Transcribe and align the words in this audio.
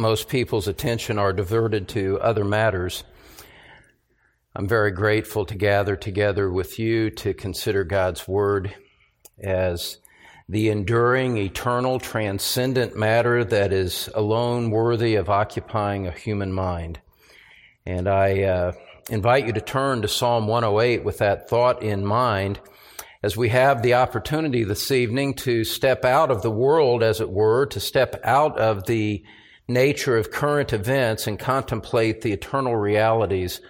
most 0.00 0.28
people's 0.28 0.66
attention 0.66 1.18
are 1.18 1.32
diverted 1.32 1.88
to 1.88 2.18
other 2.20 2.44
matters, 2.44 3.04
I'm 4.54 4.66
very 4.66 4.90
grateful 4.90 5.46
to 5.46 5.54
gather 5.54 5.94
together 5.94 6.50
with 6.50 6.78
you 6.78 7.10
to 7.10 7.34
consider 7.34 7.84
God's 7.84 8.26
Word 8.26 8.74
as 9.38 9.98
the 10.48 10.70
enduring, 10.70 11.36
eternal, 11.36 12.00
transcendent 12.00 12.96
matter 12.96 13.44
that 13.44 13.72
is 13.72 14.08
alone 14.14 14.70
worthy 14.70 15.14
of 15.14 15.30
occupying 15.30 16.08
a 16.08 16.12
human 16.12 16.52
mind. 16.52 17.00
And 17.86 18.08
I 18.08 18.42
uh, 18.42 18.72
invite 19.08 19.46
you 19.46 19.52
to 19.52 19.60
turn 19.60 20.02
to 20.02 20.08
Psalm 20.08 20.48
108 20.48 21.04
with 21.04 21.18
that 21.18 21.48
thought 21.48 21.82
in 21.82 22.04
mind 22.04 22.58
as 23.22 23.36
we 23.36 23.50
have 23.50 23.82
the 23.82 23.94
opportunity 23.94 24.64
this 24.64 24.90
evening 24.90 25.34
to 25.34 25.62
step 25.62 26.04
out 26.04 26.30
of 26.30 26.42
the 26.42 26.50
world, 26.50 27.02
as 27.02 27.20
it 27.20 27.30
were, 27.30 27.66
to 27.66 27.78
step 27.78 28.18
out 28.24 28.58
of 28.58 28.86
the 28.86 29.22
nature 29.72 30.16
of 30.16 30.30
current 30.30 30.72
events 30.72 31.26
and 31.26 31.38
contemplate 31.38 32.20
the 32.20 32.32
eternal 32.32 32.76
realities 32.76 33.60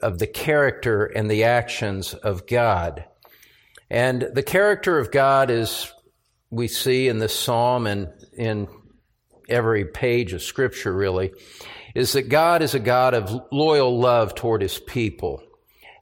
of 0.00 0.18
the 0.18 0.26
character 0.26 1.04
and 1.04 1.30
the 1.30 1.44
actions 1.44 2.14
of 2.14 2.46
God. 2.46 3.04
And 3.90 4.28
the 4.34 4.42
character 4.42 4.98
of 4.98 5.10
God 5.10 5.50
is, 5.50 5.92
we 6.50 6.68
see 6.68 7.08
in 7.08 7.18
this 7.18 7.38
psalm 7.38 7.86
and 7.86 8.08
in 8.36 8.68
every 9.48 9.84
page 9.84 10.32
of 10.32 10.42
scripture 10.42 10.92
really, 10.92 11.32
is 11.94 12.12
that 12.12 12.28
God 12.28 12.62
is 12.62 12.74
a 12.74 12.80
God 12.80 13.14
of 13.14 13.40
loyal 13.50 13.98
love 13.98 14.34
toward 14.34 14.60
his 14.60 14.78
people. 14.78 15.42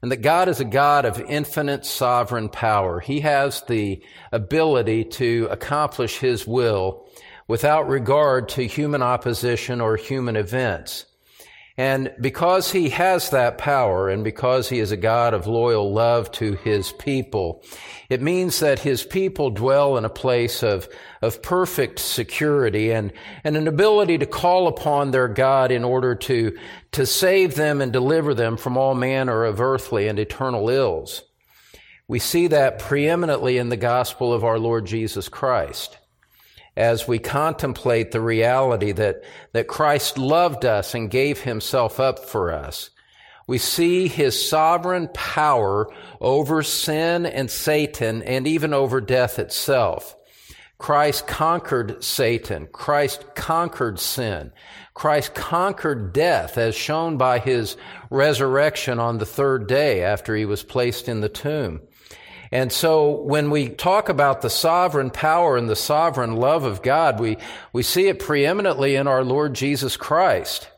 And 0.03 0.11
that 0.13 0.23
God 0.23 0.49
is 0.49 0.61
a 0.61 0.67
God 0.67 1.07
of 1.07 1.21
infinite 1.21 1.87
sovereign 1.87 2.51
power. 2.51 3.01
He 3.01 3.21
has 3.21 3.63
the 3.63 4.03
ability 4.33 5.05
to 5.05 5.49
accomplish 5.51 6.19
his 6.19 6.47
will 6.47 7.04
without 7.49 7.89
regard 7.89 8.49
to 8.51 8.67
human 8.67 9.03
opposition 9.03 9.81
or 9.81 9.97
human 9.97 10.37
events. 10.37 11.07
And 11.77 12.15
because 12.21 12.71
he 12.71 12.91
has 12.91 13.31
that 13.31 13.59
power 13.59 14.09
and 14.09 14.23
because 14.23 14.69
he 14.69 14.79
is 14.79 14.93
a 14.93 14.97
God 14.97 15.35
of 15.35 15.49
loyal 15.49 15.93
love 15.93 16.31
to 16.33 16.53
his 16.55 16.93
people, 16.93 17.65
it 18.09 18.23
means 18.23 18.61
that 18.61 18.79
his 18.79 19.03
people 19.03 19.51
dwell 19.51 19.97
in 19.97 20.05
a 20.05 20.11
place 20.11 20.63
of, 20.63 20.89
of 21.21 21.43
perfect 21.43 21.99
security 21.99 22.93
and, 22.93 23.13
and 23.43 23.57
an 23.57 23.67
ability 23.67 24.19
to 24.19 24.27
call 24.27 24.69
upon 24.69 25.11
their 25.11 25.27
God 25.27 25.73
in 25.73 25.83
order 25.83 26.15
to, 26.15 26.57
to 26.93 27.07
save 27.07 27.57
them 27.57 27.81
and 27.81 27.93
deliver 27.93 28.35
them 28.35 28.57
from 28.57 28.77
all 28.77 28.95
manner 28.95 29.45
of 29.45 29.61
earthly 29.61 30.07
and 30.07 30.21
eternal 30.21 30.69
ills. 30.71 31.23
We 32.07 32.21
see 32.21 32.47
that 32.49 32.79
preeminently 32.79 33.59
in 33.59 33.69
the 33.69 33.77
gospel 33.77 34.33
of 34.33 34.45
our 34.45 34.61
Lord 34.61 34.87
Jesus 34.87 35.29
Christ 35.29 35.99
as 36.77 37.07
we 37.07 37.19
contemplate 37.19 38.11
the 38.11 38.21
reality 38.21 38.93
that, 38.93 39.23
that 39.53 39.69
Christ 39.69 40.19
loved 40.19 40.65
us 40.65 40.95
and 40.95 41.11
gave 41.11 41.41
himself 41.41 42.01
up 42.01 42.19
for 42.19 42.53
us. 42.53 42.91
We 43.47 43.59
see 43.59 44.09
his 44.09 44.49
sovereign 44.49 45.09
power 45.13 45.89
over 46.21 46.63
sin 46.63 47.27
and 47.27 47.51
Satan 47.51 48.23
and 48.23 48.47
even 48.47 48.73
over 48.73 49.01
death 49.01 49.39
itself. 49.39 50.17
Christ 50.79 51.27
conquered 51.27 52.03
Satan. 52.03 52.67
Christ 52.73 53.25
conquered 53.35 54.01
sin. 54.01 54.53
Christ 54.95 55.35
conquered 55.35 56.13
death 56.13 56.59
as 56.59 56.75
shown 56.75 57.17
by 57.17 57.39
his 57.39 57.77
resurrection 58.11 58.99
on 58.99 59.19
the 59.19 59.27
third 59.27 59.67
day 59.67 60.03
after 60.03 60.35
he 60.35 60.45
was 60.45 60.63
placed 60.63 61.09
in 61.09 61.21
the 61.21 61.29
tomb. 61.29 61.81
And 62.55 62.71
so 62.71 63.11
when 63.11 63.51
we 63.51 63.69
talk 63.69 64.09
about 64.09 64.41
the 64.41 64.49
sovereign 64.49 65.11
power 65.11 65.57
and 65.57 65.69
the 65.69 65.75
sovereign 65.75 66.37
love 66.37 66.63
of 66.63 66.83
God, 66.83 67.19
we, 67.19 67.37
we 67.73 67.83
see 67.83 68.07
it 68.07 68.21
preeminently 68.21 68.95
in 68.95 69.09
our 69.09 69.25
Lord 69.25 69.55
Jesus 69.55 69.97
Christ. 69.97 70.69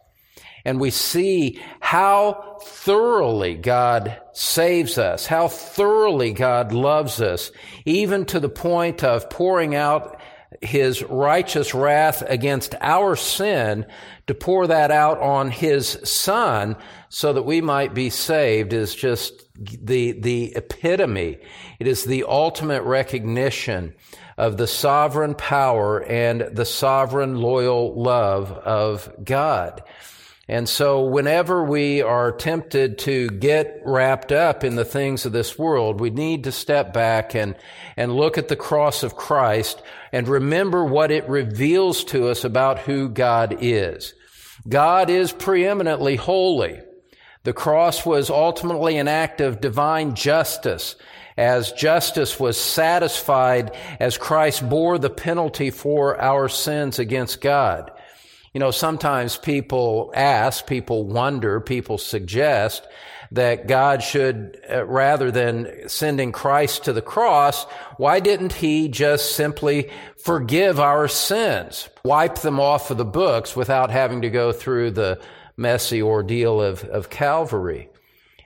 And 0.65 0.81
we 0.81 0.91
see 0.91 1.60
how 1.81 2.60
thoroughly 2.62 3.56
God 3.56 4.19
saves 4.32 4.97
us, 4.97 5.26
how 5.26 5.48
thoroughly 5.48 6.32
God 6.32 6.72
loves 6.72 7.20
us, 7.20 7.53
even 7.84 8.25
to 8.25 8.41
the 8.41 8.48
point 8.48 9.04
of 9.04 9.28
pouring 9.28 9.75
out 9.75 10.16
his 10.62 11.02
righteous 11.02 11.74
wrath 11.74 12.22
against 12.22 12.74
our 12.80 13.16
sin 13.16 13.86
to 14.26 14.34
pour 14.34 14.66
that 14.66 14.90
out 14.90 15.18
on 15.20 15.50
his 15.50 15.98
son 16.04 16.76
so 17.08 17.32
that 17.32 17.42
we 17.42 17.60
might 17.60 17.94
be 17.94 18.10
saved 18.10 18.72
is 18.72 18.94
just 18.94 19.44
the, 19.56 20.12
the 20.12 20.54
epitome. 20.56 21.38
It 21.78 21.86
is 21.86 22.04
the 22.04 22.24
ultimate 22.24 22.82
recognition 22.82 23.94
of 24.36 24.56
the 24.56 24.66
sovereign 24.66 25.34
power 25.34 26.02
and 26.04 26.42
the 26.52 26.64
sovereign 26.64 27.36
loyal 27.36 28.00
love 28.00 28.52
of 28.52 29.12
God. 29.24 29.82
And 30.48 30.68
so 30.68 31.02
whenever 31.02 31.64
we 31.64 32.02
are 32.02 32.30
tempted 32.30 32.98
to 32.98 33.28
get 33.30 33.82
wrapped 33.84 34.30
up 34.30 34.62
in 34.62 34.76
the 34.76 34.84
things 34.84 35.26
of 35.26 35.32
this 35.32 35.58
world, 35.58 36.00
we 36.00 36.10
need 36.10 36.44
to 36.44 36.52
step 36.52 36.92
back 36.92 37.34
and, 37.34 37.56
and 37.96 38.14
look 38.14 38.38
at 38.38 38.46
the 38.46 38.54
cross 38.54 39.02
of 39.02 39.16
Christ 39.16 39.82
and 40.12 40.28
remember 40.28 40.84
what 40.84 41.10
it 41.10 41.28
reveals 41.28 42.04
to 42.04 42.28
us 42.28 42.44
about 42.44 42.78
who 42.80 43.08
God 43.08 43.58
is. 43.60 44.14
God 44.68 45.10
is 45.10 45.32
preeminently 45.32 46.14
holy. 46.14 46.80
The 47.42 47.52
cross 47.52 48.06
was 48.06 48.30
ultimately 48.30 48.98
an 48.98 49.08
act 49.08 49.40
of 49.40 49.60
divine 49.60 50.14
justice 50.14 50.94
as 51.36 51.72
justice 51.72 52.40
was 52.40 52.58
satisfied 52.58 53.76
as 54.00 54.16
Christ 54.16 54.68
bore 54.68 54.98
the 54.98 55.10
penalty 55.10 55.70
for 55.70 56.20
our 56.20 56.48
sins 56.48 56.98
against 56.98 57.40
God. 57.40 57.90
You 58.56 58.60
know, 58.60 58.70
sometimes 58.70 59.36
people 59.36 60.10
ask, 60.14 60.66
people 60.66 61.04
wonder, 61.04 61.60
people 61.60 61.98
suggest 61.98 62.88
that 63.32 63.68
God 63.68 64.02
should, 64.02 64.58
uh, 64.72 64.86
rather 64.86 65.30
than 65.30 65.90
sending 65.90 66.32
Christ 66.32 66.84
to 66.84 66.94
the 66.94 67.02
cross, 67.02 67.64
why 67.98 68.18
didn't 68.18 68.54
he 68.54 68.88
just 68.88 69.36
simply 69.36 69.90
forgive 70.24 70.80
our 70.80 71.06
sins, 71.06 71.90
wipe 72.02 72.36
them 72.36 72.58
off 72.58 72.90
of 72.90 72.96
the 72.96 73.04
books 73.04 73.54
without 73.54 73.90
having 73.90 74.22
to 74.22 74.30
go 74.30 74.52
through 74.52 74.92
the 74.92 75.20
messy 75.58 76.00
ordeal 76.00 76.62
of, 76.62 76.82
of 76.84 77.10
Calvary? 77.10 77.90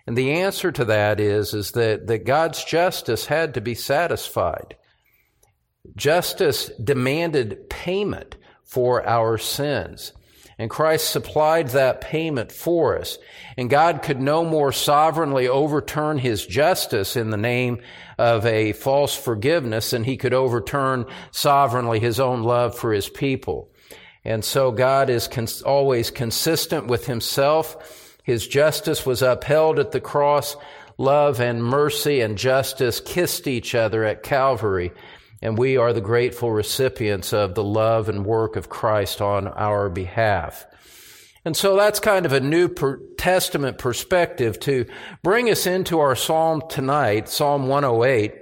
And 0.09 0.19
the 0.19 0.41
answer 0.41 0.73
to 0.73 0.87
that 0.87 1.21
is, 1.21 1.55
is 1.55 1.71
that, 1.71 2.09
that 2.09 2.25
God's 2.25 2.65
justice 2.65 3.27
had 3.27 3.55
to 3.55 3.61
be 3.61 3.77
satisfied. 3.77 4.77
Justice 5.95 6.69
demanded 6.83 7.71
payment 7.71 8.35
for 8.71 9.05
our 9.05 9.37
sins. 9.37 10.13
And 10.57 10.71
Christ 10.71 11.11
supplied 11.11 11.71
that 11.71 12.01
payment 12.01 12.53
for 12.53 12.97
us. 12.97 13.19
And 13.57 13.69
God 13.69 14.03
could 14.03 14.21
no 14.21 14.45
more 14.45 14.71
sovereignly 14.71 15.49
overturn 15.49 16.19
his 16.19 16.47
justice 16.47 17.17
in 17.17 17.31
the 17.31 17.37
name 17.37 17.81
of 18.17 18.47
a 18.47 18.73
false 18.73 19.17
forgiveness 19.17 19.91
than 19.91 20.05
he 20.05 20.17
could 20.17 20.35
overturn 20.35 21.07
sovereignly 21.33 21.99
his 21.99 22.21
own 22.21 22.45
love 22.45 22.79
for 22.79 22.93
his 22.93 23.09
people. 23.09 23.73
And 24.25 24.45
so 24.45 24.71
God 24.71 25.11
is 25.11 25.27
cons- 25.27 25.63
always 25.63 26.13
consistent 26.13 26.87
with 26.87 27.07
himself. 27.07 28.19
His 28.23 28.47
justice 28.47 29.05
was 29.05 29.21
upheld 29.21 29.81
at 29.81 29.91
the 29.91 30.01
cross. 30.01 30.57
Love 30.97 31.41
and 31.41 31.65
mercy 31.65 32.21
and 32.21 32.39
justice 32.39 33.01
kissed 33.01 33.49
each 33.49 33.75
other 33.75 34.05
at 34.05 34.23
Calvary. 34.23 34.93
And 35.43 35.57
we 35.57 35.77
are 35.77 35.93
the 35.93 36.01
grateful 36.01 36.51
recipients 36.51 37.33
of 37.33 37.55
the 37.55 37.65
love 37.65 38.09
and 38.09 38.27
work 38.27 38.57
of 38.57 38.69
Christ 38.69 39.21
on 39.21 39.49
our 39.49 39.89
behalf. 39.89 40.67
And 41.45 41.57
so 41.57 41.77
that's 41.77 42.01
kind 42.01 42.27
of 42.27 42.33
a 42.33 42.41
New 42.41 42.69
Testament 43.17 43.79
perspective 43.79 44.61
to 44.61 44.85
bring 45.23 45.49
us 45.49 45.67
into 45.67 45.99
our 46.01 46.15
Psalm 46.15 46.63
tonight, 46.69 47.29
Psalm 47.29 47.69
108 47.69 48.35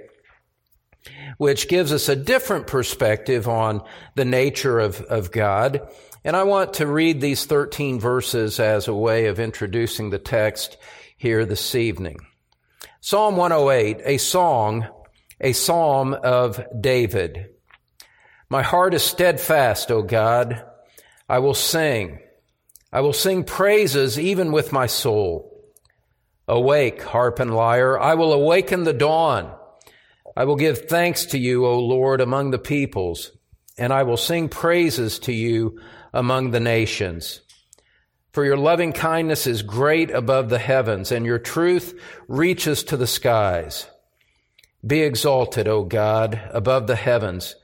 which 1.37 1.69
gives 1.69 1.93
us 1.93 2.09
a 2.09 2.15
different 2.15 2.67
perspective 2.67 3.47
on 3.47 3.81
the 4.15 4.25
nature 4.25 4.77
of, 4.77 5.01
of 5.03 5.31
God. 5.31 5.87
And 6.25 6.35
I 6.35 6.43
want 6.43 6.75
to 6.75 6.87
read 6.87 7.21
these 7.21 7.45
13 7.45 7.99
verses 7.99 8.59
as 8.59 8.89
a 8.89 8.93
way 8.93 9.27
of 9.27 9.39
introducing 9.39 10.09
the 10.09 10.19
text 10.19 10.75
here 11.17 11.45
this 11.45 11.75
evening. 11.75 12.17
Psalm 12.99 13.37
108, 13.37 14.01
a 14.03 14.17
song, 14.17 14.85
a 15.39 15.53
psalm 15.53 16.13
of 16.13 16.63
David. 16.79 17.49
My 18.49 18.61
heart 18.61 18.93
is 18.93 19.03
steadfast, 19.03 19.91
O 19.91 20.01
God. 20.01 20.63
I 21.27 21.39
will 21.39 21.53
sing. 21.53 22.19
I 22.91 23.01
will 23.01 23.13
sing 23.13 23.43
praises 23.43 24.19
even 24.19 24.51
with 24.51 24.71
my 24.71 24.87
soul. 24.87 25.63
Awake, 26.47 27.03
harp 27.03 27.39
and 27.39 27.53
lyre. 27.53 27.99
I 27.99 28.15
will 28.15 28.33
awaken 28.33 28.83
the 28.83 28.93
dawn. 28.93 29.55
I 30.35 30.45
will 30.45 30.55
give 30.55 30.87
thanks 30.87 31.25
to 31.27 31.37
you, 31.37 31.65
O 31.65 31.79
Lord, 31.79 32.21
among 32.21 32.51
the 32.51 32.59
peoples, 32.59 33.31
and 33.77 33.93
I 33.93 34.03
will 34.03 34.17
sing 34.17 34.49
praises 34.49 35.19
to 35.19 35.33
you 35.33 35.79
among 36.13 36.51
the 36.51 36.59
nations. 36.59 37.41
For 38.31 38.45
your 38.45 38.57
loving 38.57 38.93
kindness 38.93 39.47
is 39.47 39.61
great 39.61 40.11
above 40.11 40.49
the 40.49 40.59
heavens, 40.59 41.11
and 41.11 41.25
your 41.25 41.39
truth 41.39 41.99
reaches 42.27 42.83
to 42.85 42.97
the 42.97 43.07
skies. 43.07 43.87
Be 44.85 45.01
exalted, 45.01 45.67
O 45.67 45.83
God, 45.83 46.41
above 46.51 46.87
the 46.87 46.95
heavens, 46.95 47.55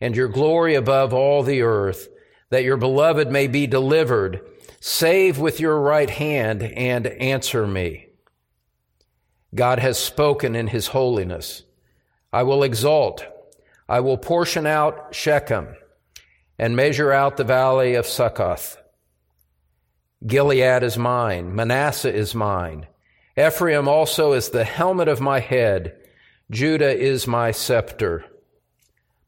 and 0.00 0.16
your 0.16 0.28
glory 0.28 0.74
above 0.74 1.14
all 1.14 1.42
the 1.42 1.62
earth, 1.62 2.08
that 2.50 2.64
your 2.64 2.76
beloved 2.76 3.30
may 3.30 3.46
be 3.46 3.66
delivered. 3.66 4.40
Save 4.80 5.38
with 5.38 5.60
your 5.60 5.80
right 5.80 6.10
hand 6.10 6.62
and 6.62 7.06
answer 7.06 7.66
me. 7.66 8.08
God 9.54 9.78
has 9.78 9.98
spoken 9.98 10.56
in 10.56 10.66
his 10.66 10.88
holiness. 10.88 11.62
I 12.32 12.42
will 12.42 12.62
exalt. 12.62 13.24
I 13.88 14.00
will 14.00 14.18
portion 14.18 14.66
out 14.66 15.14
Shechem 15.14 15.76
and 16.58 16.74
measure 16.74 17.12
out 17.12 17.36
the 17.36 17.44
valley 17.44 17.94
of 17.94 18.06
Succoth. 18.06 18.76
Gilead 20.26 20.82
is 20.82 20.96
mine. 20.96 21.54
Manasseh 21.54 22.12
is 22.12 22.34
mine. 22.34 22.86
Ephraim 23.38 23.88
also 23.88 24.32
is 24.32 24.48
the 24.48 24.64
helmet 24.64 25.08
of 25.08 25.20
my 25.20 25.40
head. 25.40 25.96
Judah 26.54 26.96
is 26.96 27.26
my 27.26 27.50
scepter. 27.50 28.24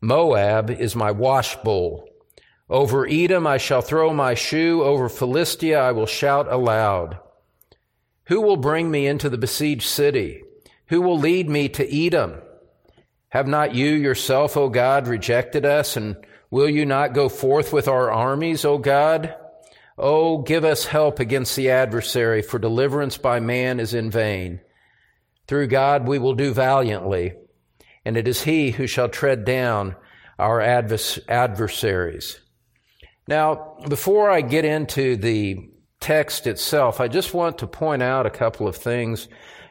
Moab 0.01 0.71
is 0.71 0.95
my 0.95 1.13
washbowl. 1.13 2.05
Over 2.71 3.05
Edom 3.05 3.49
I 3.49 3.57
shall 3.57 3.83
throw 3.83 4.13
my 4.13 4.35
shoe. 4.35 4.85
Over 4.85 5.09
Philistia 5.09 5.81
I 5.81 5.91
will 5.91 6.07
shout 6.07 6.47
aloud. 6.53 7.19
Who 8.27 8.41
will 8.43 8.57
bring 8.57 8.93
me 8.93 9.09
into 9.09 9.29
the 9.29 9.39
besieged 9.39 9.89
city? 9.89 10.45
Who 10.87 11.01
will 11.01 11.19
lead 11.19 11.49
me 11.49 11.69
to 11.71 12.07
Edom? 12.07 12.43
Have 13.31 13.49
not 13.49 13.75
you 13.75 13.89
yourself, 13.89 14.57
O 14.57 14.69
God, 14.69 15.09
rejected 15.09 15.67
us? 15.67 15.97
And 15.97 16.15
will 16.53 16.71
you 16.71 16.87
not 16.87 17.13
go 17.13 17.29
forth 17.29 17.73
with 17.73 17.89
our 17.89 18.09
armies, 18.09 18.65
O 18.65 18.79
God? 18.79 19.35
Oh, 19.99 20.43
give 20.43 20.65
us 20.65 20.87
help 20.87 21.19
against 21.19 21.57
the 21.57 21.71
adversary, 21.71 22.43
for 22.43 22.61
deliverance 22.61 23.19
by 23.19 23.41
man 23.41 23.81
is 23.81 23.95
in 23.95 24.13
vain. 24.13 24.61
Through 25.47 25.69
God 25.69 26.07
we 26.07 26.19
will 26.19 26.35
do 26.35 26.53
valiantly, 26.53 27.35
and 28.05 28.17
it 28.17 28.27
is 28.27 28.43
he 28.43 28.73
who 28.73 28.87
shall 28.87 29.09
tread 29.09 29.45
down 29.45 29.97
our 30.39 30.61
advers- 30.61 31.21
adversaries. 31.29 32.41
Now, 33.29 33.77
before 33.89 34.31
I 34.31 34.41
get 34.41 34.65
into 34.65 35.17
the 35.17 35.71
text 36.01 36.47
itself, 36.47 37.01
I 37.01 37.09
just 37.09 37.35
want 37.35 37.59
to 37.59 37.67
point 37.67 38.03
out 38.03 38.27
a 38.27 38.31
couple 38.31 38.69
of 38.69 38.77
things 38.77 39.29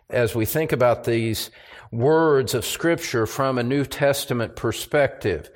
as 0.10 0.36
we 0.36 0.46
think 0.46 0.72
about 0.72 1.04
these 1.04 1.52
words 1.92 2.54
of 2.54 2.66
Scripture 2.66 3.26
from 3.26 3.58
a 3.58 3.64
New 3.64 3.86
Testament 3.86 4.56
perspective 4.56 5.50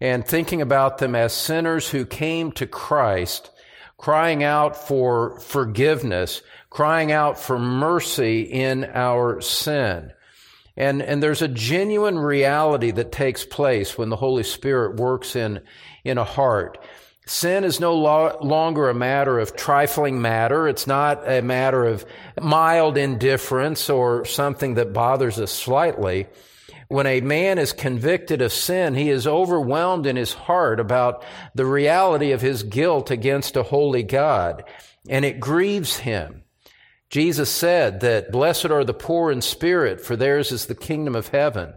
and 0.00 0.26
thinking 0.26 0.62
about 0.62 0.98
them 0.98 1.14
as 1.14 1.32
sinners 1.32 1.88
who 1.88 2.04
came 2.04 2.52
to 2.52 2.66
Christ, 2.66 3.50
crying 3.96 4.44
out 4.44 4.76
for 4.76 5.40
forgiveness, 5.40 6.42
crying 6.78 7.10
out 7.10 7.36
for 7.36 7.58
mercy 7.58 8.42
in 8.42 8.84
our 8.84 9.40
sin. 9.40 10.12
And, 10.76 11.02
and 11.02 11.20
there's 11.20 11.42
a 11.42 11.48
genuine 11.48 12.16
reality 12.16 12.92
that 12.92 13.10
takes 13.10 13.44
place 13.44 13.98
when 13.98 14.10
the 14.10 14.16
Holy 14.16 14.44
Spirit 14.44 14.94
works 14.94 15.34
in, 15.34 15.60
in 16.04 16.18
a 16.18 16.24
heart. 16.24 16.78
Sin 17.26 17.64
is 17.64 17.80
no 17.80 17.96
lo- 17.96 18.38
longer 18.42 18.88
a 18.88 18.94
matter 18.94 19.40
of 19.40 19.56
trifling 19.56 20.22
matter. 20.22 20.68
It's 20.68 20.86
not 20.86 21.28
a 21.28 21.42
matter 21.42 21.84
of 21.84 22.06
mild 22.40 22.96
indifference 22.96 23.90
or 23.90 24.24
something 24.24 24.74
that 24.74 24.92
bothers 24.92 25.40
us 25.40 25.50
slightly. 25.50 26.28
When 26.86 27.08
a 27.08 27.20
man 27.22 27.58
is 27.58 27.72
convicted 27.72 28.40
of 28.40 28.52
sin, 28.52 28.94
he 28.94 29.10
is 29.10 29.26
overwhelmed 29.26 30.06
in 30.06 30.14
his 30.14 30.32
heart 30.32 30.78
about 30.78 31.24
the 31.56 31.66
reality 31.66 32.30
of 32.30 32.40
his 32.40 32.62
guilt 32.62 33.10
against 33.10 33.56
a 33.56 33.64
holy 33.64 34.04
God, 34.04 34.62
and 35.08 35.24
it 35.24 35.40
grieves 35.40 35.96
him. 35.96 36.44
Jesus 37.10 37.50
said 37.50 38.00
that 38.00 38.30
blessed 38.30 38.66
are 38.66 38.84
the 38.84 38.94
poor 38.94 39.30
in 39.30 39.40
spirit, 39.40 40.00
for 40.00 40.14
theirs 40.14 40.52
is 40.52 40.66
the 40.66 40.74
kingdom 40.74 41.14
of 41.16 41.28
heaven. 41.28 41.72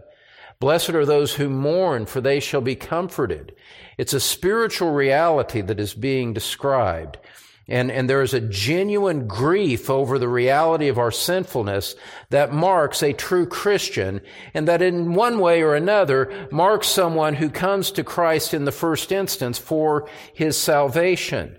Blessed 0.60 0.90
are 0.90 1.06
those 1.06 1.34
who 1.34 1.48
mourn, 1.48 2.06
for 2.06 2.20
they 2.20 2.38
shall 2.38 2.60
be 2.60 2.76
comforted. 2.76 3.54
It's 3.96 4.12
a 4.12 4.20
spiritual 4.20 4.92
reality 4.92 5.60
that 5.60 5.80
is 5.80 5.94
being 5.94 6.34
described. 6.34 7.18
And, 7.66 7.90
and 7.90 8.10
there 8.10 8.22
is 8.22 8.34
a 8.34 8.40
genuine 8.40 9.26
grief 9.26 9.88
over 9.88 10.18
the 10.18 10.28
reality 10.28 10.88
of 10.88 10.98
our 10.98 11.10
sinfulness 11.10 11.94
that 12.30 12.52
marks 12.52 13.02
a 13.02 13.12
true 13.12 13.46
Christian 13.46 14.20
and 14.52 14.68
that 14.68 14.82
in 14.82 15.14
one 15.14 15.38
way 15.38 15.62
or 15.62 15.74
another 15.74 16.48
marks 16.50 16.88
someone 16.88 17.34
who 17.34 17.48
comes 17.48 17.90
to 17.92 18.04
Christ 18.04 18.52
in 18.52 18.64
the 18.64 18.72
first 18.72 19.12
instance 19.12 19.58
for 19.58 20.08
his 20.34 20.58
salvation. 20.58 21.56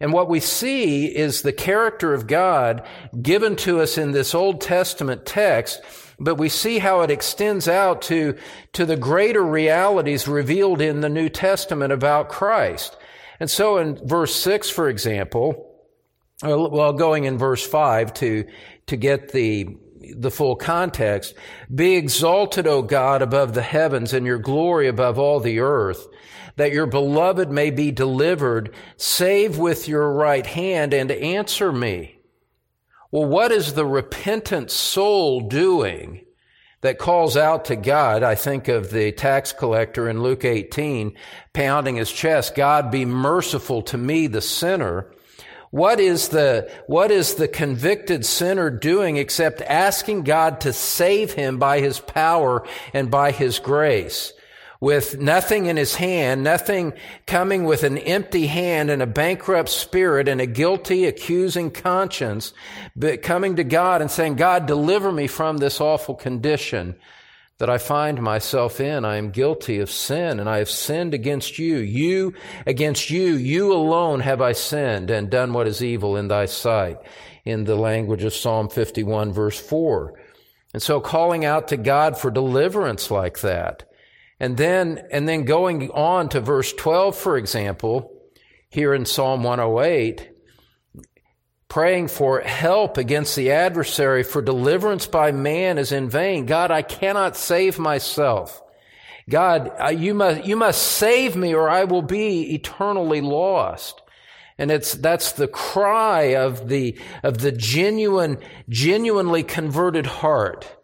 And 0.00 0.12
what 0.12 0.28
we 0.28 0.40
see 0.40 1.06
is 1.06 1.42
the 1.42 1.52
character 1.52 2.14
of 2.14 2.26
God 2.26 2.86
given 3.20 3.56
to 3.56 3.80
us 3.80 3.96
in 3.96 4.12
this 4.12 4.34
Old 4.34 4.60
Testament 4.60 5.24
text 5.24 5.80
but 6.18 6.36
we 6.36 6.48
see 6.48 6.78
how 6.78 7.00
it 7.00 7.10
extends 7.10 7.68
out 7.68 8.02
to, 8.02 8.36
to 8.72 8.86
the 8.86 8.96
greater 8.96 9.42
realities 9.42 10.28
revealed 10.28 10.80
in 10.80 11.00
the 11.00 11.08
New 11.08 11.28
Testament 11.28 11.92
about 11.92 12.28
Christ. 12.28 12.96
And 13.40 13.50
so 13.50 13.78
in 13.78 13.96
verse 14.06 14.34
6, 14.36 14.70
for 14.70 14.88
example, 14.88 15.70
well, 16.42 16.92
going 16.92 17.24
in 17.24 17.38
verse 17.38 17.66
5 17.66 18.14
to, 18.14 18.44
to 18.86 18.96
get 18.96 19.32
the, 19.32 19.76
the 20.16 20.30
full 20.30 20.56
context, 20.56 21.34
be 21.72 21.96
exalted, 21.96 22.66
O 22.66 22.82
God, 22.82 23.22
above 23.22 23.54
the 23.54 23.62
heavens 23.62 24.12
and 24.12 24.26
your 24.26 24.38
glory 24.38 24.88
above 24.88 25.18
all 25.18 25.40
the 25.40 25.60
earth, 25.60 26.06
that 26.56 26.72
your 26.72 26.86
beloved 26.86 27.50
may 27.50 27.70
be 27.70 27.90
delivered, 27.90 28.74
save 28.96 29.58
with 29.58 29.88
your 29.88 30.12
right 30.12 30.46
hand 30.46 30.92
and 30.94 31.10
answer 31.10 31.72
me. 31.72 32.18
Well, 33.10 33.26
what 33.26 33.52
is 33.52 33.74
the 33.74 33.86
repentant 33.86 34.70
soul 34.72 35.42
doing 35.42 36.24
that 36.80 36.98
calls 36.98 37.36
out 37.36 37.66
to 37.66 37.76
God? 37.76 38.22
I 38.22 38.34
think 38.34 38.66
of 38.66 38.90
the 38.90 39.12
tax 39.12 39.52
collector 39.52 40.08
in 40.08 40.22
Luke 40.22 40.44
18 40.44 41.16
pounding 41.52 41.94
his 41.94 42.10
chest, 42.10 42.56
God 42.56 42.90
be 42.90 43.04
merciful 43.04 43.82
to 43.82 43.96
me, 43.96 44.26
the 44.26 44.40
sinner. 44.40 45.12
What 45.74 45.98
is 45.98 46.28
the, 46.28 46.70
what 46.86 47.10
is 47.10 47.34
the 47.34 47.48
convicted 47.48 48.24
sinner 48.24 48.70
doing 48.70 49.16
except 49.16 49.60
asking 49.60 50.22
God 50.22 50.60
to 50.60 50.72
save 50.72 51.32
him 51.32 51.58
by 51.58 51.80
his 51.80 51.98
power 51.98 52.64
and 52.92 53.10
by 53.10 53.32
his 53.32 53.58
grace? 53.58 54.32
with 54.80 55.18
nothing 55.18 55.64
in 55.64 55.78
his 55.78 55.94
hand, 55.94 56.44
nothing 56.44 56.92
coming 57.26 57.64
with 57.64 57.84
an 57.84 57.96
empty 57.96 58.46
hand 58.48 58.90
and 58.90 59.00
a 59.00 59.06
bankrupt 59.06 59.70
spirit 59.70 60.28
and 60.28 60.42
a 60.42 60.46
guilty, 60.46 61.06
accusing 61.06 61.70
conscience, 61.70 62.52
but 62.94 63.22
coming 63.22 63.56
to 63.56 63.64
God 63.64 64.02
and 64.02 64.10
saying, 64.10 64.34
God, 64.34 64.66
deliver 64.66 65.10
me 65.10 65.26
from 65.26 65.56
this 65.56 65.80
awful 65.80 66.14
condition 66.14 66.96
that 67.58 67.70
I 67.70 67.78
find 67.78 68.20
myself 68.20 68.80
in. 68.80 69.04
I 69.04 69.16
am 69.16 69.30
guilty 69.30 69.78
of 69.78 69.90
sin 69.90 70.40
and 70.40 70.48
I 70.48 70.58
have 70.58 70.70
sinned 70.70 71.14
against 71.14 71.58
you. 71.58 71.76
You, 71.76 72.34
against 72.66 73.10
you, 73.10 73.34
you 73.34 73.72
alone 73.72 74.20
have 74.20 74.40
I 74.40 74.52
sinned 74.52 75.10
and 75.10 75.30
done 75.30 75.52
what 75.52 75.68
is 75.68 75.82
evil 75.82 76.16
in 76.16 76.28
thy 76.28 76.46
sight 76.46 76.98
in 77.44 77.64
the 77.64 77.76
language 77.76 78.24
of 78.24 78.34
Psalm 78.34 78.68
51 78.68 79.32
verse 79.32 79.58
4. 79.58 80.20
And 80.72 80.82
so 80.82 81.00
calling 81.00 81.44
out 81.44 81.68
to 81.68 81.76
God 81.76 82.18
for 82.18 82.30
deliverance 82.30 83.10
like 83.10 83.40
that 83.40 83.84
and 84.40 84.56
then, 84.56 85.06
and 85.10 85.28
then 85.28 85.44
going 85.44 85.90
on 85.92 86.28
to 86.30 86.40
verse 86.40 86.72
12, 86.72 87.16
for 87.16 87.36
example, 87.36 88.10
here 88.68 88.92
in 88.92 89.06
Psalm 89.06 89.44
108, 89.44 90.28
praying 91.74 92.06
for 92.06 92.40
help 92.40 92.96
against 92.98 93.34
the 93.34 93.50
adversary, 93.50 94.22
for 94.22 94.40
deliverance 94.40 95.08
by 95.08 95.32
man 95.32 95.76
is 95.76 95.90
in 95.90 96.08
vain. 96.08 96.46
God, 96.46 96.70
I 96.70 96.82
cannot 96.82 97.36
save 97.36 97.80
myself. 97.80 98.62
God, 99.28 99.72
you 99.98 100.14
must, 100.14 100.44
you 100.44 100.54
must 100.54 100.80
save 100.80 101.34
me 101.34 101.52
or 101.52 101.68
I 101.68 101.82
will 101.82 102.00
be 102.00 102.54
eternally 102.54 103.20
lost. 103.20 104.02
And 104.56 104.70
it's, 104.70 104.94
that's 104.94 105.32
the 105.32 105.48
cry 105.48 106.36
of 106.36 106.68
the, 106.68 106.96
of 107.24 107.38
the 107.38 107.50
genuine, 107.50 108.38
genuinely 108.68 109.42
converted 109.42 110.06
heart. 110.06 110.76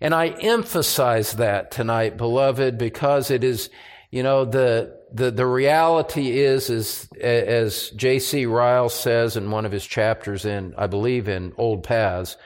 And 0.00 0.12
I 0.12 0.30
emphasize 0.30 1.34
that 1.34 1.70
tonight, 1.70 2.16
beloved, 2.16 2.76
because 2.76 3.30
it 3.30 3.44
is, 3.44 3.70
you 4.10 4.24
know, 4.24 4.44
the, 4.44 4.98
the, 5.14 5.30
the 5.30 5.46
reality 5.46 6.40
is, 6.40 6.70
is, 6.70 7.08
as 7.20 7.90
J.C. 7.90 8.46
Ryle 8.46 8.88
says 8.88 9.36
in 9.36 9.52
one 9.52 9.64
of 9.64 9.70
his 9.70 9.86
chapters 9.86 10.44
in, 10.44 10.74
I 10.76 10.88
believe 10.88 11.28
in 11.28 11.52
Old 11.56 11.84
Paths, 11.84 12.36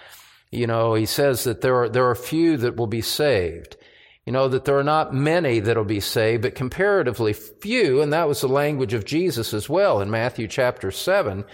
you 0.50 0.66
know, 0.66 0.92
he 0.92 1.06
says 1.06 1.44
that 1.44 1.62
there 1.62 1.76
are, 1.76 1.88
there 1.88 2.08
are 2.10 2.14
few 2.14 2.58
that 2.58 2.76
will 2.76 2.86
be 2.86 3.00
saved. 3.00 3.76
You 4.26 4.32
know, 4.32 4.48
that 4.48 4.66
there 4.66 4.78
are 4.78 4.84
not 4.84 5.14
many 5.14 5.60
that'll 5.60 5.84
be 5.84 6.00
saved, 6.00 6.42
but 6.42 6.54
comparatively 6.54 7.32
few, 7.32 8.02
and 8.02 8.12
that 8.12 8.28
was 8.28 8.42
the 8.42 8.48
language 8.48 8.92
of 8.92 9.06
Jesus 9.06 9.54
as 9.54 9.70
well 9.70 10.02
in 10.02 10.10
Matthew 10.10 10.46
chapter 10.46 10.90
7, 10.90 11.46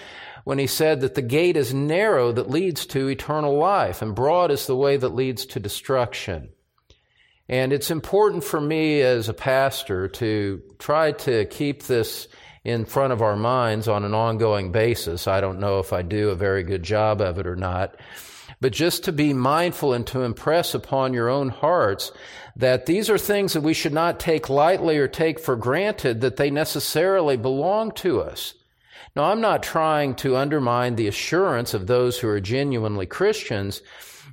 when 0.43 0.59
he 0.59 0.67
said 0.67 1.01
that 1.01 1.15
the 1.15 1.23
gate 1.23 1.57
is 1.57 1.73
narrow 1.73 2.33
that 2.33 2.51
leads 2.51 2.87
to 2.87 3.07
eternal 3.07 3.57
life, 3.57 4.03
and 4.03 4.17
broad 4.17 4.51
is 4.51 4.67
the 4.67 4.75
way 4.75 4.97
that 4.97 5.15
leads 5.15 5.47
to 5.47 5.61
destruction. 5.61 6.49
And 7.49 7.73
it's 7.73 7.91
important 7.91 8.45
for 8.45 8.61
me 8.61 9.03
as 9.03 9.29
a 9.29 9.35
pastor 9.35 10.09
to 10.09 10.63
try 10.79 11.13
to 11.13 11.45
keep 11.47 11.83
this 11.83 12.29
in 12.65 12.87
front 12.87 13.13
of 13.13 13.21
our 13.21 13.37
minds 13.37 13.89
on 13.89 14.05
an 14.05 14.15
ongoing 14.15 14.73
basis. 14.73 15.29
I 15.29 15.41
don't 15.41 15.61
know 15.61 15.79
if 15.81 15.93
I 15.93 16.03
do 16.03 16.31
a 16.31 16.35
very 16.35 16.63
good 16.63 16.83
job 16.83 17.21
of 17.21 17.39
it 17.39 17.47
or 17.47 17.57
not. 17.57 17.97
But 18.61 18.73
just 18.73 19.05
to 19.05 19.13
be 19.13 19.35
mindful 19.35 19.93
and 19.93 20.07
to 20.09 20.23
impress 20.23 20.75
upon 20.75 21.13
your 21.13 21.29
own 21.29 21.51
hearts 21.51 22.13
that 22.57 22.87
these 22.87 23.11
are 23.11 23.19
things 23.19 23.53
that 23.53 23.61
we 23.63 23.75
should 23.75 23.93
not 23.93 24.21
take 24.21 24.49
lightly 24.49 24.97
or 24.97 25.09
take 25.09 25.39
for 25.39 25.57
granted 25.57 26.23
that 26.23 26.37
they 26.37 26.51
necessarily 26.51 27.37
belong 27.37 27.93
to 27.93 28.23
us. 28.23 28.55
Now, 29.17 29.25
I'm 29.25 29.41
not 29.41 29.63
trying 29.63 30.15
to 30.17 30.37
undermine 30.37 30.97
the 30.97 31.09
assurance 31.09 31.75
of 31.75 31.87
those 31.87 32.19
who 32.19 32.29
are 32.29 32.41
genuinely 32.41 33.07
Christians, 33.07 33.83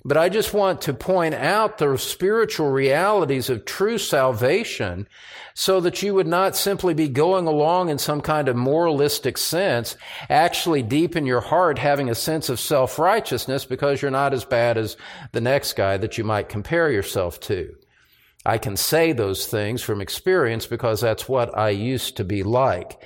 but 0.03 0.17
I 0.17 0.29
just 0.29 0.53
want 0.53 0.81
to 0.81 0.93
point 0.93 1.35
out 1.35 1.77
the 1.77 1.97
spiritual 1.97 2.71
realities 2.71 3.49
of 3.49 3.65
true 3.65 3.97
salvation 3.97 5.07
so 5.53 5.79
that 5.81 6.01
you 6.01 6.13
would 6.13 6.27
not 6.27 6.55
simply 6.55 6.93
be 6.93 7.07
going 7.07 7.45
along 7.45 7.89
in 7.89 7.97
some 7.97 8.21
kind 8.21 8.47
of 8.47 8.55
moralistic 8.55 9.37
sense, 9.37 9.95
actually 10.29 10.81
deep 10.81 11.15
in 11.15 11.25
your 11.25 11.41
heart 11.41 11.77
having 11.77 12.09
a 12.09 12.15
sense 12.15 12.49
of 12.49 12.59
self-righteousness 12.59 13.65
because 13.65 14.01
you're 14.01 14.11
not 14.11 14.33
as 14.33 14.45
bad 14.45 14.77
as 14.77 14.97
the 15.33 15.41
next 15.41 15.73
guy 15.73 15.97
that 15.97 16.17
you 16.17 16.23
might 16.23 16.49
compare 16.49 16.89
yourself 16.89 17.39
to. 17.41 17.75
I 18.45 18.57
can 18.57 18.75
say 18.75 19.11
those 19.11 19.45
things 19.45 19.83
from 19.83 20.01
experience 20.01 20.65
because 20.65 21.01
that's 21.01 21.29
what 21.29 21.55
I 21.55 21.69
used 21.69 22.17
to 22.17 22.23
be 22.23 22.41
like. 22.41 22.99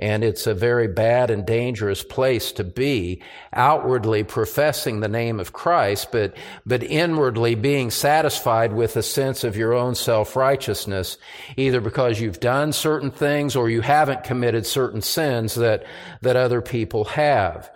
And 0.00 0.24
it's 0.24 0.46
a 0.46 0.54
very 0.54 0.88
bad 0.88 1.30
and 1.30 1.44
dangerous 1.44 2.02
place 2.02 2.52
to 2.52 2.64
be, 2.64 3.22
outwardly 3.52 4.24
professing 4.24 5.00
the 5.00 5.08
name 5.08 5.38
of 5.38 5.52
Christ, 5.52 6.08
but, 6.10 6.34
but 6.64 6.82
inwardly 6.82 7.54
being 7.54 7.90
satisfied 7.90 8.72
with 8.72 8.96
a 8.96 9.02
sense 9.02 9.44
of 9.44 9.58
your 9.58 9.74
own 9.74 9.94
self-righteousness, 9.94 11.18
either 11.58 11.82
because 11.82 12.18
you've 12.18 12.40
done 12.40 12.72
certain 12.72 13.10
things 13.10 13.54
or 13.54 13.68
you 13.68 13.82
haven't 13.82 14.24
committed 14.24 14.64
certain 14.64 15.02
sins 15.02 15.54
that, 15.56 15.84
that 16.22 16.34
other 16.34 16.62
people 16.62 17.04
have. 17.04 17.70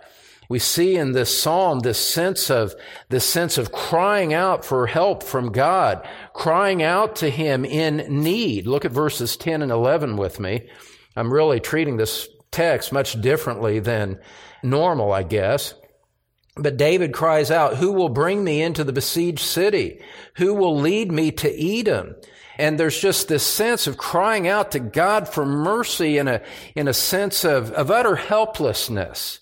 We 0.49 0.57
see 0.57 0.95
in 0.95 1.11
this 1.11 1.39
psalm 1.39 1.81
this 1.81 1.99
sense 1.99 2.49
of, 2.49 2.73
this 3.09 3.25
sense 3.25 3.59
of 3.59 3.71
crying 3.71 4.33
out 4.33 4.65
for 4.65 4.87
help 4.87 5.21
from 5.21 5.51
God, 5.51 6.07
crying 6.33 6.81
out 6.81 7.17
to 7.17 7.29
Him 7.29 7.65
in 7.65 8.23
need. 8.23 8.65
Look 8.65 8.83
at 8.83 8.91
verses 8.91 9.37
10 9.37 9.61
and 9.61 9.71
11 9.71 10.17
with 10.17 10.39
me. 10.39 10.67
I'm 11.15 11.33
really 11.33 11.59
treating 11.59 11.97
this 11.97 12.27
text 12.51 12.91
much 12.91 13.19
differently 13.21 13.79
than 13.79 14.19
normal, 14.63 15.11
I 15.11 15.23
guess. 15.23 15.73
But 16.55 16.77
David 16.77 17.13
cries 17.13 17.51
out, 17.51 17.77
who 17.77 17.91
will 17.91 18.09
bring 18.09 18.43
me 18.43 18.61
into 18.61 18.83
the 18.83 18.93
besieged 18.93 19.39
city? 19.39 20.01
Who 20.37 20.53
will 20.53 20.79
lead 20.79 21.11
me 21.11 21.31
to 21.33 21.79
Edom? 21.79 22.15
And 22.57 22.79
there's 22.79 22.99
just 22.99 23.27
this 23.27 23.45
sense 23.45 23.87
of 23.87 23.97
crying 23.97 24.47
out 24.47 24.71
to 24.71 24.79
God 24.79 25.27
for 25.27 25.45
mercy 25.45 26.17
in 26.17 26.29
a, 26.29 26.41
in 26.73 26.87
a 26.87 26.93
sense 26.93 27.43
of, 27.43 27.71
of 27.71 27.91
utter 27.91 28.15
helplessness. 28.15 29.41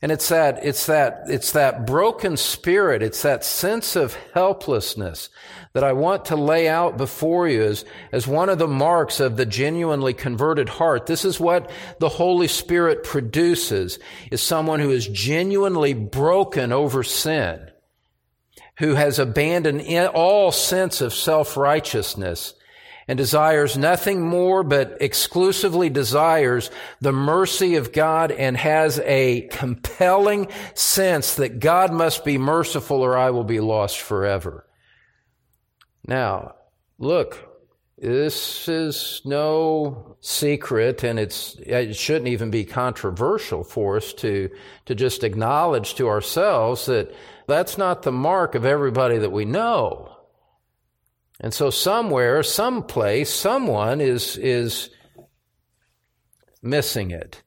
And 0.00 0.12
it's 0.12 0.28
that, 0.28 0.64
it's 0.64 0.86
that, 0.86 1.24
it's 1.26 1.52
that 1.52 1.86
broken 1.86 2.36
spirit. 2.36 3.02
It's 3.02 3.22
that 3.22 3.44
sense 3.44 3.96
of 3.96 4.16
helplessness 4.32 5.28
that 5.72 5.84
I 5.84 5.92
want 5.92 6.26
to 6.26 6.36
lay 6.36 6.68
out 6.68 6.96
before 6.96 7.48
you 7.48 7.62
as, 7.62 7.84
as 8.12 8.26
one 8.26 8.48
of 8.48 8.58
the 8.58 8.66
marks 8.68 9.20
of 9.20 9.36
the 9.36 9.46
genuinely 9.46 10.14
converted 10.14 10.68
heart. 10.68 11.06
This 11.06 11.24
is 11.24 11.38
what 11.38 11.70
the 11.98 12.08
Holy 12.08 12.48
Spirit 12.48 13.04
produces, 13.04 13.98
is 14.30 14.42
someone 14.42 14.80
who 14.80 14.90
is 14.90 15.06
genuinely 15.06 15.94
broken 15.94 16.72
over 16.72 17.02
sin, 17.02 17.70
who 18.78 18.94
has 18.94 19.18
abandoned 19.18 19.82
all 20.14 20.52
sense 20.52 21.00
of 21.00 21.12
self-righteousness 21.14 22.54
and 23.08 23.16
desires 23.16 23.78
nothing 23.78 24.20
more 24.20 24.62
but 24.62 24.98
exclusively 25.00 25.88
desires 25.88 26.70
the 27.00 27.12
mercy 27.12 27.76
of 27.76 27.92
God 27.92 28.30
and 28.30 28.56
has 28.56 29.00
a 29.00 29.48
compelling 29.50 30.48
sense 30.74 31.36
that 31.36 31.58
God 31.58 31.90
must 31.90 32.22
be 32.24 32.36
merciful 32.36 33.00
or 33.00 33.16
I 33.16 33.30
will 33.30 33.44
be 33.44 33.60
lost 33.60 33.98
forever. 33.98 34.66
Now, 36.08 36.54
look, 36.98 37.48
this 37.98 38.66
is 38.66 39.20
no 39.26 40.16
secret 40.20 41.04
and 41.04 41.18
it's, 41.18 41.56
it 41.56 41.94
shouldn't 41.94 42.28
even 42.28 42.50
be 42.50 42.64
controversial 42.64 43.62
for 43.62 43.98
us 43.98 44.14
to, 44.14 44.48
to 44.86 44.94
just 44.94 45.22
acknowledge 45.22 45.96
to 45.96 46.08
ourselves 46.08 46.86
that 46.86 47.14
that's 47.46 47.76
not 47.76 48.02
the 48.02 48.12
mark 48.12 48.54
of 48.54 48.64
everybody 48.64 49.18
that 49.18 49.32
we 49.32 49.44
know. 49.44 50.16
And 51.40 51.52
so 51.52 51.68
somewhere, 51.68 52.42
someplace, 52.42 53.30
someone 53.30 54.00
is, 54.00 54.38
is 54.38 54.88
missing 56.62 57.10
it. 57.10 57.42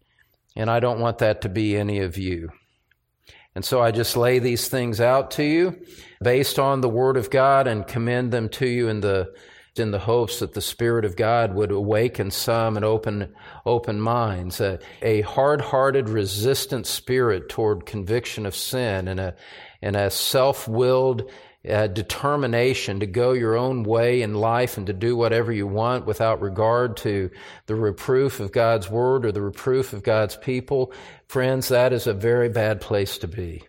And 0.56 0.70
I 0.70 0.80
don't 0.80 1.00
want 1.00 1.18
that 1.18 1.41
to 1.41 1.50
be 1.50 1.75
any 1.75 2.00
of 2.00 2.18
you. 2.18 2.51
And 3.56 3.65
so 3.65 3.82
I 3.82 3.89
just 3.89 4.15
lay 4.15 4.38
these 4.38 4.68
things 4.68 5.01
out 5.01 5.32
to 5.32 5.44
you 5.44 5.84
based 6.22 6.60
on 6.60 6.82
the 6.82 6.90
Word 6.90 7.18
of 7.18 7.30
God 7.30 7.68
and 7.68 7.88
commend 7.88 8.32
them 8.32 8.50
to 8.50 8.68
you 8.68 8.88
in 8.88 9.01
the, 9.01 9.34
in 9.75 9.92
the 9.92 10.00
hopes 10.00 10.40
that 10.40 10.54
the 10.54 10.62
Spirit 10.62 11.06
of 11.06 11.16
God 11.16 11.56
would 11.56 11.72
awaken 11.72 12.32
some 12.32 12.75
and 12.75 12.86
open, 12.86 13.34
open 13.66 14.00
minds. 14.00 14.62
A, 14.62 14.80
a 15.01 15.22
hard-hearted, 15.22 16.10
resistant 16.10 16.86
spirit 16.86 17.50
toward 17.50 17.86
conviction 17.86 18.46
of 18.46 18.56
sin 18.56 19.08
and 19.08 19.20
a, 19.20 19.36
and 19.82 19.96
a 19.96 20.10
self-willed, 20.10 21.30
uh, 21.70 21.88
determination 21.88 23.00
to 23.00 23.06
go 23.06 23.34
your 23.34 23.56
own 23.56 23.84
way 23.84 24.22
in 24.22 24.34
life 24.34 24.78
and 24.78 24.88
to 24.88 24.94
do 24.94 25.16
whatever 25.16 25.51
you 25.51 25.68
want 25.68 26.08
without 26.08 26.42
regard 26.42 26.98
to 26.98 27.30
the 27.68 27.75
reproof 27.75 28.40
of 28.40 28.51
God's 28.51 28.90
word 28.90 29.25
or 29.25 29.32
the 29.32 29.42
reproof 29.42 29.94
of 29.94 30.01
God's 30.01 30.36
people, 30.36 30.92
friends, 31.28 31.68
that 31.68 31.94
is 31.94 32.08
a 32.08 32.13
very 32.13 32.50
bad 32.50 32.82
place 32.82 33.20
to 33.20 33.28
be. 33.28 33.63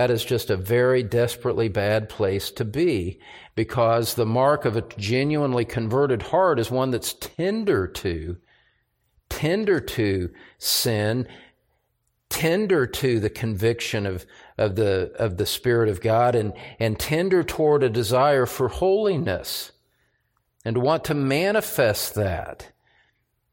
That 0.00 0.10
is 0.10 0.24
just 0.24 0.48
a 0.48 0.56
very 0.56 1.02
desperately 1.02 1.68
bad 1.68 2.08
place 2.08 2.50
to 2.52 2.64
be 2.64 3.20
because 3.54 4.14
the 4.14 4.24
mark 4.24 4.64
of 4.64 4.74
a 4.74 4.84
genuinely 4.96 5.66
converted 5.66 6.22
heart 6.22 6.58
is 6.58 6.70
one 6.70 6.90
that's 6.90 7.12
tender 7.12 7.86
to, 7.86 8.38
tender 9.28 9.78
to 9.78 10.30
sin, 10.56 11.28
tender 12.30 12.86
to 12.86 13.20
the 13.20 13.28
conviction 13.28 14.06
of, 14.06 14.24
of 14.56 14.74
the, 14.74 15.12
of 15.18 15.36
the 15.36 15.44
Spirit 15.44 15.90
of 15.90 16.00
God 16.00 16.34
and, 16.34 16.54
and 16.78 16.98
tender 16.98 17.42
toward 17.42 17.82
a 17.82 17.90
desire 17.90 18.46
for 18.46 18.68
holiness 18.68 19.70
and 20.64 20.78
want 20.78 21.04
to 21.04 21.14
manifest 21.14 22.14
that. 22.14 22.72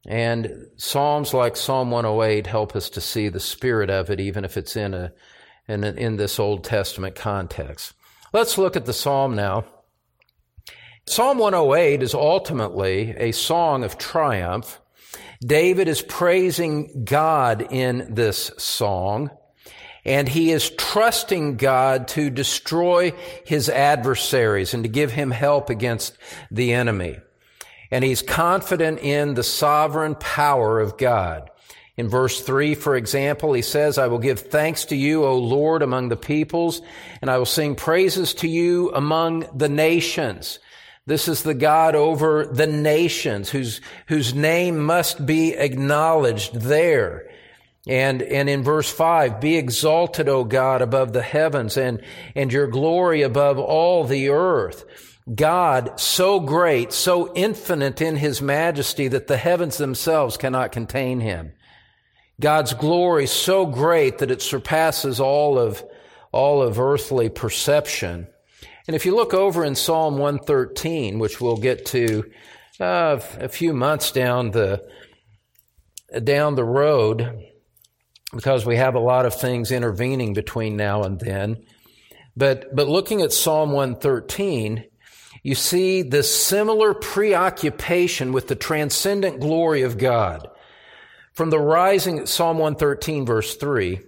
And 0.07 0.67
Psalms 0.77 1.33
like 1.33 1.57
Psalm 1.57 1.91
108 1.91 2.47
help 2.47 2.73
us 2.73 2.89
to 2.91 3.01
see 3.01 3.27
the 3.27 3.41
spirit 3.41 3.89
of 3.89 4.09
it, 4.09 4.21
even 4.21 4.45
if 4.45 4.55
it's 4.55 4.77
in 4.77 4.93
a, 4.93 5.11
in, 5.67 5.83
in 5.83 6.17
this 6.17 6.39
Old 6.39 6.63
Testament 6.63 7.15
context. 7.15 7.93
Let's 8.33 8.57
look 8.57 8.75
at 8.75 8.85
the 8.85 8.93
Psalm 8.93 9.35
now. 9.35 9.65
Psalm 11.05 11.37
108 11.37 12.03
is 12.03 12.13
ultimately 12.13 13.15
a 13.17 13.31
song 13.31 13.83
of 13.83 13.97
triumph. 13.97 14.81
David 15.39 15.87
is 15.87 16.01
praising 16.01 17.05
God 17.05 17.67
in 17.71 18.13
this 18.13 18.51
song 18.57 19.29
and 20.07 20.29
he 20.29 20.51
is 20.51 20.69
trusting 20.69 21.57
God 21.57 22.07
to 22.09 22.29
destroy 22.29 23.11
his 23.45 23.67
adversaries 23.67 24.73
and 24.73 24.83
to 24.83 24.89
give 24.89 25.11
him 25.11 25.31
help 25.31 25.69
against 25.69 26.17
the 26.49 26.73
enemy. 26.73 27.17
And 27.91 28.05
he's 28.05 28.21
confident 28.21 28.99
in 28.99 29.33
the 29.33 29.43
sovereign 29.43 30.15
power 30.15 30.79
of 30.79 30.97
God. 30.97 31.49
In 31.97 32.09
verse 32.09 32.41
3, 32.41 32.75
for 32.75 32.95
example, 32.95 33.53
he 33.53 33.63
says, 33.63 33.97
I 33.97 34.05
will 34.05 34.19
give 34.19 34.39
thanks 34.39 34.85
to 34.85 34.95
you, 34.95 35.25
O 35.25 35.35
Lord, 35.35 35.81
among 35.81 36.09
the 36.09 36.15
peoples, 36.15 36.83
and 37.21 37.31
I 37.31 37.39
will 37.39 37.45
sing 37.45 37.75
praises 37.75 38.35
to 38.35 38.47
you 38.47 38.91
among 38.93 39.47
the 39.55 39.67
nations. 39.67 40.59
This 41.07 41.27
is 41.27 41.41
the 41.41 41.55
God 41.55 41.95
over 41.95 42.45
the 42.45 42.67
nations 42.67 43.49
whose, 43.49 43.81
whose 44.07 44.35
name 44.35 44.77
must 44.77 45.25
be 45.25 45.53
acknowledged 45.53 46.53
there. 46.55 47.31
And, 47.87 48.21
and 48.21 48.47
in 48.47 48.61
verse 48.63 48.91
five, 48.91 49.39
be 49.39 49.55
exalted, 49.55 50.29
O 50.29 50.43
God, 50.43 50.81
above 50.83 51.13
the 51.13 51.21
heavens 51.23 51.77
and, 51.77 52.03
and 52.35 52.51
your 52.53 52.67
glory 52.67 53.23
above 53.23 53.57
all 53.57 54.03
the 54.03 54.29
earth. 54.29 54.85
God, 55.33 55.99
so 55.99 56.39
great, 56.41 56.93
so 56.93 57.33
infinite 57.33 58.01
in 58.01 58.17
his 58.17 58.41
majesty 58.41 59.07
that 59.07 59.27
the 59.27 59.37
heavens 59.37 59.77
themselves 59.77 60.37
cannot 60.37 60.71
contain 60.71 61.21
him. 61.21 61.53
God's 62.39 62.73
glory 62.73 63.25
so 63.25 63.65
great 63.65 64.19
that 64.19 64.31
it 64.31 64.41
surpasses 64.41 65.19
all 65.19 65.57
of, 65.57 65.83
all 66.31 66.61
of 66.61 66.79
earthly 66.79 67.29
perception. 67.29 68.27
And 68.87 68.95
if 68.95 69.05
you 69.05 69.15
look 69.15 69.33
over 69.33 69.65
in 69.65 69.75
Psalm 69.75 70.17
113, 70.17 71.19
which 71.19 71.41
we'll 71.41 71.57
get 71.57 71.85
to 71.87 72.29
uh, 72.79 73.19
a 73.39 73.49
few 73.49 73.73
months 73.73 74.11
down 74.11 74.51
the 74.51 74.87
down 76.23 76.55
the 76.55 76.63
road, 76.63 77.47
because 78.33 78.65
we 78.65 78.77
have 78.77 78.95
a 78.95 78.99
lot 78.99 79.25
of 79.25 79.35
things 79.35 79.71
intervening 79.71 80.33
between 80.33 80.77
now 80.77 81.03
and 81.03 81.19
then. 81.19 81.57
But 82.37 82.73
but 82.73 82.87
looking 82.87 83.21
at 83.21 83.33
Psalm 83.33 83.71
113, 83.71 84.85
you 85.43 85.55
see 85.55 86.01
this 86.01 86.33
similar 86.33 86.93
preoccupation 86.93 88.31
with 88.31 88.47
the 88.47 88.55
transcendent 88.55 89.41
glory 89.41 89.81
of 89.81 89.97
God. 89.97 90.47
From 91.37 91.51
the 91.51 91.59
rising, 91.59 92.25
Psalm 92.25 92.57
113, 92.57 93.23
verse 93.23 93.55
3. 93.57 93.99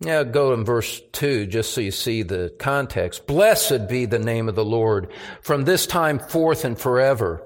Yeah, 0.00 0.24
go 0.24 0.52
in 0.52 0.62
verse 0.62 1.00
2 1.12 1.46
just 1.46 1.72
so 1.72 1.80
you 1.80 1.90
see 1.90 2.22
the 2.22 2.54
context. 2.58 3.26
Blessed 3.26 3.88
be 3.88 4.04
the 4.04 4.18
name 4.18 4.46
of 4.46 4.56
the 4.56 4.64
Lord 4.64 5.10
from 5.40 5.64
this 5.64 5.86
time 5.86 6.18
forth 6.18 6.66
and 6.66 6.78
forever. 6.78 7.42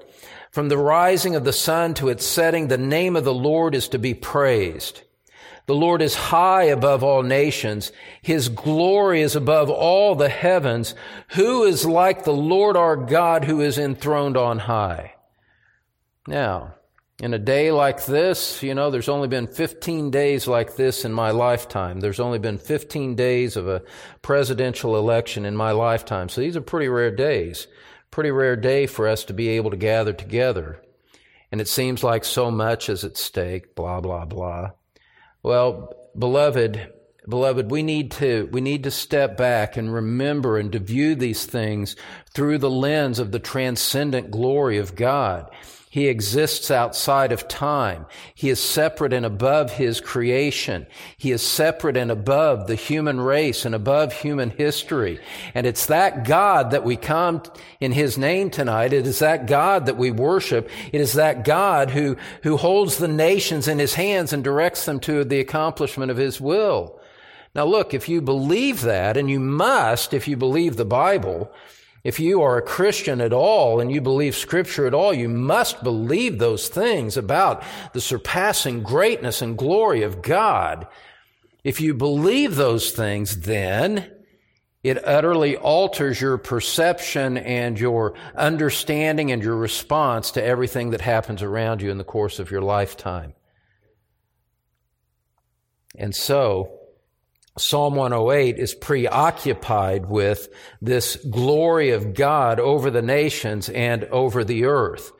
From 0.51 0.67
the 0.67 0.77
rising 0.77 1.33
of 1.37 1.45
the 1.45 1.53
sun 1.53 1.93
to 1.93 2.09
its 2.09 2.25
setting, 2.25 2.67
the 2.67 2.77
name 2.77 3.15
of 3.15 3.23
the 3.23 3.33
Lord 3.33 3.73
is 3.73 3.87
to 3.87 3.99
be 3.99 4.13
praised. 4.13 5.03
The 5.65 5.75
Lord 5.75 6.01
is 6.01 6.13
high 6.13 6.63
above 6.63 7.05
all 7.05 7.23
nations. 7.23 7.93
His 8.21 8.49
glory 8.49 9.21
is 9.21 9.33
above 9.33 9.69
all 9.69 10.15
the 10.15 10.27
heavens. 10.27 10.93
Who 11.35 11.63
is 11.63 11.85
like 11.85 12.25
the 12.25 12.33
Lord 12.33 12.75
our 12.75 12.97
God 12.97 13.45
who 13.45 13.61
is 13.61 13.77
enthroned 13.77 14.35
on 14.35 14.59
high? 14.59 15.13
Now, 16.27 16.73
in 17.21 17.33
a 17.33 17.39
day 17.39 17.71
like 17.71 18.05
this, 18.05 18.61
you 18.61 18.75
know, 18.75 18.91
there's 18.91 19.07
only 19.07 19.29
been 19.29 19.47
15 19.47 20.11
days 20.11 20.47
like 20.47 20.75
this 20.75 21.05
in 21.05 21.13
my 21.13 21.31
lifetime. 21.31 22.01
There's 22.01 22.19
only 22.19 22.39
been 22.39 22.57
15 22.57 23.15
days 23.15 23.55
of 23.55 23.69
a 23.69 23.83
presidential 24.21 24.97
election 24.97 25.45
in 25.45 25.55
my 25.55 25.71
lifetime. 25.71 26.27
So 26.27 26.41
these 26.41 26.57
are 26.57 26.61
pretty 26.61 26.89
rare 26.89 27.15
days. 27.15 27.67
Pretty 28.11 28.31
rare 28.31 28.57
day 28.57 28.85
for 28.85 29.07
us 29.07 29.23
to 29.25 29.33
be 29.33 29.49
able 29.49 29.71
to 29.71 29.77
gather 29.77 30.11
together. 30.11 30.81
And 31.51 31.61
it 31.61 31.69
seems 31.69 32.03
like 32.03 32.25
so 32.25 32.51
much 32.51 32.89
is 32.89 33.05
at 33.05 33.15
stake, 33.15 33.75
blah, 33.75 34.01
blah, 34.01 34.25
blah. 34.25 34.71
Well, 35.41 35.93
beloved, 36.17 36.91
beloved, 37.29 37.71
we 37.71 37.81
need 37.81 38.11
to, 38.11 38.49
we 38.51 38.59
need 38.59 38.83
to 38.83 38.91
step 38.91 39.37
back 39.37 39.77
and 39.77 39.93
remember 39.93 40.57
and 40.57 40.71
to 40.73 40.79
view 40.79 41.15
these 41.15 41.45
things 41.45 41.95
through 42.33 42.57
the 42.57 42.69
lens 42.69 43.19
of 43.19 43.31
the 43.31 43.39
transcendent 43.39 44.31
glory 44.31 44.79
of 44.79 44.95
God. 44.95 45.49
He 45.95 46.09
exists 46.09 46.71
outside 46.71 47.31
of 47.31 47.47
time. 47.47 48.05
He 48.33 48.49
is 48.49 48.59
separate 48.59 49.13
and 49.13 49.25
above 49.25 49.71
his 49.71 50.01
creation. 50.01 50.87
He 51.15 51.31
is 51.31 51.41
separate 51.41 51.95
and 51.95 52.11
above 52.11 52.67
the 52.67 52.75
human 52.75 53.21
race 53.21 53.63
and 53.63 53.73
above 53.73 54.11
human 54.11 54.49
history. 54.49 55.21
And 55.53 55.65
it's 55.65 55.85
that 55.85 56.25
God 56.25 56.71
that 56.71 56.83
we 56.83 56.97
come 56.97 57.43
in 57.79 57.93
his 57.93 58.17
name 58.17 58.49
tonight. 58.49 58.91
It 58.91 59.07
is 59.07 59.19
that 59.19 59.47
God 59.47 59.85
that 59.85 59.95
we 59.95 60.11
worship. 60.11 60.69
It 60.91 60.99
is 60.99 61.13
that 61.13 61.45
God 61.45 61.91
who, 61.91 62.17
who 62.43 62.57
holds 62.57 62.97
the 62.97 63.07
nations 63.07 63.69
in 63.69 63.79
his 63.79 63.93
hands 63.93 64.33
and 64.33 64.43
directs 64.43 64.83
them 64.83 64.99
to 64.99 65.23
the 65.23 65.39
accomplishment 65.39 66.11
of 66.11 66.17
his 66.17 66.41
will. 66.41 66.99
Now 67.55 67.63
look, 67.63 67.93
if 67.93 68.09
you 68.09 68.21
believe 68.21 68.81
that, 68.81 69.15
and 69.15 69.29
you 69.29 69.39
must 69.39 70.13
if 70.13 70.27
you 70.27 70.35
believe 70.35 70.75
the 70.75 70.83
Bible, 70.83 71.53
if 72.05 72.19
you 72.19 72.43
are 72.43 72.55
a 72.55 72.61
Christian 72.61 73.19
at 73.19 73.33
all 73.33 73.79
and 73.79 73.91
you 73.91 73.99
believe 73.99 74.35
scripture 74.35 74.85
at 74.85 74.93
all, 74.93 75.11
you 75.11 75.27
must 75.27 75.83
believe 75.83 76.37
those 76.37 76.69
things 76.69 77.17
about 77.17 77.63
the 77.93 77.99
surpassing 77.99 78.83
greatness 78.83 79.41
and 79.41 79.57
glory 79.57 80.03
of 80.03 80.21
God. 80.21 80.85
If 81.63 81.81
you 81.81 81.95
believe 81.95 82.55
those 82.55 82.91
things, 82.91 83.39
then 83.39 84.11
it 84.83 85.03
utterly 85.03 85.57
alters 85.57 86.21
your 86.21 86.37
perception 86.37 87.39
and 87.39 87.79
your 87.79 88.13
understanding 88.35 89.31
and 89.31 89.41
your 89.41 89.55
response 89.55 90.29
to 90.31 90.43
everything 90.43 90.91
that 90.91 91.01
happens 91.01 91.41
around 91.41 91.81
you 91.81 91.89
in 91.89 91.97
the 91.97 92.03
course 92.03 92.37
of 92.37 92.51
your 92.51 92.61
lifetime. 92.61 93.33
And 95.97 96.13
so, 96.15 96.81
Psalm 97.57 97.95
108 97.95 98.59
is 98.59 98.73
preoccupied 98.73 100.07
with 100.07 100.49
this 100.81 101.15
glory 101.15 101.91
of 101.91 102.13
God 102.13 102.59
over 102.59 102.91
the 102.91 103.01
nations 103.01 103.69
and 103.69 104.03
over 104.05 104.43
the 104.43 104.65
earth. 104.65 105.13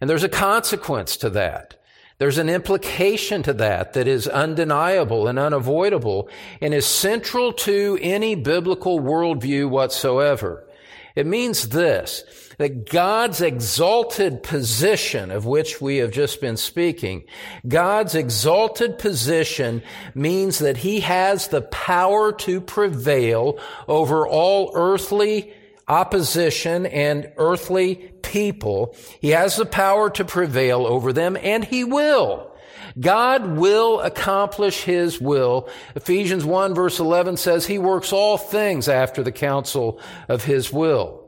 And 0.00 0.08
there's 0.08 0.24
a 0.24 0.28
consequence 0.30 1.18
to 1.18 1.30
that. 1.30 1.78
There's 2.16 2.38
an 2.38 2.48
implication 2.48 3.42
to 3.42 3.52
that 3.54 3.92
that 3.94 4.08
is 4.08 4.26
undeniable 4.26 5.28
and 5.28 5.38
unavoidable 5.38 6.30
and 6.62 6.72
is 6.72 6.86
central 6.86 7.52
to 7.52 7.98
any 8.00 8.34
biblical 8.34 9.00
worldview 9.00 9.68
whatsoever. 9.68 10.66
It 11.14 11.26
means 11.26 11.68
this, 11.68 12.24
that 12.58 12.90
God's 12.90 13.40
exalted 13.40 14.42
position 14.42 15.30
of 15.30 15.46
which 15.46 15.80
we 15.80 15.98
have 15.98 16.10
just 16.10 16.40
been 16.40 16.56
speaking, 16.56 17.24
God's 17.66 18.16
exalted 18.16 18.98
position 18.98 19.82
means 20.14 20.58
that 20.58 20.78
He 20.78 21.00
has 21.00 21.48
the 21.48 21.62
power 21.62 22.32
to 22.32 22.60
prevail 22.60 23.58
over 23.86 24.26
all 24.26 24.72
earthly 24.74 25.52
opposition 25.86 26.86
and 26.86 27.30
earthly 27.36 27.94
people. 28.22 28.96
He 29.20 29.30
has 29.30 29.56
the 29.56 29.66
power 29.66 30.10
to 30.10 30.24
prevail 30.24 30.86
over 30.86 31.12
them 31.12 31.36
and 31.40 31.64
He 31.64 31.84
will. 31.84 32.53
God 32.98 33.56
will 33.56 34.00
accomplish 34.00 34.84
His 34.84 35.20
will. 35.20 35.68
Ephesians 35.94 36.44
1 36.44 36.74
verse 36.74 36.98
11 36.98 37.36
says 37.36 37.66
He 37.66 37.78
works 37.78 38.12
all 38.12 38.38
things 38.38 38.88
after 38.88 39.22
the 39.22 39.32
counsel 39.32 40.00
of 40.28 40.44
His 40.44 40.72
will. 40.72 41.20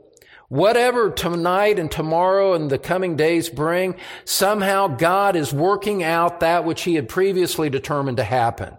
Whatever 0.49 1.09
tonight 1.09 1.77
and 1.77 1.91
tomorrow 1.91 2.53
and 2.53 2.69
the 2.69 2.77
coming 2.77 3.17
days 3.17 3.49
bring, 3.49 3.95
somehow 4.23 4.87
God 4.87 5.35
is 5.35 5.51
working 5.51 6.03
out 6.03 6.39
that 6.39 6.63
which 6.63 6.83
He 6.83 6.95
had 6.95 7.09
previously 7.09 7.69
determined 7.69 8.17
to 8.17 8.23
happen. 8.23 8.77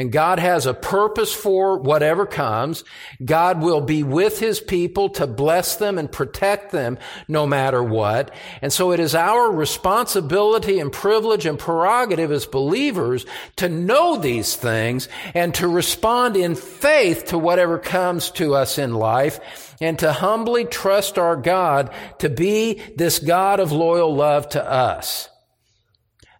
And 0.00 0.10
God 0.10 0.38
has 0.38 0.64
a 0.64 0.72
purpose 0.72 1.30
for 1.30 1.76
whatever 1.76 2.24
comes. 2.24 2.84
God 3.22 3.60
will 3.60 3.82
be 3.82 4.02
with 4.02 4.38
his 4.38 4.58
people 4.58 5.10
to 5.10 5.26
bless 5.26 5.76
them 5.76 5.98
and 5.98 6.10
protect 6.10 6.72
them 6.72 6.96
no 7.28 7.46
matter 7.46 7.82
what. 7.82 8.32
And 8.62 8.72
so 8.72 8.92
it 8.92 9.00
is 9.00 9.14
our 9.14 9.52
responsibility 9.52 10.80
and 10.80 10.90
privilege 10.90 11.44
and 11.44 11.58
prerogative 11.58 12.32
as 12.32 12.46
believers 12.46 13.26
to 13.56 13.68
know 13.68 14.16
these 14.16 14.56
things 14.56 15.06
and 15.34 15.54
to 15.56 15.68
respond 15.68 16.34
in 16.34 16.54
faith 16.54 17.26
to 17.26 17.36
whatever 17.36 17.78
comes 17.78 18.30
to 18.30 18.54
us 18.54 18.78
in 18.78 18.94
life 18.94 19.76
and 19.82 19.98
to 19.98 20.14
humbly 20.14 20.64
trust 20.64 21.18
our 21.18 21.36
God 21.36 21.92
to 22.20 22.30
be 22.30 22.80
this 22.96 23.18
God 23.18 23.60
of 23.60 23.70
loyal 23.70 24.14
love 24.14 24.48
to 24.50 24.64
us. 24.64 25.28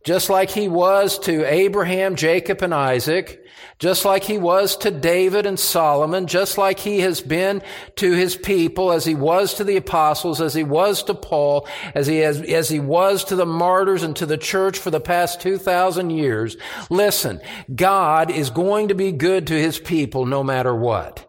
Just 0.02 0.30
like 0.30 0.48
he 0.48 0.66
was 0.66 1.18
to 1.20 1.44
Abraham, 1.44 2.16
Jacob, 2.16 2.62
and 2.62 2.72
Isaac, 2.72 3.39
just 3.80 4.04
like 4.04 4.24
he 4.24 4.36
was 4.36 4.76
to 4.76 4.90
David 4.90 5.46
and 5.46 5.58
Solomon, 5.58 6.26
just 6.26 6.58
like 6.58 6.78
he 6.78 7.00
has 7.00 7.22
been 7.22 7.62
to 7.96 8.12
his 8.12 8.36
people, 8.36 8.92
as 8.92 9.06
he 9.06 9.14
was 9.14 9.54
to 9.54 9.64
the 9.64 9.78
apostles, 9.78 10.42
as 10.42 10.52
he 10.52 10.62
was 10.62 11.02
to 11.04 11.14
Paul, 11.14 11.66
as 11.94 12.06
he, 12.06 12.18
has, 12.18 12.42
as 12.42 12.68
he 12.68 12.78
was 12.78 13.24
to 13.24 13.36
the 13.36 13.46
martyrs 13.46 14.02
and 14.02 14.14
to 14.16 14.26
the 14.26 14.36
church 14.36 14.78
for 14.78 14.90
the 14.90 15.00
past 15.00 15.40
2,000 15.40 16.10
years. 16.10 16.58
Listen, 16.90 17.40
God 17.74 18.30
is 18.30 18.50
going 18.50 18.88
to 18.88 18.94
be 18.94 19.12
good 19.12 19.46
to 19.46 19.58
his 19.58 19.78
people 19.78 20.26
no 20.26 20.44
matter 20.44 20.76
what. 20.76 21.26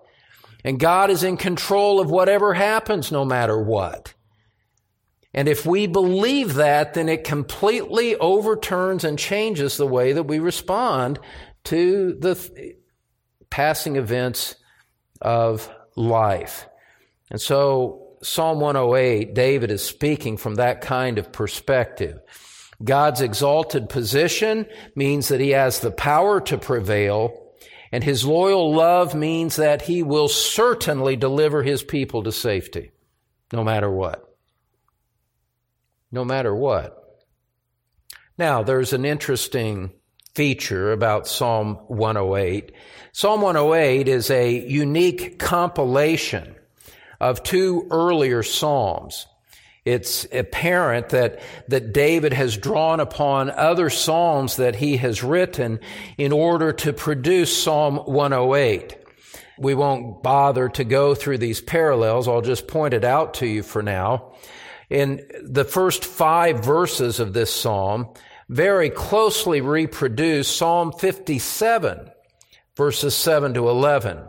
And 0.65 0.77
God 0.77 1.09
is 1.09 1.23
in 1.23 1.37
control 1.37 2.01
of 2.01 2.11
whatever 2.11 2.53
happens 2.53 3.13
no 3.13 3.23
matter 3.23 3.57
what. 3.57 4.13
And 5.33 5.47
if 5.47 5.65
we 5.65 5.87
believe 5.87 6.55
that, 6.55 6.93
then 6.93 7.07
it 7.07 7.23
completely 7.23 8.17
overturns 8.17 9.05
and 9.05 9.17
changes 9.17 9.77
the 9.77 9.87
way 9.87 10.11
that 10.11 10.23
we 10.23 10.39
respond 10.39 11.19
to 11.65 12.13
the 12.19 12.35
th- 12.35 12.75
passing 13.49 13.95
events 13.95 14.55
of 15.21 15.69
life. 15.95 16.67
And 17.29 17.39
so, 17.39 18.17
Psalm 18.23 18.59
108, 18.59 19.33
David 19.33 19.71
is 19.71 19.83
speaking 19.83 20.37
from 20.37 20.55
that 20.55 20.81
kind 20.81 21.17
of 21.17 21.31
perspective. 21.31 22.19
God's 22.83 23.21
exalted 23.21 23.89
position 23.89 24.65
means 24.95 25.27
that 25.27 25.39
he 25.39 25.51
has 25.51 25.79
the 25.79 25.91
power 25.91 26.41
to 26.41 26.57
prevail, 26.57 27.53
and 27.91 28.03
his 28.03 28.25
loyal 28.25 28.73
love 28.73 29.13
means 29.13 29.57
that 29.57 29.83
he 29.83 30.03
will 30.03 30.27
certainly 30.27 31.15
deliver 31.15 31.61
his 31.61 31.83
people 31.83 32.23
to 32.23 32.31
safety, 32.31 32.91
no 33.53 33.63
matter 33.63 33.89
what. 33.89 34.27
No 36.11 36.25
matter 36.25 36.53
what. 36.53 36.97
Now, 38.37 38.63
there's 38.63 38.93
an 38.93 39.05
interesting 39.05 39.91
feature 40.33 40.91
about 40.91 41.27
Psalm 41.27 41.75
108. 41.87 42.71
Psalm 43.11 43.41
108 43.41 44.07
is 44.07 44.29
a 44.29 44.67
unique 44.67 45.37
compilation 45.39 46.55
of 47.19 47.43
two 47.43 47.87
earlier 47.91 48.41
Psalms. 48.41 49.27
It's 49.83 50.25
apparent 50.31 51.09
that, 51.09 51.39
that 51.67 51.91
David 51.91 52.33
has 52.33 52.55
drawn 52.55 52.99
upon 52.99 53.49
other 53.49 53.89
Psalms 53.89 54.57
that 54.57 54.75
he 54.75 54.97
has 54.97 55.23
written 55.23 55.79
in 56.17 56.31
order 56.31 56.71
to 56.73 56.93
produce 56.93 57.63
Psalm 57.63 57.97
108. 57.97 58.97
we 59.57 59.73
won't 59.75 60.23
bother 60.23 60.69
to 60.69 60.83
go 60.83 61.13
through 61.13 61.39
these 61.39 61.61
parallels. 61.61 62.27
I'll 62.27 62.41
just 62.41 62.67
point 62.67 62.93
it 62.93 63.03
out 63.03 63.35
to 63.35 63.47
you 63.47 63.63
for 63.63 63.81
now. 63.83 64.33
In 64.89 65.25
the 65.43 65.65
first 65.65 66.03
five 66.05 66.63
verses 66.63 67.19
of 67.19 67.33
this 67.33 67.53
psalm, 67.53 68.09
very 68.51 68.89
closely 68.89 69.61
reproduce 69.61 70.49
Psalm 70.49 70.91
57, 70.91 72.11
verses 72.75 73.15
7 73.15 73.53
to 73.53 73.69
11. 73.69 74.19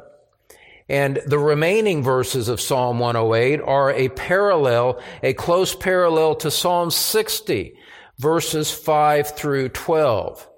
And 0.88 1.20
the 1.26 1.40
remaining 1.40 2.04
verses 2.04 2.48
of 2.48 2.60
Psalm 2.60 3.00
108 3.00 3.60
are 3.60 3.90
a 3.90 4.08
parallel, 4.10 5.02
a 5.24 5.34
close 5.34 5.74
parallel 5.74 6.36
to 6.36 6.52
Psalm 6.52 6.92
60, 6.92 7.76
verses 8.16 8.70
5 8.70 9.34
through 9.36 9.70
12. 9.70 10.48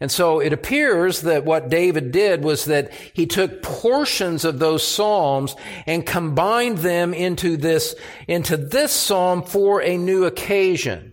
And 0.00 0.10
so 0.10 0.40
it 0.40 0.52
appears 0.52 1.22
that 1.22 1.44
what 1.44 1.68
David 1.68 2.10
did 2.10 2.42
was 2.42 2.64
that 2.64 2.92
he 3.12 3.26
took 3.26 3.62
portions 3.62 4.44
of 4.44 4.58
those 4.58 4.84
psalms 4.84 5.54
and 5.86 6.04
combined 6.04 6.78
them 6.78 7.14
into 7.14 7.56
this, 7.56 7.94
into 8.26 8.56
this 8.56 8.92
psalm 8.92 9.44
for 9.44 9.80
a 9.80 9.96
new 9.96 10.24
occasion. 10.24 11.12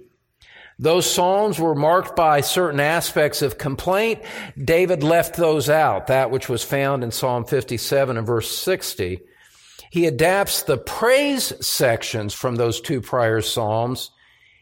Those 0.83 1.09
psalms 1.09 1.59
were 1.59 1.75
marked 1.75 2.13
by 2.13 2.41
certain 2.41 2.81
aspects 2.81 3.41
of 3.41 3.57
complaint. 3.57 4.21
David 4.61 5.01
left 5.01 5.37
those 5.37 5.69
out, 5.69 6.07
that 6.07 6.29
which 6.29 6.49
was 6.49 6.61
found 6.61 7.05
in 7.05 7.11
Psalm 7.11 7.45
57 7.45 8.17
and 8.17 8.27
verse 8.27 8.53
60. 8.53 9.21
He 9.91 10.05
adapts 10.05 10.63
the 10.63 10.77
praise 10.77 11.53
sections 11.65 12.33
from 12.33 12.57
those 12.57 12.81
two 12.81 12.99
prior 12.99 13.39
psalms 13.39 14.11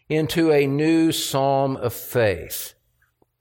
into 0.10 0.52
a 0.52 0.68
new 0.68 1.12
psalm 1.12 1.76
of 1.76 1.92
faith. 1.92 2.76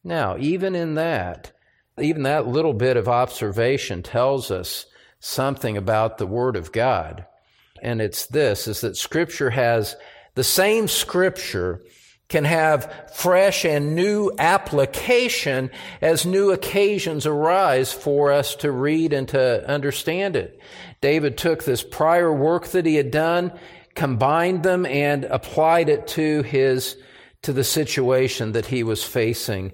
Now, 0.03 0.39
even 0.39 0.75
in 0.75 0.95
that, 0.95 1.53
even 2.01 2.23
that 2.23 2.49
little 2.49 2.73
bit 2.73 2.97
of 2.97 3.09
observation 3.09 4.03
tells 4.03 4.51
us 4.51 4.87
something 5.19 5.77
about 5.77 6.17
the 6.17 6.27
Word 6.27 6.57
of 6.57 6.73
God. 6.73 7.27
And 7.83 8.01
it's 8.01 8.25
this, 8.25 8.67
is 8.67 8.81
that 8.81 8.97
Scripture 8.97 9.51
has, 9.51 9.97
the 10.35 10.45
same 10.45 10.89
Scripture 10.89 11.83
can 12.31 12.45
have 12.45 13.11
fresh 13.13 13.67
and 13.67 13.95
new 13.95 14.33
application 14.39 15.71
as 16.01 16.25
new 16.25 16.53
occasions 16.53 17.27
arise 17.27 17.93
for 17.93 18.33
us 18.33 18.55
to 18.55 18.73
read 18.73 19.13
and 19.13 19.29
to 19.29 19.69
understand 19.69 20.37
it. 20.37 20.59
David 21.03 21.37
took 21.37 21.65
this 21.65 21.83
prior 21.83 22.33
work 22.33 22.69
that 22.69 22.87
he 22.87 22.95
had 22.95 23.11
done, 23.11 23.53
combined 23.95 24.63
them, 24.63 24.87
and 24.87 25.25
applied 25.25 25.91
it 25.91 26.07
to 26.07 26.43
his, 26.43 26.97
to 27.43 27.53
the 27.53 27.65
situation 27.65 28.53
that 28.53 28.67
he 28.67 28.83
was 28.83 29.05
facing 29.05 29.73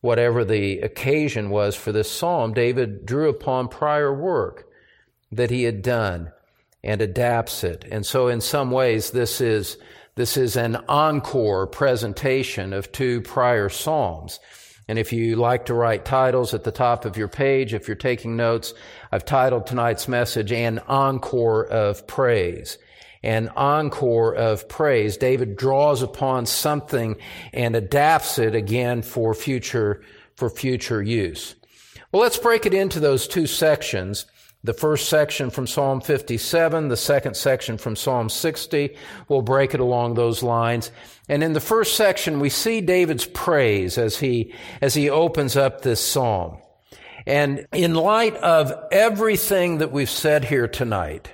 whatever 0.00 0.44
the 0.44 0.80
occasion 0.80 1.50
was 1.50 1.74
for 1.74 1.92
this 1.92 2.10
psalm, 2.10 2.54
David 2.54 3.04
drew 3.04 3.28
upon 3.28 3.68
prior 3.68 4.12
work 4.14 4.66
that 5.32 5.50
he 5.50 5.64
had 5.64 5.82
done 5.82 6.32
and 6.82 7.02
adapts 7.02 7.64
it. 7.64 7.84
And 7.90 8.06
so 8.06 8.28
in 8.28 8.40
some 8.40 8.70
ways, 8.70 9.10
this 9.10 9.40
is, 9.40 9.76
this 10.18 10.36
is 10.36 10.56
an 10.56 10.74
encore 10.88 11.68
presentation 11.68 12.72
of 12.72 12.90
two 12.90 13.20
prior 13.20 13.68
psalms. 13.68 14.40
And 14.88 14.98
if 14.98 15.12
you 15.12 15.36
like 15.36 15.66
to 15.66 15.74
write 15.74 16.04
titles 16.04 16.54
at 16.54 16.64
the 16.64 16.72
top 16.72 17.04
of 17.04 17.16
your 17.16 17.28
page, 17.28 17.72
if 17.72 17.86
you're 17.86 17.94
taking 17.94 18.34
notes, 18.34 18.74
I've 19.12 19.24
titled 19.24 19.68
tonight's 19.68 20.08
message, 20.08 20.50
An 20.50 20.80
Encore 20.88 21.64
of 21.64 22.06
Praise 22.06 22.78
an 23.22 23.48
encore 23.56 24.32
of 24.34 24.68
praise. 24.68 25.16
David 25.16 25.56
draws 25.56 26.02
upon 26.02 26.46
something 26.46 27.16
and 27.52 27.74
adapts 27.74 28.38
it 28.38 28.54
again 28.54 29.02
for 29.02 29.34
future, 29.34 30.02
for 30.36 30.48
future 30.48 31.02
use. 31.02 31.56
Well, 32.12 32.22
let's 32.22 32.38
break 32.38 32.64
it 32.64 32.74
into 32.74 33.00
those 33.00 33.26
two 33.26 33.48
sections. 33.48 34.26
The 34.64 34.72
first 34.72 35.08
section 35.08 35.50
from 35.50 35.68
Psalm 35.68 36.00
57, 36.00 36.88
the 36.88 36.96
second 36.96 37.36
section 37.36 37.78
from 37.78 37.94
Psalm 37.94 38.28
60. 38.28 38.96
We'll 39.28 39.42
break 39.42 39.72
it 39.72 39.80
along 39.80 40.14
those 40.14 40.42
lines. 40.42 40.90
And 41.28 41.44
in 41.44 41.52
the 41.52 41.60
first 41.60 41.96
section, 41.96 42.40
we 42.40 42.50
see 42.50 42.80
David's 42.80 43.26
praise 43.26 43.98
as 43.98 44.18
he, 44.18 44.52
as 44.80 44.94
he 44.94 45.10
opens 45.10 45.56
up 45.56 45.82
this 45.82 46.00
psalm. 46.00 46.58
And 47.24 47.66
in 47.72 47.94
light 47.94 48.34
of 48.36 48.72
everything 48.90 49.78
that 49.78 49.92
we've 49.92 50.10
said 50.10 50.44
here 50.44 50.66
tonight, 50.66 51.32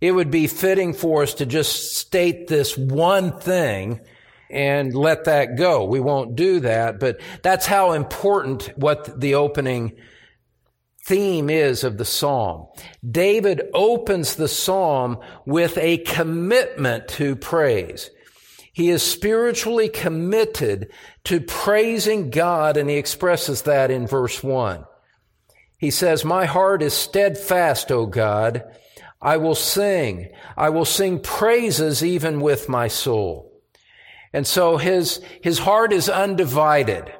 it 0.00 0.12
would 0.12 0.30
be 0.30 0.48
fitting 0.48 0.94
for 0.94 1.22
us 1.22 1.34
to 1.34 1.46
just 1.46 1.96
state 1.96 2.48
this 2.48 2.76
one 2.76 3.38
thing 3.38 4.00
and 4.50 4.94
let 4.94 5.24
that 5.24 5.56
go. 5.56 5.84
We 5.84 6.00
won't 6.00 6.34
do 6.34 6.60
that, 6.60 6.98
but 6.98 7.20
that's 7.42 7.66
how 7.66 7.92
important 7.92 8.72
what 8.76 9.20
the 9.20 9.36
opening 9.36 9.96
theme 11.04 11.50
is 11.50 11.84
of 11.84 11.98
the 11.98 12.04
psalm. 12.04 12.66
David 13.08 13.62
opens 13.74 14.36
the 14.36 14.48
psalm 14.48 15.18
with 15.44 15.76
a 15.78 15.98
commitment 15.98 17.08
to 17.08 17.36
praise. 17.36 18.10
He 18.72 18.90
is 18.90 19.02
spiritually 19.02 19.88
committed 19.88 20.90
to 21.24 21.40
praising 21.40 22.30
God, 22.30 22.76
and 22.76 22.90
he 22.90 22.96
expresses 22.96 23.62
that 23.62 23.90
in 23.90 24.06
verse 24.06 24.42
1. 24.42 24.84
He 25.78 25.90
says, 25.90 26.24
My 26.24 26.46
heart 26.46 26.82
is 26.82 26.94
steadfast, 26.94 27.92
O 27.92 28.06
God. 28.06 28.64
I 29.20 29.36
will 29.36 29.54
sing. 29.54 30.30
I 30.56 30.70
will 30.70 30.84
sing 30.84 31.20
praises 31.20 32.02
even 32.02 32.40
with 32.40 32.68
my 32.68 32.88
soul. 32.88 33.52
And 34.32 34.46
so 34.46 34.76
his, 34.76 35.20
his 35.42 35.60
heart 35.60 35.92
is 35.92 36.08
undivided. 36.08 37.12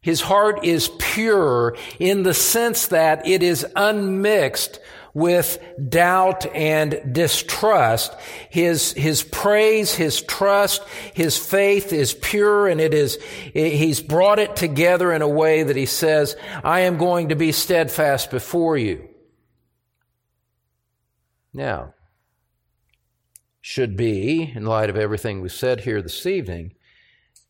His 0.00 0.20
heart 0.20 0.64
is 0.64 0.90
pure 0.98 1.76
in 1.98 2.22
the 2.22 2.34
sense 2.34 2.86
that 2.88 3.26
it 3.26 3.42
is 3.42 3.66
unmixed 3.74 4.80
with 5.12 5.58
doubt 5.88 6.46
and 6.54 7.12
distrust. 7.12 8.14
His, 8.50 8.92
his 8.92 9.22
praise, 9.22 9.94
his 9.94 10.22
trust, 10.22 10.82
his 11.14 11.36
faith 11.36 11.92
is 11.92 12.14
pure 12.14 12.68
and 12.68 12.80
it 12.80 12.94
is, 12.94 13.18
he's 13.52 14.00
brought 14.00 14.38
it 14.38 14.54
together 14.54 15.12
in 15.12 15.22
a 15.22 15.28
way 15.28 15.64
that 15.64 15.76
he 15.76 15.86
says, 15.86 16.36
I 16.62 16.80
am 16.80 16.98
going 16.98 17.30
to 17.30 17.36
be 17.36 17.50
steadfast 17.50 18.30
before 18.30 18.76
you. 18.76 19.08
Now, 21.52 21.94
should 23.60 23.96
be, 23.96 24.52
in 24.54 24.64
light 24.64 24.88
of 24.88 24.96
everything 24.96 25.40
we've 25.40 25.52
said 25.52 25.80
here 25.80 26.00
this 26.00 26.24
evening, 26.24 26.74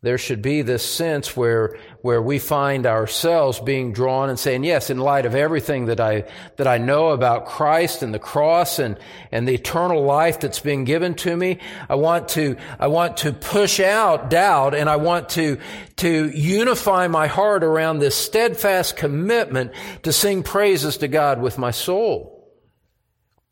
there 0.01 0.19
should 0.19 0.43
be 0.43 0.63
this 0.63 0.89
sense 0.89 1.37
where, 1.37 1.77
where 2.03 2.23
we 2.23 2.39
find 2.39 2.87
ourselves 2.87 3.59
being 3.59 3.93
drawn 3.93 4.31
and 4.31 4.39
saying, 4.39 4.63
yes, 4.63 4.91
in 4.91 4.99
light 4.99 5.27
of 5.27 5.35
everything 5.35 5.87
that 5.87 5.99
I, 5.99 6.25
that 6.57 6.69
I 6.69 6.79
know 6.79 7.09
about 7.09 7.47
Christ 7.47 8.05
and 8.05 8.15
the 8.15 8.21
cross 8.21 8.79
and, 8.79 8.97
and 9.33 9.49
the 9.49 9.55
eternal 9.55 10.05
life 10.05 10.39
that's 10.39 10.61
been 10.61 10.85
given 10.85 11.15
to 11.17 11.37
me, 11.37 11.59
I 11.89 11.97
want 11.97 12.29
to, 12.31 12.57
I 12.79 12.87
want 12.87 13.17
to 13.19 13.33
push 13.33 13.81
out 13.81 14.31
doubt 14.31 14.73
and 14.73 14.89
I 14.89 14.97
want 14.97 15.31
to, 15.31 15.59
to 15.97 16.29
unify 16.29 17.09
my 17.09 17.27
heart 17.27 17.65
around 17.65 17.99
this 17.99 18.15
steadfast 18.15 18.97
commitment 18.97 19.73
to 20.05 20.13
sing 20.13 20.45
praises 20.45 20.99
to 20.99 21.09
God 21.09 21.43
with 21.43 21.59
my 21.59 21.73
soul. 21.73 22.39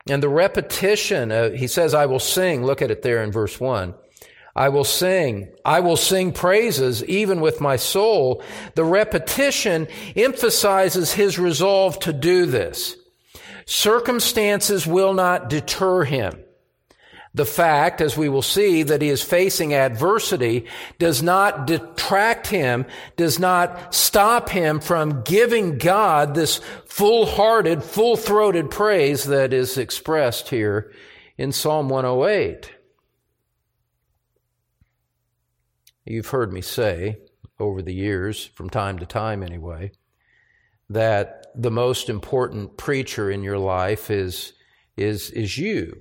And 0.08 0.22
the 0.22 0.28
repetition, 0.28 1.32
uh, 1.32 1.50
he 1.50 1.66
says, 1.66 1.92
I 1.92 2.06
will 2.06 2.20
sing. 2.20 2.64
Look 2.64 2.82
at 2.82 2.92
it 2.92 3.02
there 3.02 3.24
in 3.24 3.32
verse 3.32 3.58
1. 3.58 3.94
I 4.56 4.70
will 4.70 4.84
sing. 4.84 5.48
I 5.66 5.80
will 5.80 5.98
sing 5.98 6.32
praises 6.32 7.04
even 7.04 7.42
with 7.42 7.60
my 7.60 7.76
soul. 7.76 8.42
The 8.74 8.84
repetition 8.84 9.86
emphasizes 10.16 11.12
his 11.12 11.38
resolve 11.38 11.98
to 12.00 12.12
do 12.14 12.46
this. 12.46 12.96
Circumstances 13.66 14.86
will 14.86 15.12
not 15.12 15.50
deter 15.50 16.04
him. 16.04 16.42
The 17.34 17.44
fact, 17.44 18.00
as 18.00 18.16
we 18.16 18.30
will 18.30 18.40
see, 18.40 18.82
that 18.84 19.02
he 19.02 19.10
is 19.10 19.22
facing 19.22 19.74
adversity 19.74 20.64
does 20.98 21.22
not 21.22 21.66
detract 21.66 22.46
him, 22.46 22.86
does 23.18 23.38
not 23.38 23.94
stop 23.94 24.48
him 24.48 24.80
from 24.80 25.22
giving 25.22 25.76
God 25.76 26.34
this 26.34 26.62
full-hearted, 26.86 27.82
full-throated 27.82 28.70
praise 28.70 29.24
that 29.24 29.52
is 29.52 29.76
expressed 29.76 30.48
here 30.48 30.90
in 31.36 31.52
Psalm 31.52 31.90
108. 31.90 32.70
You've 36.06 36.28
heard 36.28 36.52
me 36.52 36.60
say 36.60 37.18
over 37.58 37.82
the 37.82 37.94
years, 37.94 38.46
from 38.54 38.70
time 38.70 39.00
to 39.00 39.06
time 39.06 39.42
anyway, 39.42 39.90
that 40.88 41.46
the 41.56 41.70
most 41.70 42.08
important 42.08 42.76
preacher 42.76 43.28
in 43.28 43.42
your 43.42 43.58
life 43.58 44.08
is, 44.08 44.52
is, 44.96 45.30
is 45.30 45.58
you. 45.58 46.00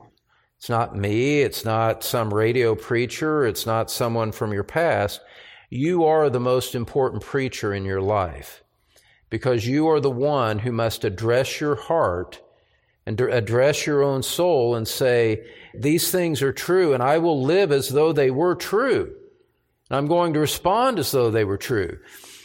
It's 0.57 0.69
not 0.69 0.95
me. 0.95 1.41
It's 1.41 1.65
not 1.65 2.03
some 2.03 2.31
radio 2.31 2.75
preacher. 2.75 3.47
It's 3.47 3.65
not 3.65 3.89
someone 3.89 4.31
from 4.31 4.53
your 4.53 4.63
past. 4.63 5.21
You 5.71 6.05
are 6.05 6.29
the 6.29 6.39
most 6.39 6.75
important 6.75 7.23
preacher 7.23 7.73
in 7.73 7.83
your 7.83 8.01
life 8.01 8.63
because 9.31 9.65
you 9.65 9.87
are 9.87 9.99
the 9.99 10.11
one 10.11 10.59
who 10.59 10.71
must 10.71 11.03
address 11.03 11.59
your 11.59 11.75
heart 11.75 12.41
and 13.07 13.19
address 13.19 13.87
your 13.87 14.03
own 14.03 14.21
soul 14.21 14.75
and 14.75 14.87
say, 14.87 15.45
these 15.73 16.11
things 16.11 16.43
are 16.43 16.53
true 16.53 16.93
and 16.93 17.01
I 17.01 17.17
will 17.17 17.43
live 17.43 17.71
as 17.71 17.89
though 17.89 18.13
they 18.13 18.29
were 18.29 18.55
true. 18.55 19.15
I'm 19.89 20.07
going 20.07 20.33
to 20.33 20.39
respond 20.39 20.99
as 20.99 21.11
though 21.11 21.29
they 21.29 21.43
were 21.43 21.57
true. 21.57 21.99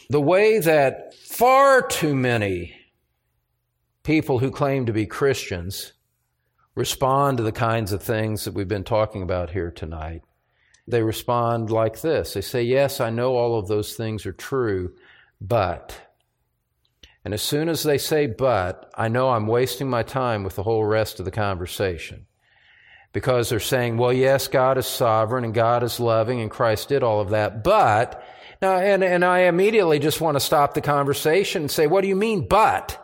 The 0.09 0.21
way 0.21 0.59
that 0.59 1.13
far 1.15 1.81
too 1.81 2.15
many 2.15 2.75
people 4.03 4.39
who 4.39 4.51
claim 4.51 4.85
to 4.85 4.93
be 4.93 5.05
Christians 5.05 5.93
respond 6.75 7.37
to 7.37 7.43
the 7.43 7.51
kinds 7.51 7.91
of 7.91 8.03
things 8.03 8.45
that 8.45 8.53
we've 8.53 8.67
been 8.67 8.83
talking 8.83 9.21
about 9.21 9.51
here 9.51 9.71
tonight. 9.71 10.21
They 10.87 11.03
respond 11.03 11.69
like 11.69 12.01
this 12.01 12.33
They 12.33 12.41
say, 12.41 12.63
Yes, 12.63 12.99
I 12.99 13.09
know 13.09 13.35
all 13.35 13.57
of 13.57 13.67
those 13.67 13.95
things 13.95 14.25
are 14.25 14.33
true, 14.33 14.93
but. 15.39 15.99
And 17.23 17.33
as 17.35 17.41
soon 17.41 17.69
as 17.69 17.83
they 17.83 17.99
say 17.99 18.25
but, 18.25 18.91
I 18.95 19.07
know 19.07 19.29
I'm 19.29 19.45
wasting 19.45 19.87
my 19.87 20.01
time 20.01 20.43
with 20.43 20.55
the 20.55 20.63
whole 20.63 20.83
rest 20.83 21.19
of 21.19 21.25
the 21.25 21.31
conversation. 21.31 22.25
Because 23.13 23.49
they're 23.49 23.59
saying, 23.59 23.97
well, 23.97 24.13
yes, 24.13 24.47
God 24.47 24.77
is 24.77 24.85
sovereign 24.85 25.43
and 25.43 25.53
God 25.53 25.83
is 25.83 25.99
loving 25.99 26.39
and 26.39 26.49
Christ 26.49 26.89
did 26.89 27.03
all 27.03 27.19
of 27.19 27.31
that, 27.31 27.63
but, 27.63 28.23
now, 28.61 28.75
and, 28.75 29.03
and 29.03 29.25
I 29.25 29.39
immediately 29.39 29.99
just 29.99 30.21
want 30.21 30.35
to 30.35 30.39
stop 30.39 30.73
the 30.73 30.81
conversation 30.81 31.63
and 31.63 31.71
say, 31.71 31.87
what 31.87 32.01
do 32.01 32.07
you 32.07 32.15
mean, 32.15 32.47
but? 32.47 32.97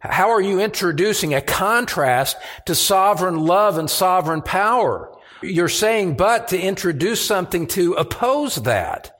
How 0.00 0.30
are 0.30 0.40
you 0.40 0.60
introducing 0.60 1.32
a 1.32 1.40
contrast 1.40 2.36
to 2.66 2.74
sovereign 2.74 3.38
love 3.38 3.78
and 3.78 3.88
sovereign 3.88 4.42
power? 4.42 5.16
You're 5.42 5.68
saying 5.68 6.16
but 6.16 6.48
to 6.48 6.60
introduce 6.60 7.24
something 7.24 7.68
to 7.68 7.94
oppose 7.94 8.56
that. 8.56 9.18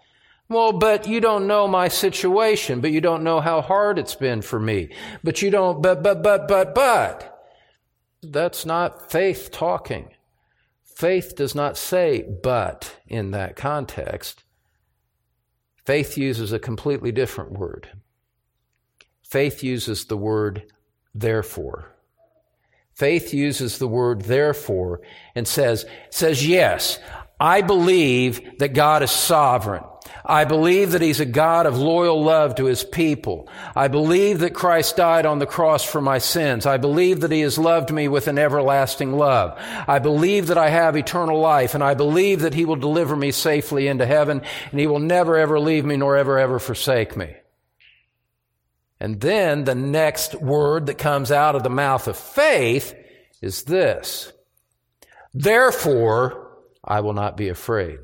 Well, 0.48 0.72
but 0.72 1.08
you 1.08 1.20
don't 1.20 1.46
know 1.46 1.66
my 1.66 1.88
situation, 1.88 2.80
but 2.80 2.90
you 2.90 3.00
don't 3.00 3.24
know 3.24 3.40
how 3.40 3.62
hard 3.62 3.98
it's 3.98 4.14
been 4.14 4.42
for 4.42 4.60
me. 4.60 4.90
But 5.24 5.40
you 5.40 5.50
don't, 5.50 5.80
but, 5.80 6.02
but, 6.02 6.22
but, 6.22 6.48
but, 6.48 6.74
but. 6.74 7.31
That's 8.22 8.64
not 8.64 9.10
faith 9.10 9.50
talking. 9.50 10.10
Faith 10.84 11.34
does 11.34 11.54
not 11.54 11.76
say 11.76 12.22
but 12.42 12.96
in 13.06 13.32
that 13.32 13.56
context. 13.56 14.44
Faith 15.84 16.16
uses 16.16 16.52
a 16.52 16.58
completely 16.58 17.10
different 17.10 17.52
word. 17.52 17.88
Faith 19.22 19.62
uses 19.64 20.04
the 20.04 20.16
word 20.16 20.64
therefore. 21.14 21.88
Faith 22.94 23.34
uses 23.34 23.78
the 23.78 23.88
word 23.88 24.22
therefore 24.22 25.00
and 25.34 25.48
says, 25.48 25.84
says, 26.10 26.46
yes, 26.46 26.98
I 27.40 27.62
believe 27.62 28.58
that 28.58 28.74
God 28.74 29.02
is 29.02 29.10
sovereign. 29.10 29.82
I 30.24 30.44
believe 30.44 30.92
that 30.92 31.02
He's 31.02 31.20
a 31.20 31.26
God 31.26 31.66
of 31.66 31.78
loyal 31.78 32.22
love 32.22 32.54
to 32.56 32.66
His 32.66 32.84
people. 32.84 33.48
I 33.74 33.88
believe 33.88 34.40
that 34.40 34.54
Christ 34.54 34.96
died 34.96 35.26
on 35.26 35.38
the 35.38 35.46
cross 35.46 35.84
for 35.84 36.00
my 36.00 36.18
sins. 36.18 36.64
I 36.66 36.76
believe 36.76 37.20
that 37.20 37.32
He 37.32 37.40
has 37.40 37.58
loved 37.58 37.92
me 37.92 38.08
with 38.08 38.28
an 38.28 38.38
everlasting 38.38 39.12
love. 39.12 39.58
I 39.88 39.98
believe 39.98 40.46
that 40.48 40.58
I 40.58 40.68
have 40.68 40.96
eternal 40.96 41.40
life 41.40 41.74
and 41.74 41.82
I 41.82 41.94
believe 41.94 42.40
that 42.40 42.54
He 42.54 42.64
will 42.64 42.76
deliver 42.76 43.16
me 43.16 43.32
safely 43.32 43.88
into 43.88 44.06
heaven 44.06 44.42
and 44.70 44.80
He 44.80 44.86
will 44.86 45.00
never 45.00 45.36
ever 45.36 45.58
leave 45.58 45.84
me 45.84 45.96
nor 45.96 46.16
ever 46.16 46.38
ever 46.38 46.58
forsake 46.58 47.16
me. 47.16 47.34
And 49.00 49.20
then 49.20 49.64
the 49.64 49.74
next 49.74 50.36
word 50.36 50.86
that 50.86 50.96
comes 50.96 51.32
out 51.32 51.56
of 51.56 51.64
the 51.64 51.70
mouth 51.70 52.06
of 52.06 52.16
faith 52.16 52.94
is 53.40 53.64
this. 53.64 54.32
Therefore, 55.34 56.56
I 56.84 57.00
will 57.00 57.12
not 57.12 57.36
be 57.36 57.48
afraid. 57.48 57.98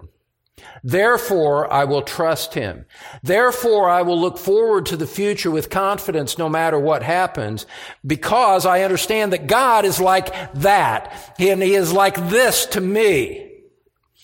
Therefore, 0.83 1.73
I 1.73 1.85
will 1.85 2.03
trust 2.03 2.55
him. 2.55 2.87
Therefore, 3.23 3.89
I 3.89 4.03
will 4.03 4.21
look 4.21 4.39
forward 4.39 4.87
to 4.87 4.97
the 4.97 5.07
future 5.07 5.51
with 5.51 5.71
confidence 5.71 6.39
no 6.39 6.49
matter 6.49 6.79
what 6.79 7.03
happens 7.03 7.67
because 8.07 8.67
I 8.67 8.83
understand 8.83 9.33
that 9.33 9.47
God 9.47 9.85
is 9.85 10.01
like 10.01 10.55
that. 10.55 11.35
And 11.39 11.63
he 11.63 11.75
is 11.75 11.93
like 11.93 12.17
this 12.29 12.67
to 12.67 12.81
me. 12.81 13.45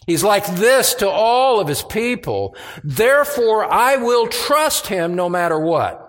He's 0.06 0.22
like 0.22 0.46
this 0.46 0.94
to 0.96 1.08
all 1.08 1.60
of 1.60 1.68
his 1.68 1.82
people. 1.82 2.56
Therefore, 2.82 3.64
I 3.64 3.96
will 3.96 4.26
trust 4.26 4.86
him 4.86 5.14
no 5.14 5.28
matter 5.28 5.58
what. 5.58 6.00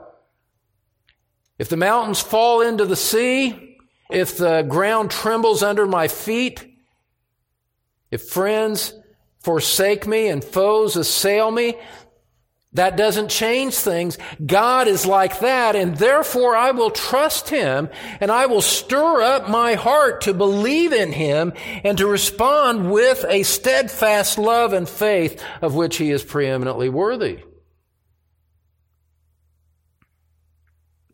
If 1.57 1.69
the 1.69 1.77
mountains 1.77 2.19
fall 2.19 2.61
into 2.61 2.85
the 2.85 2.97
sea, 2.97 3.77
if 4.09 4.37
the 4.37 4.63
ground 4.63 5.11
trembles 5.11 5.63
under 5.63 5.85
my 5.85 6.07
feet, 6.07 6.65
if 8.11 8.29
friends 8.29 8.93
forsake 9.45 10.07
me 10.07 10.27
and 10.27 10.43
foes 10.43 10.95
assail 10.95 11.51
me, 11.51 11.75
that 12.73 12.97
doesn't 12.97 13.29
change 13.29 13.75
things. 13.75 14.17
God 14.45 14.89
is 14.89 15.05
like 15.05 15.39
that, 15.39 15.77
and 15.77 15.95
therefore 15.95 16.57
I 16.57 16.71
will 16.71 16.89
trust 16.89 17.49
Him, 17.49 17.87
and 18.19 18.29
I 18.29 18.47
will 18.47 18.61
stir 18.61 19.21
up 19.21 19.47
my 19.47 19.75
heart 19.75 20.21
to 20.21 20.33
believe 20.33 20.91
in 20.91 21.13
Him 21.13 21.53
and 21.85 21.97
to 21.99 22.07
respond 22.07 22.91
with 22.91 23.23
a 23.29 23.43
steadfast 23.43 24.37
love 24.37 24.73
and 24.73 24.89
faith 24.89 25.41
of 25.61 25.75
which 25.75 25.97
He 25.97 26.11
is 26.11 26.23
preeminently 26.23 26.89
worthy. 26.89 27.43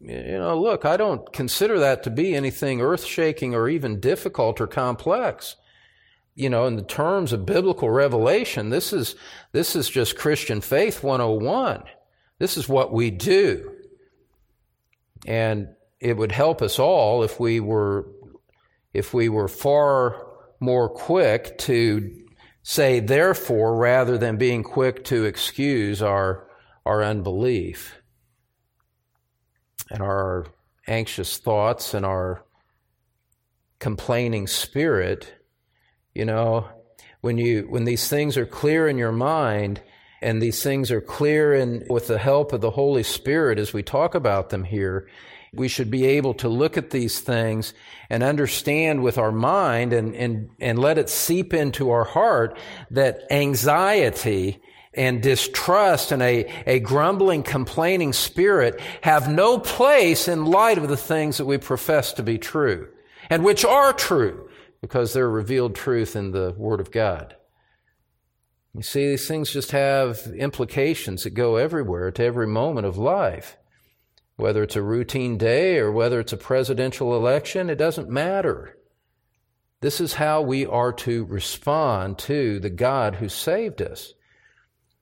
you 0.02 0.40
know, 0.40 0.60
look, 0.60 0.84
I 0.84 0.98
don't 0.98 1.32
consider 1.32 1.80
that 1.80 2.02
to 2.04 2.10
be 2.10 2.34
anything 2.34 2.82
earth 2.82 3.06
shaking 3.06 3.54
or 3.54 3.70
even 3.70 4.00
difficult 4.00 4.60
or 4.60 4.66
complex. 4.66 5.58
You 6.36 6.50
know, 6.50 6.66
in 6.66 6.78
the 6.78 6.84
terms 6.84 7.34
of 7.34 7.46
biblical 7.46 7.90
revelation, 7.90 8.70
this 8.70 8.94
is, 8.94 9.16
this 9.52 9.76
is 9.76 9.90
just 9.90 10.18
Christian 10.18 10.62
faith 10.62 11.04
101. 11.04 11.84
This 12.40 12.58
is 12.58 12.70
what 12.70 12.94
we 12.94 13.12
do. 13.12 13.76
And 15.28 15.70
it 16.00 16.18
would 16.18 16.32
help 16.32 16.62
us 16.62 16.80
all 16.80 17.24
if 17.24 17.40
we 17.40 17.60
were, 17.60 18.08
if 18.94 19.14
we 19.14 19.30
were 19.30 19.48
far 19.48 20.28
more 20.60 20.90
quick 20.90 21.58
to 21.60 22.18
say 22.64 23.00
therefore 23.00 23.76
rather 23.76 24.18
than 24.18 24.38
being 24.38 24.64
quick 24.64 25.04
to 25.06 25.26
excuse 25.26 26.02
our, 26.02 26.48
our 26.86 27.04
unbelief 27.04 28.02
and 29.90 30.02
our 30.02 30.46
anxious 30.88 31.38
thoughts 31.38 31.94
and 31.94 32.06
our 32.06 32.44
complaining 33.80 34.48
spirit, 34.48 35.34
you 36.14 36.26
know, 36.26 36.68
when 37.22 37.38
you 37.38 37.68
when 37.70 37.86
these 37.86 38.08
things 38.08 38.38
are 38.38 38.46
clear 38.46 38.88
in 38.88 38.98
your 38.98 39.12
mind 39.12 39.82
and 40.22 40.42
these 40.42 40.62
things 40.62 40.92
are 40.92 41.02
clear 41.02 41.54
in 41.54 41.86
with 41.90 42.08
the 42.08 42.18
help 42.18 42.54
of 42.54 42.62
the 42.62 42.72
Holy 42.72 43.04
Spirit 43.04 43.60
as 43.60 43.74
we 43.74 43.84
talk 43.84 44.16
about 44.16 44.50
them 44.50 44.64
here, 44.64 45.08
we 45.54 45.68
should 45.68 45.92
be 45.92 46.06
able 46.06 46.34
to 46.36 46.48
look 46.48 46.78
at 46.78 46.92
these 46.92 47.20
things 47.20 47.74
and 48.10 48.24
understand 48.24 49.04
with 49.04 49.18
our 49.18 49.32
mind 49.32 49.94
and, 49.94 50.16
and, 50.16 50.50
and 50.60 50.80
let 50.80 50.98
it 50.98 51.10
seep 51.10 51.54
into 51.54 51.90
our 51.90 52.06
heart 52.06 52.58
that 52.92 53.24
anxiety 53.32 54.62
and 54.94 55.22
distrust 55.22 56.12
and 56.12 56.22
a, 56.22 56.46
a 56.66 56.80
grumbling, 56.80 57.44
complaining 57.44 58.14
spirit 58.14 58.80
have 59.02 59.30
no 59.30 59.58
place 59.58 60.28
in 60.28 60.46
light 60.46 60.78
of 60.78 60.88
the 60.88 60.98
things 60.98 61.38
that 61.38 61.46
we 61.46 61.58
profess 61.58 62.14
to 62.14 62.24
be 62.24 62.38
true 62.38 62.88
and 63.30 63.44
which 63.44 63.66
are 63.66 63.94
true 63.94 64.50
because 64.82 65.14
they're 65.14 65.30
revealed 65.30 65.76
truth 65.76 66.16
in 66.16 66.32
the 66.32 66.54
Word 66.58 66.80
of 66.80 66.92
God. 66.92 67.36
You 68.74 68.82
see, 68.82 69.08
these 69.08 69.28
things 69.28 69.52
just 69.52 69.72
have 69.72 70.20
implications 70.36 71.24
that 71.24 71.32
go 71.32 71.58
everywhere 71.58 72.12
to 72.12 72.24
every 72.24 72.48
moment 72.48 72.88
of 72.88 72.98
life. 72.98 73.58
Whether 74.38 74.64
it's 74.64 74.76
a 74.76 74.82
routine 74.82 75.38
day 75.38 75.78
or 75.78 75.92
whether 75.92 76.20
it's 76.20 76.34
a 76.34 76.38
presidential 76.38 77.16
election, 77.16 77.70
it 77.70 77.76
doesn't 77.76 78.10
matter. 78.10 78.78
This 79.82 80.00
is 80.00 80.14
how 80.14 80.42
we 80.42 80.66
are 80.66 80.94
to 80.94 81.26
respond 81.26 82.18
to 82.20 82.60
the 82.60 82.70
God 82.70 83.16
who 83.16 83.30
saved 83.30 83.82
us. 83.82 84.14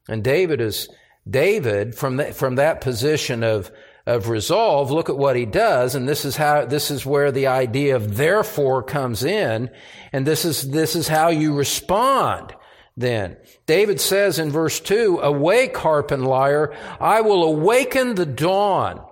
And 0.10 0.24
David 0.24 0.60
is, 0.62 0.90
David, 1.30 1.96
from 1.96 2.20
from 2.32 2.56
that 2.56 2.82
position 2.82 3.44
of, 3.44 3.72
of 4.10 4.28
resolve, 4.28 4.90
look 4.90 5.08
at 5.08 5.18
what 5.18 5.36
he 5.36 5.46
does, 5.46 5.94
and 5.94 6.10
this 6.10 6.26
is 6.26 6.36
how, 6.36 6.66
this 6.66 6.90
is 6.90 7.06
where 7.06 7.32
the 7.32 7.48
idea 7.48 7.96
of 7.96 8.18
therefore 8.18 8.82
comes 8.82 9.24
in, 9.24 9.70
and 10.12 10.26
this 10.26 10.46
is, 10.46 10.72
this 10.72 10.96
is 10.96 11.08
how 11.08 11.30
you 11.30 11.54
respond 11.54 12.56
then. 12.98 13.38
David 13.68 14.02
says 14.02 14.40
in 14.40 14.50
verse 14.50 14.80
2, 14.80 15.20
Awake, 15.22 15.78
harp 15.78 16.10
and 16.10 16.26
lyre, 16.26 16.76
I 17.00 17.22
will 17.22 17.44
awaken 17.44 18.16
the 18.16 18.26
dawn. 18.26 19.06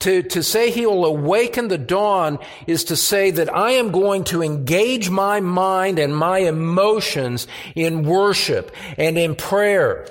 To, 0.00 0.22
to 0.22 0.42
say 0.42 0.70
he 0.70 0.84
will 0.84 1.06
awaken 1.06 1.68
the 1.68 1.78
dawn 1.78 2.38
is 2.66 2.84
to 2.84 2.96
say 2.96 3.30
that 3.30 3.52
I 3.52 3.72
am 3.72 3.90
going 3.90 4.24
to 4.24 4.42
engage 4.42 5.08
my 5.08 5.40
mind 5.40 5.98
and 5.98 6.14
my 6.14 6.40
emotions 6.40 7.46
in 7.74 8.02
worship 8.02 8.70
and 8.98 9.16
in 9.16 9.34
prayer. 9.34 10.06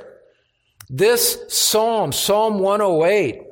This 0.90 1.38
psalm, 1.50 2.12
Psalm 2.12 2.58
108, 2.58 3.45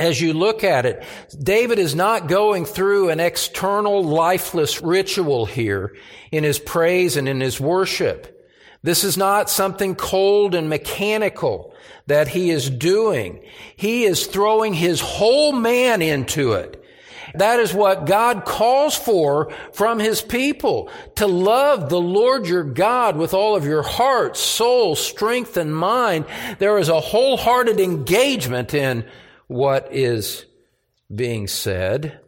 as 0.00 0.20
you 0.20 0.32
look 0.32 0.64
at 0.64 0.86
it, 0.86 1.02
David 1.40 1.78
is 1.78 1.94
not 1.94 2.28
going 2.28 2.64
through 2.64 3.10
an 3.10 3.20
external 3.20 4.02
lifeless 4.02 4.82
ritual 4.82 5.46
here 5.46 5.96
in 6.30 6.44
his 6.44 6.58
praise 6.58 7.16
and 7.16 7.28
in 7.28 7.40
his 7.40 7.60
worship. 7.60 8.34
This 8.82 9.04
is 9.04 9.16
not 9.16 9.50
something 9.50 9.94
cold 9.94 10.54
and 10.54 10.68
mechanical 10.68 11.74
that 12.06 12.28
he 12.28 12.50
is 12.50 12.70
doing. 12.70 13.42
He 13.76 14.04
is 14.04 14.26
throwing 14.26 14.74
his 14.74 15.00
whole 15.00 15.52
man 15.52 16.00
into 16.00 16.52
it. 16.52 16.78
That 17.34 17.60
is 17.60 17.74
what 17.74 18.06
God 18.06 18.44
calls 18.44 18.96
for 18.96 19.52
from 19.72 19.98
His 19.98 20.22
people. 20.22 20.90
To 21.16 21.26
love 21.26 21.88
the 21.88 22.00
Lord 22.00 22.46
your 22.46 22.64
God 22.64 23.16
with 23.16 23.34
all 23.34 23.54
of 23.54 23.64
your 23.64 23.82
heart, 23.82 24.36
soul, 24.36 24.96
strength, 24.96 25.56
and 25.56 25.74
mind. 25.74 26.24
There 26.58 26.78
is 26.78 26.88
a 26.88 27.00
wholehearted 27.00 27.80
engagement 27.80 28.74
in 28.74 29.04
what 29.48 29.92
is 29.92 30.46
being 31.12 31.48
said. 31.48 32.20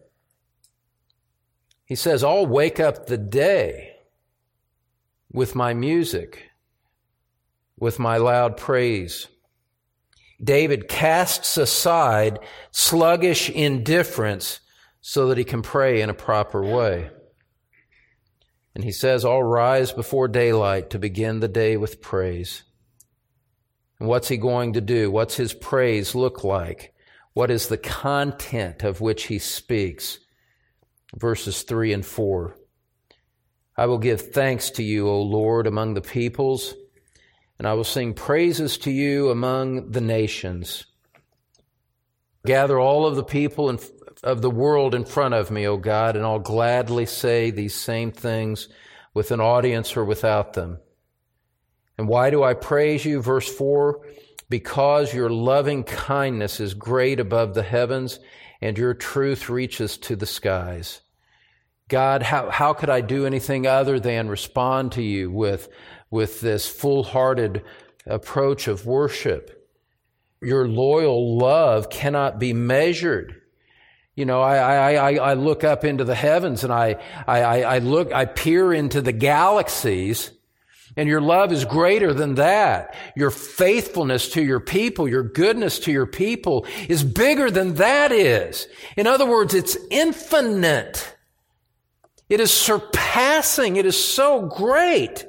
He 1.84 1.94
says, 1.94 2.24
I'll 2.24 2.46
wake 2.46 2.80
up 2.80 3.06
the 3.06 3.18
day 3.18 3.96
with 5.32 5.54
my 5.54 5.74
music, 5.74 6.50
with 7.78 7.98
my 7.98 8.16
loud 8.16 8.56
praise. 8.56 9.28
David 10.42 10.88
casts 10.88 11.56
aside 11.56 12.38
sluggish 12.70 13.50
indifference 13.50 14.60
so 15.00 15.28
that 15.28 15.38
he 15.38 15.44
can 15.44 15.62
pray 15.62 16.00
in 16.00 16.10
a 16.10 16.14
proper 16.14 16.62
way. 16.62 17.10
And 18.74 18.84
he 18.84 18.92
says, 18.92 19.24
I'll 19.24 19.42
rise 19.42 19.92
before 19.92 20.28
daylight 20.28 20.90
to 20.90 20.98
begin 20.98 21.40
the 21.40 21.48
day 21.48 21.76
with 21.76 22.00
praise. 22.00 22.62
And 23.98 24.08
what's 24.08 24.28
he 24.28 24.36
going 24.38 24.74
to 24.74 24.80
do? 24.80 25.10
What's 25.10 25.36
his 25.36 25.52
praise 25.52 26.14
look 26.14 26.44
like? 26.44 26.94
What 27.40 27.50
is 27.50 27.68
the 27.68 27.78
content 27.78 28.82
of 28.82 29.00
which 29.00 29.22
he 29.22 29.38
speaks? 29.38 30.18
Verses 31.16 31.62
3 31.62 31.94
and 31.94 32.04
4. 32.04 32.54
I 33.78 33.86
will 33.86 33.96
give 33.96 34.20
thanks 34.20 34.68
to 34.72 34.82
you, 34.82 35.08
O 35.08 35.22
Lord, 35.22 35.66
among 35.66 35.94
the 35.94 36.02
peoples, 36.02 36.74
and 37.58 37.66
I 37.66 37.72
will 37.72 37.84
sing 37.84 38.12
praises 38.12 38.76
to 38.80 38.90
you 38.90 39.30
among 39.30 39.92
the 39.92 40.02
nations. 40.02 40.84
Gather 42.44 42.78
all 42.78 43.06
of 43.06 43.16
the 43.16 43.24
people 43.24 43.74
of 44.22 44.42
the 44.42 44.50
world 44.50 44.94
in 44.94 45.06
front 45.06 45.32
of 45.32 45.50
me, 45.50 45.66
O 45.66 45.78
God, 45.78 46.16
and 46.16 46.26
I'll 46.26 46.40
gladly 46.40 47.06
say 47.06 47.50
these 47.50 47.74
same 47.74 48.12
things 48.12 48.68
with 49.14 49.30
an 49.30 49.40
audience 49.40 49.96
or 49.96 50.04
without 50.04 50.52
them. 50.52 50.76
And 51.96 52.06
why 52.06 52.28
do 52.28 52.42
I 52.42 52.52
praise 52.52 53.06
you? 53.06 53.22
Verse 53.22 53.48
4 53.48 54.04
Because 54.50 55.14
your 55.14 55.30
loving 55.30 55.84
kindness 55.84 56.60
is 56.60 56.74
great 56.74 57.20
above 57.20 57.54
the 57.54 57.62
heavens, 57.62 58.20
and 58.60 58.76
your 58.76 58.92
truth 58.92 59.48
reaches 59.48 59.96
to 59.98 60.16
the 60.16 60.26
skies. 60.26 61.00
God, 61.88 62.22
how, 62.22 62.50
how 62.50 62.72
could 62.72 62.90
I 62.90 63.00
do 63.00 63.26
anything 63.26 63.66
other 63.66 63.98
than 63.98 64.28
respond 64.28 64.92
to 64.92 65.02
you 65.02 65.30
with, 65.30 65.68
with 66.10 66.40
this 66.40 66.68
full 66.68 67.02
hearted 67.02 67.64
approach 68.06 68.68
of 68.68 68.86
worship? 68.86 69.68
Your 70.42 70.68
loyal 70.68 71.38
love 71.38 71.88
cannot 71.88 72.38
be 72.38 72.52
measured. 72.52 73.40
You 74.14 74.24
know, 74.24 74.40
I, 74.40 74.56
I, 74.56 74.92
I, 74.94 75.14
I 75.30 75.34
look 75.34 75.64
up 75.64 75.84
into 75.84 76.04
the 76.04 76.14
heavens 76.14 76.64
and 76.64 76.72
I, 76.72 76.96
I, 77.26 77.62
I 77.62 77.78
look, 77.78 78.12
I 78.12 78.24
peer 78.24 78.72
into 78.72 79.00
the 79.00 79.12
galaxies 79.12 80.30
and 80.96 81.08
your 81.08 81.20
love 81.20 81.52
is 81.52 81.64
greater 81.64 82.12
than 82.12 82.34
that. 82.36 82.96
Your 83.16 83.30
faithfulness 83.30 84.30
to 84.30 84.42
your 84.42 84.60
people, 84.60 85.08
your 85.08 85.22
goodness 85.22 85.78
to 85.80 85.92
your 85.92 86.06
people 86.06 86.66
is 86.88 87.04
bigger 87.04 87.50
than 87.50 87.74
that 87.74 88.12
is. 88.12 88.66
In 88.96 89.06
other 89.06 89.26
words, 89.26 89.54
it's 89.54 89.76
infinite. 89.90 91.16
It 92.28 92.40
is 92.40 92.52
surpassing. 92.52 93.76
It 93.76 93.86
is 93.86 94.02
so 94.02 94.46
great 94.46 95.26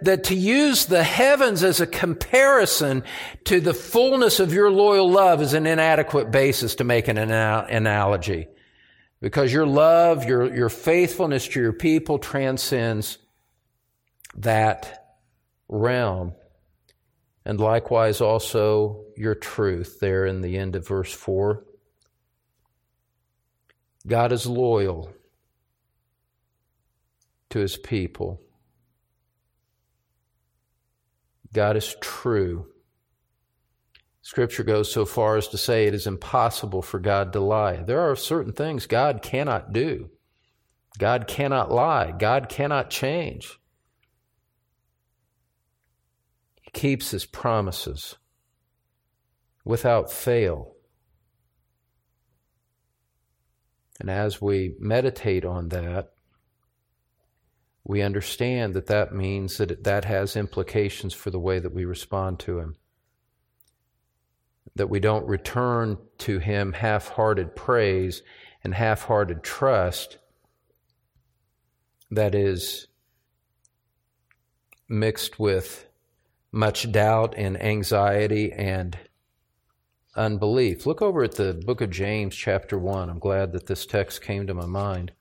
that 0.00 0.24
to 0.24 0.34
use 0.34 0.86
the 0.86 1.04
heavens 1.04 1.62
as 1.62 1.80
a 1.80 1.86
comparison 1.86 3.04
to 3.44 3.60
the 3.60 3.74
fullness 3.74 4.40
of 4.40 4.52
your 4.52 4.70
loyal 4.70 5.08
love 5.08 5.40
is 5.40 5.54
an 5.54 5.66
inadequate 5.66 6.32
basis 6.32 6.74
to 6.76 6.84
make 6.84 7.06
an 7.06 7.18
analogy. 7.18 8.48
Because 9.20 9.52
your 9.52 9.66
love, 9.66 10.24
your, 10.24 10.52
your 10.52 10.68
faithfulness 10.68 11.46
to 11.48 11.60
your 11.60 11.72
people 11.72 12.18
transcends 12.18 13.18
that 14.36 15.16
realm. 15.68 16.34
And 17.44 17.60
likewise 17.60 18.20
also 18.20 19.04
your 19.16 19.34
truth 19.34 19.98
there 20.00 20.26
in 20.26 20.40
the 20.40 20.56
end 20.56 20.76
of 20.76 20.86
verse 20.86 21.12
4. 21.12 21.64
God 24.06 24.32
is 24.32 24.46
loyal 24.46 25.12
to 27.50 27.58
his 27.58 27.76
people. 27.76 28.40
God 31.52 31.76
is 31.76 31.94
true. 32.00 32.66
Scripture 34.22 34.62
goes 34.62 34.90
so 34.90 35.04
far 35.04 35.36
as 35.36 35.48
to 35.48 35.58
say 35.58 35.86
it 35.86 35.94
is 35.94 36.06
impossible 36.06 36.80
for 36.80 36.98
God 36.98 37.32
to 37.32 37.40
lie. 37.40 37.76
There 37.76 38.00
are 38.00 38.16
certain 38.16 38.52
things 38.52 38.86
God 38.86 39.20
cannot 39.20 39.72
do. 39.72 40.10
God 40.98 41.26
cannot 41.26 41.70
lie. 41.70 42.12
God 42.12 42.48
cannot 42.48 42.88
change. 42.88 43.58
He 46.61 46.61
keeps 46.72 47.10
his 47.10 47.26
promises 47.26 48.16
without 49.64 50.10
fail. 50.10 50.72
And 54.00 54.10
as 54.10 54.40
we 54.40 54.74
meditate 54.80 55.44
on 55.44 55.68
that, 55.68 56.12
we 57.84 58.02
understand 58.02 58.74
that 58.74 58.86
that 58.86 59.14
means 59.14 59.58
that 59.58 59.84
that 59.84 60.04
has 60.04 60.36
implications 60.36 61.14
for 61.14 61.30
the 61.30 61.38
way 61.38 61.58
that 61.58 61.74
we 61.74 61.84
respond 61.84 62.38
to 62.40 62.58
Him. 62.58 62.76
That 64.76 64.88
we 64.88 65.00
don't 65.00 65.26
return 65.26 65.98
to 66.18 66.38
Him 66.38 66.72
half 66.72 67.08
hearted 67.08 67.56
praise 67.56 68.22
and 68.62 68.74
half 68.74 69.02
hearted 69.02 69.42
trust 69.42 70.18
that 72.10 72.34
is 72.34 72.86
mixed 74.88 75.38
with 75.38 75.86
much 76.52 76.92
doubt 76.92 77.34
and 77.36 77.60
anxiety 77.60 78.52
and 78.52 78.98
unbelief. 80.14 80.84
Look 80.84 81.00
over 81.00 81.22
at 81.24 81.36
the 81.36 81.54
book 81.54 81.80
of 81.80 81.90
James, 81.90 82.36
chapter 82.36 82.78
1. 82.78 83.08
I'm 83.08 83.18
glad 83.18 83.52
that 83.52 83.66
this 83.66 83.86
text 83.86 84.22
came 84.22 84.46
to 84.46 84.54
my 84.54 84.66
mind. 84.66 85.12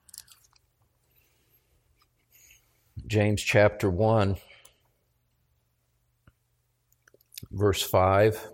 James 3.08 3.42
chapter 3.42 3.90
1, 3.90 4.36
verse 7.52 7.82
5. 7.82 8.48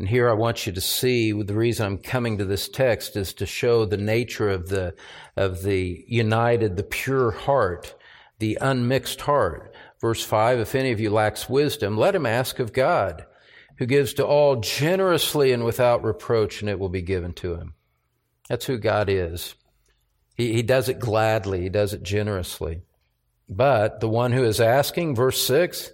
And 0.00 0.08
here 0.08 0.28
I 0.28 0.34
want 0.34 0.66
you 0.66 0.72
to 0.72 0.80
see 0.80 1.32
the 1.32 1.54
reason 1.54 1.86
I'm 1.86 1.98
coming 1.98 2.38
to 2.38 2.44
this 2.44 2.68
text 2.68 3.16
is 3.16 3.34
to 3.34 3.46
show 3.46 3.84
the 3.84 3.96
nature 3.96 4.48
of 4.48 4.68
the, 4.68 4.94
of 5.36 5.62
the 5.62 6.04
united, 6.06 6.76
the 6.76 6.84
pure 6.84 7.32
heart, 7.32 7.96
the 8.38 8.58
unmixed 8.60 9.22
heart. 9.22 9.67
Verse 10.00 10.24
5 10.24 10.60
If 10.60 10.74
any 10.74 10.92
of 10.92 11.00
you 11.00 11.10
lacks 11.10 11.48
wisdom, 11.48 11.96
let 11.96 12.14
him 12.14 12.26
ask 12.26 12.58
of 12.58 12.72
God, 12.72 13.26
who 13.76 13.86
gives 13.86 14.14
to 14.14 14.26
all 14.26 14.56
generously 14.56 15.52
and 15.52 15.64
without 15.64 16.04
reproach, 16.04 16.60
and 16.60 16.70
it 16.70 16.78
will 16.78 16.88
be 16.88 17.02
given 17.02 17.32
to 17.34 17.54
him. 17.54 17.74
That's 18.48 18.66
who 18.66 18.78
God 18.78 19.08
is. 19.08 19.54
He, 20.34 20.52
he 20.52 20.62
does 20.62 20.88
it 20.88 21.00
gladly, 21.00 21.62
he 21.62 21.68
does 21.68 21.92
it 21.92 22.02
generously. 22.02 22.82
But 23.48 24.00
the 24.00 24.08
one 24.08 24.32
who 24.32 24.44
is 24.44 24.60
asking, 24.60 25.14
verse 25.14 25.42
6, 25.42 25.92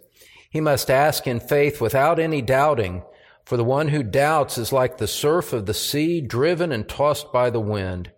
he 0.51 0.61
must 0.61 0.91
ask 0.91 1.27
in 1.27 1.41
faith 1.41 1.81
without 1.81 2.19
any 2.19 2.43
doubting, 2.43 3.03
for 3.45 3.57
the 3.57 3.65
one 3.65 3.89
who 3.89 4.03
doubts 4.03 4.57
is 4.59 4.73
like 4.73 4.99
the 4.99 5.07
surf 5.07 5.53
of 5.53 5.67
the 5.67 5.75
sea, 5.75 6.21
driven 6.21 6.73
and 6.73 6.89
tossed 6.89 7.33
by 7.33 7.51
the 7.51 7.61
wind. 7.61 8.11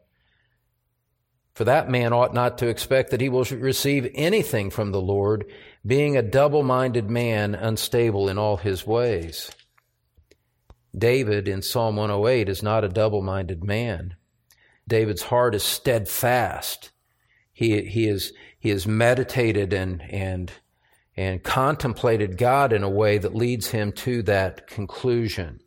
For 1.54 1.64
that 1.64 1.90
man 1.90 2.12
ought 2.12 2.34
not 2.34 2.58
to 2.58 2.68
expect 2.68 3.10
that 3.10 3.22
he 3.22 3.30
will 3.30 3.44
receive 3.44 4.10
anything 4.14 4.68
from 4.68 4.92
the 4.92 5.00
Lord, 5.00 5.46
being 5.86 6.16
a 6.16 6.22
double 6.22 6.62
minded 6.62 7.08
man, 7.08 7.54
unstable 7.54 8.28
in 8.28 8.38
all 8.38 8.56
his 8.56 8.86
ways. 8.86 9.50
David 10.96 11.46
in 11.46 11.62
Psalm 11.62 11.96
108 11.96 12.48
is 12.48 12.62
not 12.62 12.84
a 12.84 12.88
double 12.88 13.22
minded 13.22 13.62
man. 13.62 14.16
David's 14.88 15.22
heart 15.22 15.54
is 15.54 15.62
steadfast. 15.62 16.90
He, 17.52 17.82
he, 17.82 18.08
is, 18.08 18.32
he 18.58 18.70
has 18.70 18.86
meditated 18.86 19.72
and, 19.72 20.02
and, 20.10 20.52
and 21.16 21.42
contemplated 21.42 22.38
God 22.38 22.72
in 22.72 22.82
a 22.82 22.90
way 22.90 23.18
that 23.18 23.34
leads 23.34 23.68
him 23.68 23.92
to 23.92 24.22
that 24.22 24.66
conclusion. 24.66 25.60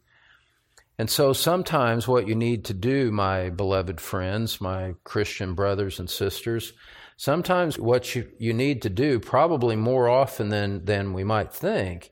And 0.98 1.10
so 1.10 1.32
sometimes 1.32 2.08
what 2.08 2.28
you 2.28 2.36
need 2.36 2.66
to 2.66 2.74
do, 2.74 3.12
my 3.12 3.50
beloved 3.50 4.02
friends, 4.02 4.60
my 4.60 4.96
Christian 5.04 5.54
brothers 5.54 6.00
and 6.00 6.10
sisters, 6.10 6.74
sometimes 7.20 7.78
what 7.78 8.16
you, 8.16 8.32
you 8.40 8.54
need 8.54 8.82
to 8.82 8.90
do, 8.90 9.20
probably 9.20 9.76
more 9.76 10.08
often 10.08 10.48
than, 10.48 10.86
than 10.86 11.12
we 11.12 11.22
might 11.22 11.54
think, 11.54 12.12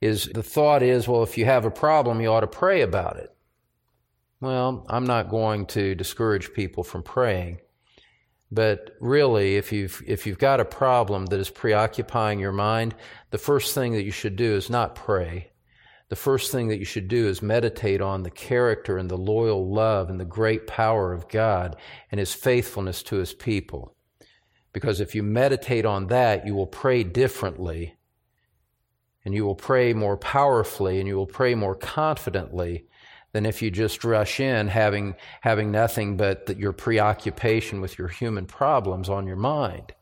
is 0.00 0.24
the 0.34 0.42
thought 0.42 0.82
is, 0.82 1.06
well, 1.06 1.22
if 1.22 1.38
you 1.38 1.44
have 1.44 1.64
a 1.64 1.70
problem, 1.70 2.20
you 2.20 2.26
ought 2.26 2.40
to 2.40 2.48
pray 2.48 2.80
about 2.80 3.16
it. 3.18 3.30
Well, 4.40 4.84
I'm 4.88 5.06
not 5.06 5.30
going 5.30 5.66
to 5.66 5.94
discourage 5.94 6.52
people 6.54 6.82
from 6.82 7.04
praying. 7.04 7.60
But 8.50 8.90
really, 9.00 9.54
if 9.54 9.70
you've, 9.70 10.02
if 10.08 10.26
you've 10.26 10.40
got 10.40 10.58
a 10.58 10.64
problem 10.64 11.26
that 11.26 11.38
is 11.38 11.48
preoccupying 11.48 12.40
your 12.40 12.50
mind, 12.50 12.96
the 13.30 13.38
first 13.38 13.76
thing 13.76 13.92
that 13.92 14.02
you 14.02 14.10
should 14.10 14.34
do 14.34 14.56
is 14.56 14.68
not 14.68 14.96
pray. 14.96 15.52
The 16.08 16.16
first 16.16 16.50
thing 16.50 16.66
that 16.66 16.80
you 16.80 16.84
should 16.84 17.06
do 17.06 17.28
is 17.28 17.42
meditate 17.42 18.00
on 18.00 18.24
the 18.24 18.30
character 18.30 18.98
and 18.98 19.08
the 19.08 19.16
loyal 19.16 19.72
love 19.72 20.10
and 20.10 20.18
the 20.18 20.24
great 20.24 20.66
power 20.66 21.12
of 21.12 21.28
God 21.28 21.76
and 22.10 22.18
His 22.18 22.34
faithfulness 22.34 23.04
to 23.04 23.16
His 23.16 23.32
people. 23.32 23.94
Because 24.72 25.00
if 25.00 25.14
you 25.14 25.22
meditate 25.22 25.84
on 25.84 26.06
that, 26.08 26.46
you 26.46 26.54
will 26.54 26.66
pray 26.66 27.04
differently 27.04 27.96
and 29.24 29.34
you 29.34 29.44
will 29.44 29.54
pray 29.54 29.92
more 29.92 30.16
powerfully 30.16 30.98
and 30.98 31.06
you 31.06 31.16
will 31.16 31.26
pray 31.26 31.54
more 31.54 31.74
confidently 31.74 32.86
than 33.32 33.46
if 33.46 33.62
you 33.62 33.70
just 33.70 34.04
rush 34.04 34.40
in 34.40 34.68
having, 34.68 35.14
having 35.40 35.70
nothing 35.70 36.16
but 36.16 36.46
the, 36.46 36.54
your 36.54 36.72
preoccupation 36.72 37.80
with 37.80 37.98
your 37.98 38.08
human 38.08 38.46
problems 38.46 39.08
on 39.08 39.26
your 39.26 39.36
mind. 39.36 39.94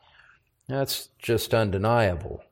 That's 0.68 1.08
just 1.18 1.54
undeniable. 1.54 2.42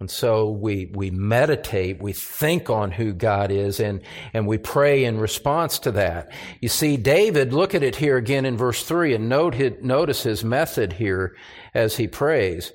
And 0.00 0.10
so 0.10 0.50
we, 0.50 0.90
we 0.92 1.10
meditate, 1.10 2.02
we 2.02 2.12
think 2.12 2.68
on 2.68 2.90
who 2.90 3.12
God 3.12 3.52
is, 3.52 3.78
and, 3.78 4.02
and 4.34 4.48
we 4.48 4.58
pray 4.58 5.04
in 5.04 5.18
response 5.18 5.78
to 5.80 5.92
that. 5.92 6.32
You 6.60 6.68
see, 6.68 6.96
David, 6.96 7.52
look 7.52 7.72
at 7.74 7.84
it 7.84 7.96
here 7.96 8.16
again 8.16 8.44
in 8.44 8.56
verse 8.56 8.84
3 8.84 9.14
and 9.14 9.28
note 9.28 9.54
his, 9.54 9.74
notice 9.80 10.24
his 10.24 10.42
method 10.42 10.94
here 10.94 11.36
as 11.72 11.96
he 11.96 12.08
prays. 12.08 12.72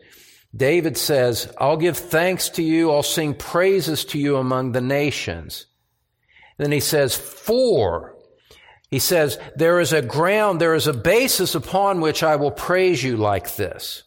David 0.56 0.98
says, 0.98 1.54
I'll 1.58 1.78
give 1.78 1.98
thanks 1.98 2.50
to 2.52 2.64
you, 2.64 2.92
I'll 2.92 3.04
sing 3.04 3.34
praises 3.34 4.06
to 4.06 4.18
you 4.18 4.38
among 4.38 4.72
the 4.72 4.82
nations. 4.82 5.66
Then 6.58 6.72
he 6.72 6.80
says, 6.80 7.16
for. 7.16 8.16
He 8.90 9.00
says, 9.00 9.38
there 9.56 9.82
is 9.82 9.92
a 9.92 10.02
ground, 10.02 10.62
there 10.62 10.76
is 10.76 10.88
a 10.88 10.94
basis 10.94 11.56
upon 11.56 12.00
which 12.00 12.24
I 12.24 12.38
will 12.38 12.52
praise 12.52 13.04
you 13.04 13.18
like 13.18 13.56
this. 13.56 14.04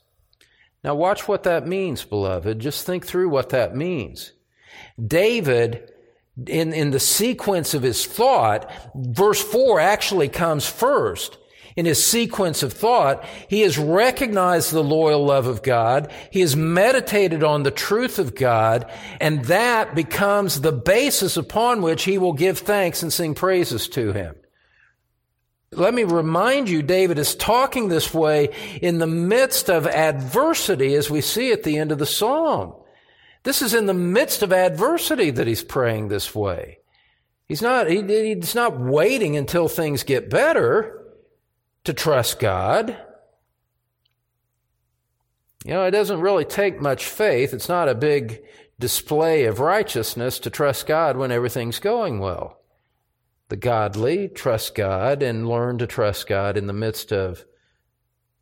Now, 0.82 0.94
watch 0.94 1.28
what 1.28 1.42
that 1.42 1.66
means, 1.66 2.04
beloved. 2.04 2.58
Just 2.58 2.86
think 2.86 3.06
through 3.06 3.28
what 3.28 3.50
that 3.50 3.76
means. 3.76 4.32
David, 5.04 5.92
in, 6.46 6.72
in 6.72 6.90
the 6.90 7.00
sequence 7.00 7.74
of 7.74 7.82
his 7.82 8.06
thought, 8.06 8.70
verse 8.94 9.42
4 9.42 9.80
actually 9.80 10.28
comes 10.28 10.66
first. 10.66 11.36
In 11.76 11.86
his 11.86 12.04
sequence 12.04 12.62
of 12.62 12.72
thought, 12.72 13.24
he 13.48 13.60
has 13.60 13.78
recognized 13.78 14.72
the 14.72 14.82
loyal 14.82 15.24
love 15.24 15.46
of 15.46 15.62
God. 15.62 16.10
He 16.30 16.40
has 16.40 16.56
meditated 16.56 17.44
on 17.44 17.62
the 17.62 17.70
truth 17.70 18.18
of 18.18 18.34
God, 18.34 18.90
and 19.20 19.44
that 19.46 19.94
becomes 19.94 20.60
the 20.60 20.72
basis 20.72 21.36
upon 21.36 21.80
which 21.80 22.04
he 22.04 22.18
will 22.18 22.32
give 22.32 22.58
thanks 22.58 23.02
and 23.02 23.12
sing 23.12 23.34
praises 23.34 23.88
to 23.90 24.12
him. 24.12 24.34
Let 25.72 25.94
me 25.94 26.02
remind 26.02 26.68
you, 26.68 26.82
David 26.82 27.18
is 27.18 27.36
talking 27.36 27.88
this 27.88 28.12
way 28.12 28.48
in 28.82 28.98
the 28.98 29.06
midst 29.06 29.70
of 29.70 29.86
adversity 29.86 30.94
as 30.94 31.08
we 31.08 31.20
see 31.20 31.52
at 31.52 31.62
the 31.62 31.78
end 31.78 31.92
of 31.92 31.98
the 31.98 32.06
psalm. 32.06 32.74
This 33.44 33.62
is 33.62 33.72
in 33.72 33.86
the 33.86 33.94
midst 33.94 34.42
of 34.42 34.52
adversity 34.52 35.30
that 35.30 35.46
he's 35.46 35.62
praying 35.62 36.08
this 36.08 36.34
way. 36.34 36.78
He's 37.46 37.62
not, 37.62 37.88
he, 37.88 38.02
he's 38.02 38.54
not 38.54 38.78
waiting 38.78 39.36
until 39.36 39.68
things 39.68 40.02
get 40.02 40.28
better 40.28 41.04
to 41.84 41.94
trust 41.94 42.40
God. 42.40 42.96
You 45.64 45.72
know, 45.74 45.84
it 45.84 45.92
doesn't 45.92 46.20
really 46.20 46.44
take 46.44 46.80
much 46.80 47.06
faith. 47.06 47.54
It's 47.54 47.68
not 47.68 47.88
a 47.88 47.94
big 47.94 48.42
display 48.78 49.44
of 49.44 49.60
righteousness 49.60 50.38
to 50.40 50.50
trust 50.50 50.86
God 50.86 51.16
when 51.16 51.30
everything's 51.30 51.78
going 51.78 52.18
well. 52.18 52.59
The 53.50 53.56
godly 53.56 54.28
trust 54.28 54.76
God 54.76 55.24
and 55.24 55.48
learn 55.48 55.78
to 55.78 55.86
trust 55.88 56.28
God 56.28 56.56
in 56.56 56.68
the 56.68 56.72
midst 56.72 57.12
of, 57.12 57.44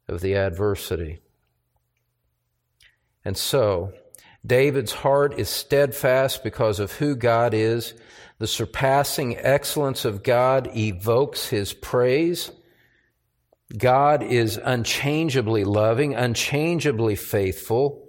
of 0.07 0.21
the 0.21 0.37
adversity. 0.37 1.21
And 3.25 3.35
so, 3.35 3.95
David's 4.45 4.93
heart 4.93 5.39
is 5.39 5.49
steadfast 5.49 6.45
because 6.45 6.79
of 6.79 6.93
who 6.93 7.17
God 7.17 7.55
is. 7.55 7.95
The 8.39 8.47
surpassing 8.47 9.39
excellence 9.39 10.05
of 10.05 10.23
God 10.23 10.77
evokes 10.77 11.49
his 11.49 11.73
praise. 11.73 12.53
God 13.77 14.23
is 14.23 14.61
unchangeably 14.63 15.65
loving, 15.65 16.15
unchangeably 16.15 17.17
faithful. 17.17 18.09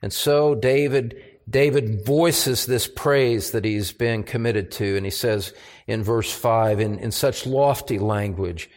And 0.00 0.12
so 0.12 0.54
David 0.54 1.20
David 1.48 2.06
voices 2.06 2.64
this 2.64 2.88
praise 2.88 3.50
that 3.50 3.64
he's 3.64 3.92
been 3.92 4.22
committed 4.22 4.70
to, 4.72 4.96
and 4.96 5.04
he 5.04 5.10
says 5.10 5.52
in 5.86 6.02
verse 6.02 6.32
5 6.32 6.80
in, 6.80 6.98
in 6.98 7.10
such 7.10 7.46
lofty 7.46 7.98
language, 7.98 8.70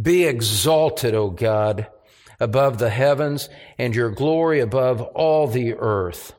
Be 0.00 0.24
exalted, 0.24 1.14
O 1.14 1.30
God, 1.30 1.88
above 2.38 2.78
the 2.78 2.90
heavens, 2.90 3.48
and 3.78 3.94
your 3.94 4.10
glory 4.10 4.60
above 4.60 5.00
all 5.00 5.46
the 5.46 5.74
earth. 5.74 6.34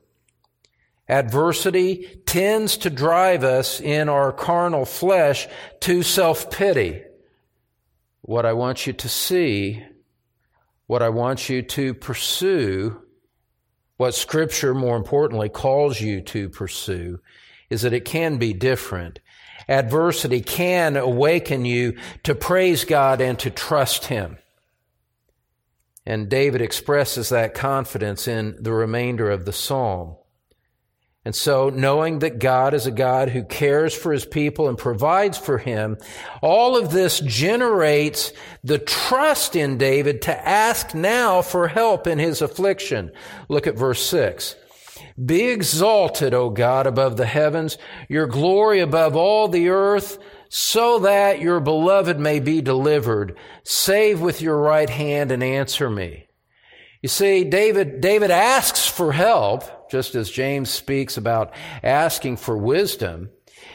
Adversity 1.09 2.21
tends 2.25 2.77
to 2.77 2.89
drive 2.89 3.43
us 3.43 3.81
in 3.81 4.07
our 4.07 4.31
carnal 4.31 4.85
flesh 4.85 5.47
to 5.81 6.01
self 6.01 6.49
pity. 6.49 7.01
What 8.21 8.45
I 8.45 8.53
want 8.53 8.87
you 8.87 8.93
to 8.93 9.09
see, 9.09 9.83
what 10.87 11.03
I 11.03 11.09
want 11.09 11.49
you 11.49 11.61
to 11.61 11.93
pursue, 11.93 13.01
what 13.97 14.15
Scripture, 14.15 14.73
more 14.73 14.95
importantly, 14.95 15.49
calls 15.49 15.99
you 15.99 16.21
to 16.21 16.49
pursue 16.49 17.19
is 17.69 17.81
that 17.81 17.93
it 17.93 18.05
can 18.05 18.37
be 18.37 18.53
different. 18.53 19.19
Adversity 19.67 20.41
can 20.41 20.97
awaken 20.97 21.65
you 21.65 21.97
to 22.23 22.35
praise 22.35 22.85
God 22.85 23.21
and 23.21 23.37
to 23.39 23.49
trust 23.49 24.05
Him. 24.05 24.37
And 26.05 26.29
David 26.29 26.61
expresses 26.61 27.29
that 27.29 27.53
confidence 27.53 28.27
in 28.27 28.57
the 28.61 28.73
remainder 28.73 29.31
of 29.31 29.45
the 29.45 29.53
psalm. 29.53 30.17
And 31.25 31.33
so, 31.33 31.69
knowing 31.69 32.19
that 32.19 32.39
God 32.39 32.73
is 32.73 32.85
a 32.85 32.91
God 32.91 33.29
who 33.29 33.45
cares 33.45 33.93
for 33.93 34.11
his 34.11 34.25
people 34.25 34.67
and 34.67 34.77
provides 34.77 35.37
for 35.37 35.57
him, 35.57 35.97
all 36.41 36.75
of 36.75 36.91
this 36.91 37.21
generates 37.21 38.33
the 38.61 38.77
trust 38.77 39.55
in 39.55 39.77
David 39.77 40.23
to 40.23 40.47
ask 40.47 40.93
now 40.93 41.41
for 41.41 41.69
help 41.69 42.07
in 42.07 42.19
his 42.19 42.41
affliction. 42.41 43.09
Look 43.47 43.67
at 43.67 43.77
verse 43.77 44.05
6. 44.05 44.55
Be 45.23 45.49
exalted, 45.49 46.33
O 46.33 46.49
God, 46.49 46.87
above 46.87 47.17
the 47.17 47.25
heavens, 47.25 47.77
your 48.09 48.27
glory 48.27 48.79
above 48.79 49.15
all 49.15 49.47
the 49.47 49.69
earth, 49.69 50.17
so 50.49 50.99
that 50.99 51.41
your 51.41 51.59
beloved 51.59 52.19
may 52.19 52.39
be 52.39 52.61
delivered. 52.61 53.37
Save 53.63 54.21
with 54.21 54.41
your 54.41 54.57
right 54.57 54.89
hand 54.89 55.31
and 55.31 55.43
answer 55.43 55.89
me. 55.89 56.27
You 57.01 57.09
see, 57.09 57.43
David, 57.43 58.01
David 58.01 58.31
asks 58.31 58.87
for 58.87 59.11
help 59.11 59.91
just 59.91 60.15
as 60.15 60.31
James 60.31 60.69
speaks 60.69 61.17
about 61.17 61.53
asking 61.83 62.37
for 62.37 62.57
wisdom. 62.57 63.29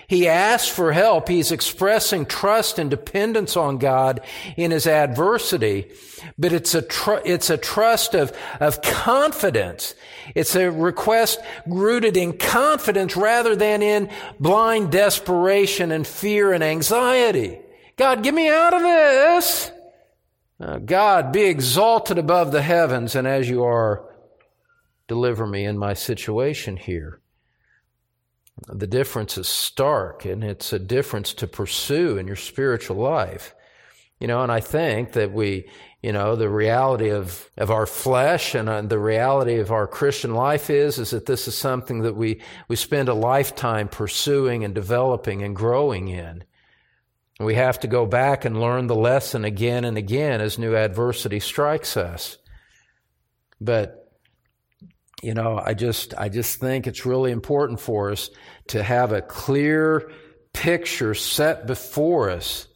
He 0.09 0.27
asks 0.27 0.69
for 0.75 0.93
help. 0.93 1.29
He's 1.29 1.53
expressing 1.53 2.25
trust 2.25 2.79
and 2.79 2.89
dependence 2.89 3.59
on 3.59 3.77
God 3.77 4.23
in 4.57 4.71
his 4.71 4.87
adversity, 4.87 5.93
but 6.39 6.51
it's 6.51 6.75
a, 6.75 6.81
tr- 6.81 7.21
it's 7.27 7.51
a 7.51 7.59
trust 7.59 8.15
of, 8.15 8.35
of 8.59 8.81
confidence. 8.81 9.95
It's 10.35 10.57
a 10.57 10.71
request 10.71 11.41
rooted 11.67 12.17
in 12.17 12.39
confidence 12.39 13.19
rather 13.19 13.55
than 13.55 13.83
in 13.83 14.11
blind 14.41 14.93
desperation 14.93 15.93
and 15.93 16.07
fear 16.07 16.55
and 16.55 16.65
anxiety. 16.65 17.59
God, 17.97 18.23
get 18.23 18.33
me 18.33 18.49
out 18.49 18.73
of 18.73 18.81
this. 18.81 19.71
God, 20.87 21.33
be 21.33 21.43
exalted 21.43 22.17
above 22.17 22.51
the 22.51 22.63
heavens, 22.63 23.15
and 23.15 23.29
as 23.29 23.49
you 23.51 23.63
are, 23.63 24.09
deliver 25.07 25.47
me 25.47 25.67
in 25.67 25.77
my 25.77 25.93
situation 25.93 26.79
here. 26.79 27.21
The 28.67 28.87
difference 28.87 29.39
is 29.39 29.49
stark, 29.49 30.25
and 30.25 30.43
it's 30.43 30.73
a 30.73 30.79
difference 30.79 31.33
to 31.35 31.47
pursue 31.47 32.19
in 32.19 32.27
your 32.27 32.37
spiritual 32.37 32.97
life. 32.97 33.55
You 34.21 34.27
know, 34.27 34.43
and 34.43 34.51
I 34.51 34.61
think 34.61 35.13
that 35.13 35.33
we, 35.33 35.69
you 36.03 36.13
know, 36.13 36.35
the 36.35 36.49
reality 36.49 37.11
of, 37.11 37.49
of 37.57 37.71
our 37.71 37.87
flesh 37.87 38.55
and 38.55 38.69
uh, 38.69 38.83
the 38.83 38.99
reality 38.99 39.59
of 39.59 39.71
our 39.71 39.87
Christian 39.87 40.35
life 40.35 40.71
is, 40.71 40.99
is 40.99 41.11
that 41.11 41.27
this 41.27 41.47
is 41.47 41.57
something 41.57 42.01
that 42.01 42.17
we, 42.17 42.41
we 42.67 42.77
spend 42.77 43.09
a 43.09 43.15
lifetime 43.15 43.89
pursuing 43.89 44.65
and 44.65 44.75
developing 44.75 45.43
and 45.43 45.55
growing 45.55 46.09
in. 46.09 46.43
We 47.39 47.55
have 47.55 47.79
to 47.81 47.87
go 47.87 48.07
back 48.07 48.45
and 48.45 48.61
learn 48.61 48.89
the 48.89 48.97
lesson 48.97 49.45
again 49.45 49.85
and 49.85 49.97
again 49.97 50.41
as 50.41 50.59
new 50.59 50.75
adversity 50.75 51.39
strikes 51.39 51.97
us. 51.97 52.39
But 53.61 53.98
you 55.23 55.35
know, 55.35 55.61
I 55.65 55.75
just, 55.75 56.15
I 56.17 56.29
just 56.29 56.61
think 56.61 56.87
it's 56.87 57.05
really 57.05 57.33
important 57.33 57.81
for 57.81 58.11
us 58.11 58.31
to 58.69 58.83
have 58.83 59.13
a 59.13 59.23
clear 59.23 60.11
picture 60.53 61.15
set 61.15 61.67
before 61.67 62.31
us 62.31 62.69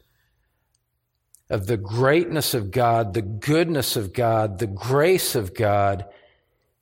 of 1.48 1.66
the 1.66 1.76
greatness 1.76 2.54
of 2.54 2.70
God, 2.70 3.14
the 3.14 3.22
goodness 3.22 3.96
of 3.96 4.12
God, 4.12 4.58
the 4.58 4.66
grace 4.66 5.34
of 5.34 5.54
God, 5.54 6.06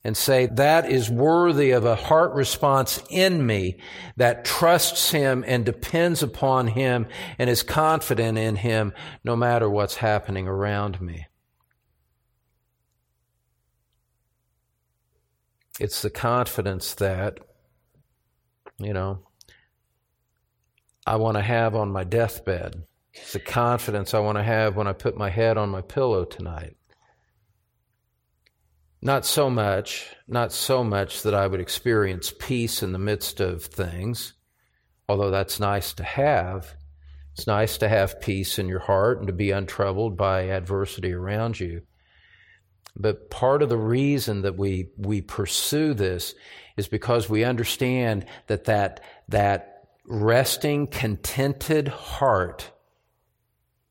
and 0.03 0.17
say 0.17 0.47
that 0.47 0.91
is 0.91 1.11
worthy 1.11 1.73
of 1.73 1.85
a 1.85 1.97
heart 1.97 2.33
response 2.33 3.03
in 3.11 3.45
me 3.45 3.77
that 4.17 4.47
trusts 4.47 5.11
Him 5.11 5.45
and 5.47 5.65
depends 5.65 6.23
upon 6.23 6.69
Him 6.69 7.07
and 7.39 7.51
is 7.51 7.63
confident 7.63 8.39
in 8.39 8.57
Him 8.57 8.95
no 9.25 9.37
matter 9.37 9.69
what's 9.69 9.97
happening 9.97 10.49
around 10.49 11.01
me. 11.03 11.27
It's 15.81 16.03
the 16.03 16.11
confidence 16.11 16.93
that, 16.97 17.41
you 18.79 18.93
know, 18.93 19.21
I 21.07 21.17
want 21.17 21.39
to 21.39 21.43
have 21.43 21.75
on 21.75 21.91
my 21.91 22.05
deathbed. 22.05 22.85
It's 23.15 23.33
the 23.33 23.41
confidence 23.41 24.13
I 24.13 24.19
want 24.19 24.37
to 24.37 24.45
have 24.45 24.77
when 24.77 24.87
I 24.87 24.93
put 24.93 25.17
my 25.17 25.31
head 25.31 25.57
on 25.57 25.71
my 25.71 25.81
pillow 25.81 26.27
tonight. 26.27 26.77
Not 29.01 29.25
so 29.25 29.49
much, 29.49 30.15
not 30.29 30.53
so 30.53 30.85
much 30.85 31.23
that 31.23 31.35
I 31.35 31.47
would 31.47 31.61
experience 31.61 32.31
peace 32.39 32.83
in 32.83 32.93
the 32.93 32.99
midst 32.99 33.41
of 33.41 33.65
things, 33.65 34.35
although 35.09 35.31
that's 35.31 35.59
nice 35.59 35.95
to 35.95 36.05
have. 36.05 36.75
It's 37.33 37.47
nice 37.47 37.79
to 37.79 37.89
have 37.89 38.21
peace 38.21 38.59
in 38.59 38.69
your 38.69 38.81
heart 38.81 39.17
and 39.17 39.29
to 39.29 39.33
be 39.33 39.51
untroubled 39.51 40.19
by 40.19 40.43
adversity 40.43 41.15
around 41.15 41.59
you. 41.59 41.81
But 42.97 43.31
part 43.31 43.63
of 43.63 43.69
the 43.69 43.79
reason 43.79 44.43
that 44.43 44.57
we, 44.57 44.91
we 44.97 45.21
pursue 45.21 45.95
this 45.95 46.35
is 46.77 46.89
because 46.89 47.29
we 47.29 47.45
understand 47.45 48.27
that 48.47 48.65
that, 48.65 49.03
that 49.29 49.85
resting, 50.05 50.87
contented 50.87 51.89
heart 51.89 52.71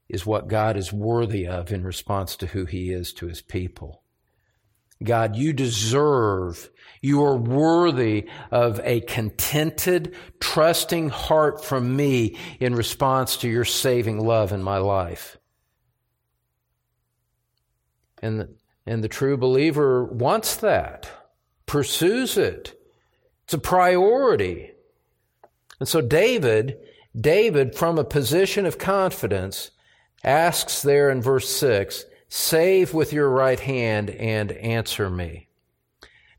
is 0.09 0.25
what 0.25 0.47
God 0.47 0.75
is 0.75 0.91
worthy 0.91 1.47
of 1.47 1.71
in 1.71 1.83
response 1.83 2.35
to 2.37 2.47
who 2.47 2.65
He 2.65 2.91
is 2.91 3.13
to 3.13 3.27
His 3.27 3.41
people. 3.41 4.03
God, 5.01 5.37
you 5.37 5.53
deserve, 5.53 6.69
you 7.01 7.23
are 7.23 7.37
worthy 7.37 8.27
of 8.51 8.81
a 8.83 8.99
contented, 9.01 10.13
trusting 10.41 11.09
heart 11.09 11.63
from 11.63 11.95
me 11.95 12.37
in 12.59 12.75
response 12.75 13.37
to 13.37 13.47
your 13.47 13.63
saving 13.63 14.19
love 14.19 14.51
in 14.51 14.61
my 14.61 14.77
life. 14.77 15.37
And 18.21 18.55
and 18.89 19.03
the 19.03 19.07
true 19.07 19.37
believer 19.37 20.03
wants 20.03 20.55
that, 20.55 21.07
pursues 21.67 22.39
it. 22.39 22.73
It's 23.43 23.53
a 23.53 23.59
priority. 23.59 24.71
And 25.79 25.87
so 25.87 26.01
David, 26.01 26.79
David, 27.15 27.75
from 27.75 27.99
a 27.99 28.03
position 28.03 28.65
of 28.65 28.79
confidence, 28.79 29.69
asks 30.23 30.81
there 30.81 31.11
in 31.11 31.21
verse 31.21 31.47
6, 31.49 32.03
Save 32.29 32.95
with 32.95 33.13
your 33.13 33.29
right 33.29 33.59
hand 33.59 34.09
and 34.09 34.51
answer 34.53 35.07
me. 35.07 35.49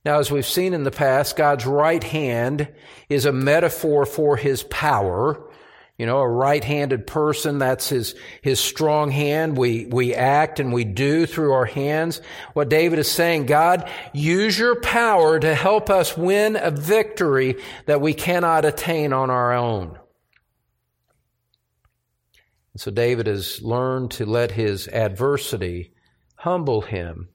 Now, 0.04 0.18
as 0.18 0.32
we've 0.32 0.44
seen 0.44 0.74
in 0.74 0.82
the 0.82 0.90
past, 0.90 1.36
God's 1.36 1.66
right 1.66 2.02
hand 2.02 2.66
is 3.08 3.26
a 3.26 3.32
metaphor 3.32 4.04
for 4.04 4.36
his 4.36 4.64
power. 4.64 5.49
You 6.00 6.06
know, 6.06 6.20
a 6.20 6.26
right-handed 6.26 7.06
person, 7.06 7.58
that's 7.58 7.90
his, 7.90 8.14
his 8.40 8.58
strong 8.58 9.10
hand. 9.10 9.58
We, 9.58 9.84
we 9.84 10.14
act 10.14 10.58
and 10.58 10.72
we 10.72 10.84
do 10.84 11.26
through 11.26 11.52
our 11.52 11.66
hands. 11.66 12.22
What 12.54 12.70
David 12.70 12.98
is 12.98 13.12
saying, 13.12 13.44
God, 13.44 13.86
use 14.14 14.58
your 14.58 14.80
power 14.80 15.38
to 15.38 15.54
help 15.54 15.90
us 15.90 16.16
win 16.16 16.56
a 16.56 16.70
victory 16.70 17.56
that 17.84 18.00
we 18.00 18.14
cannot 18.14 18.64
attain 18.64 19.12
on 19.12 19.28
our 19.28 19.52
own. 19.52 19.98
And 22.72 22.80
so 22.80 22.90
David 22.90 23.26
has 23.26 23.60
learned 23.60 24.12
to 24.12 24.24
let 24.24 24.52
his 24.52 24.88
adversity 24.88 25.92
humble 26.36 26.80
him 26.80 27.28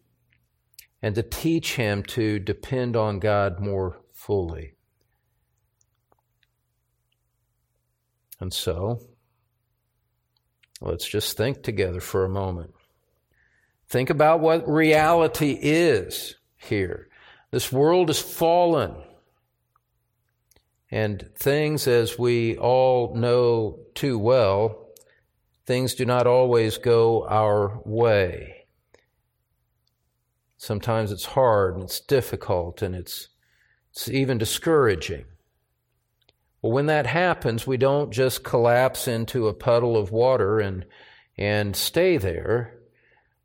and 1.04 1.14
to 1.14 1.22
teach 1.22 1.76
him 1.76 2.02
to 2.02 2.40
depend 2.40 2.96
on 2.96 3.20
God 3.20 3.60
more 3.60 4.02
fully. 4.12 4.75
And 8.46 8.54
so, 8.54 9.00
let's 10.80 11.08
just 11.08 11.36
think 11.36 11.64
together 11.64 12.00
for 12.00 12.26
a 12.26 12.30
moment. 12.30 12.76
Think 13.90 14.12
about 14.12 14.40
what 14.40 14.70
reality 14.70 15.58
is 15.60 16.36
here. 16.56 17.10
This 17.50 17.72
world 17.72 18.12
is 18.12 18.22
fallen. 18.22 18.98
And 20.92 21.28
things, 21.36 21.88
as 21.88 22.20
we 22.20 22.56
all 22.60 23.16
know 23.16 23.80
too 23.96 24.20
well, 24.20 24.90
things 25.66 25.96
do 25.96 26.06
not 26.06 26.28
always 26.28 26.78
go 26.78 27.28
our 27.28 27.82
way. 27.84 28.68
Sometimes 30.58 31.12
it's 31.12 31.26
hard 31.26 31.74
and 31.74 31.86
it's 31.86 32.00
difficult 32.00 32.84
and 32.84 32.94
it's, 32.94 33.30
it's 33.90 34.08
even 34.08 34.38
discouraging. 34.38 35.26
Well, 36.66 36.72
when 36.72 36.88
that 36.88 37.06
happens, 37.06 37.68
we 37.68 37.78
don't 37.78 38.10
just 38.10 38.44
collapse 38.44 39.08
into 39.08 39.48
a 39.48 39.54
puddle 39.54 39.96
of 39.96 40.12
water 40.12 40.60
and, 40.60 40.84
and 41.38 41.76
stay 41.76 42.18
there. 42.18 42.80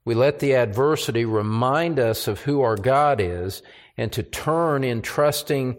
We 0.06 0.14
let 0.14 0.38
the 0.38 0.54
adversity 0.54 1.26
remind 1.26 1.98
us 1.98 2.28
of 2.28 2.40
who 2.40 2.62
our 2.62 2.76
God 2.76 3.20
is 3.20 3.60
and 3.98 4.10
to 4.12 4.22
turn 4.22 4.84
in 4.84 5.02
trusting 5.02 5.76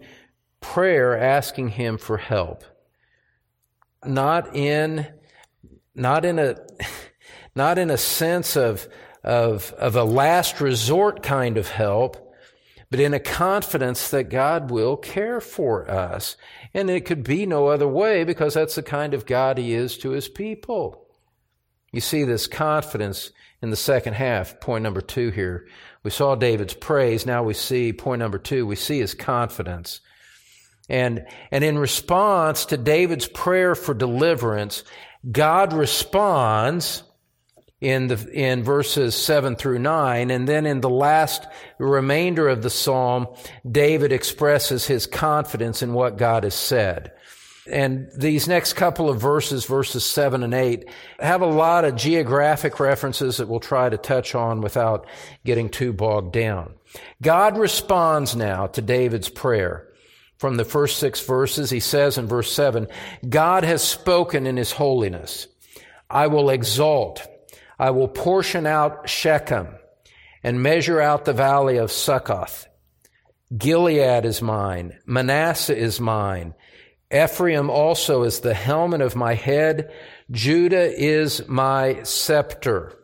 prayer, 0.60 1.18
asking 1.18 1.70
Him 1.70 1.98
for 1.98 2.16
help. 2.16 2.62
Not 4.06 4.54
in, 4.54 5.08
not 5.96 6.24
in 6.24 6.38
a, 6.38 6.54
not 7.56 7.76
in 7.76 7.90
a 7.90 7.98
sense 7.98 8.56
of, 8.56 8.86
of, 9.24 9.72
of 9.72 9.96
a 9.96 10.04
last 10.04 10.60
resort 10.60 11.24
kind 11.24 11.58
of 11.58 11.68
help, 11.68 12.31
but 12.92 13.00
in 13.00 13.14
a 13.14 13.18
confidence 13.18 14.10
that 14.10 14.28
God 14.28 14.70
will 14.70 14.98
care 14.98 15.40
for 15.40 15.90
us. 15.90 16.36
And 16.74 16.90
it 16.90 17.06
could 17.06 17.24
be 17.24 17.46
no 17.46 17.68
other 17.68 17.88
way 17.88 18.22
because 18.22 18.52
that's 18.52 18.74
the 18.74 18.82
kind 18.82 19.14
of 19.14 19.24
God 19.24 19.56
He 19.56 19.72
is 19.72 19.96
to 19.98 20.10
His 20.10 20.28
people. 20.28 21.08
You 21.90 22.02
see 22.02 22.24
this 22.24 22.46
confidence 22.46 23.30
in 23.62 23.70
the 23.70 23.76
second 23.76 24.12
half, 24.12 24.60
point 24.60 24.82
number 24.82 25.00
two 25.00 25.30
here. 25.30 25.66
We 26.02 26.10
saw 26.10 26.34
David's 26.34 26.74
praise. 26.74 27.24
Now 27.24 27.42
we 27.42 27.54
see 27.54 27.94
point 27.94 28.18
number 28.18 28.38
two. 28.38 28.66
We 28.66 28.76
see 28.76 28.98
his 28.98 29.14
confidence. 29.14 30.00
And, 30.86 31.26
and 31.50 31.64
in 31.64 31.78
response 31.78 32.66
to 32.66 32.76
David's 32.76 33.26
prayer 33.26 33.74
for 33.74 33.94
deliverance, 33.94 34.84
God 35.30 35.72
responds 35.72 37.04
in 37.82 38.06
the 38.06 38.30
in 38.30 38.62
verses 38.62 39.16
7 39.16 39.56
through 39.56 39.80
9 39.80 40.30
and 40.30 40.48
then 40.48 40.66
in 40.66 40.80
the 40.80 40.88
last 40.88 41.48
remainder 41.78 42.48
of 42.48 42.62
the 42.62 42.70
psalm 42.70 43.26
David 43.68 44.12
expresses 44.12 44.86
his 44.86 45.08
confidence 45.08 45.82
in 45.82 45.92
what 45.92 46.16
God 46.16 46.44
has 46.44 46.54
said. 46.54 47.10
And 47.70 48.08
these 48.16 48.48
next 48.48 48.72
couple 48.72 49.08
of 49.08 49.20
verses, 49.20 49.66
verses 49.66 50.04
7 50.04 50.42
and 50.42 50.52
8, 50.52 50.88
have 51.20 51.42
a 51.42 51.46
lot 51.46 51.84
of 51.84 51.94
geographic 51.94 52.80
references 52.80 53.36
that 53.36 53.48
we'll 53.48 53.60
try 53.60 53.88
to 53.88 53.96
touch 53.96 54.34
on 54.34 54.62
without 54.62 55.06
getting 55.44 55.68
too 55.68 55.92
bogged 55.92 56.32
down. 56.32 56.74
God 57.20 57.56
responds 57.56 58.34
now 58.34 58.66
to 58.68 58.82
David's 58.82 59.28
prayer. 59.28 59.88
From 60.38 60.56
the 60.56 60.64
first 60.64 60.98
six 60.98 61.24
verses, 61.24 61.70
he 61.70 61.78
says 61.78 62.18
in 62.18 62.26
verse 62.26 62.52
7, 62.52 62.88
God 63.28 63.62
has 63.62 63.80
spoken 63.80 64.44
in 64.44 64.56
his 64.56 64.72
holiness. 64.72 65.46
I 66.10 66.26
will 66.26 66.50
exalt 66.50 67.24
I 67.82 67.90
will 67.90 68.06
portion 68.06 68.64
out 68.64 69.08
Shechem 69.08 69.66
and 70.44 70.62
measure 70.62 71.00
out 71.00 71.24
the 71.24 71.32
valley 71.32 71.78
of 71.78 71.90
Succoth. 71.90 72.68
Gilead 73.58 74.24
is 74.24 74.40
mine. 74.40 75.00
Manasseh 75.04 75.76
is 75.76 75.98
mine. 75.98 76.54
Ephraim 77.12 77.70
also 77.70 78.22
is 78.22 78.38
the 78.38 78.54
helmet 78.54 79.00
of 79.00 79.16
my 79.16 79.34
head. 79.34 79.92
Judah 80.30 80.96
is 80.96 81.48
my 81.48 82.04
scepter. 82.04 82.96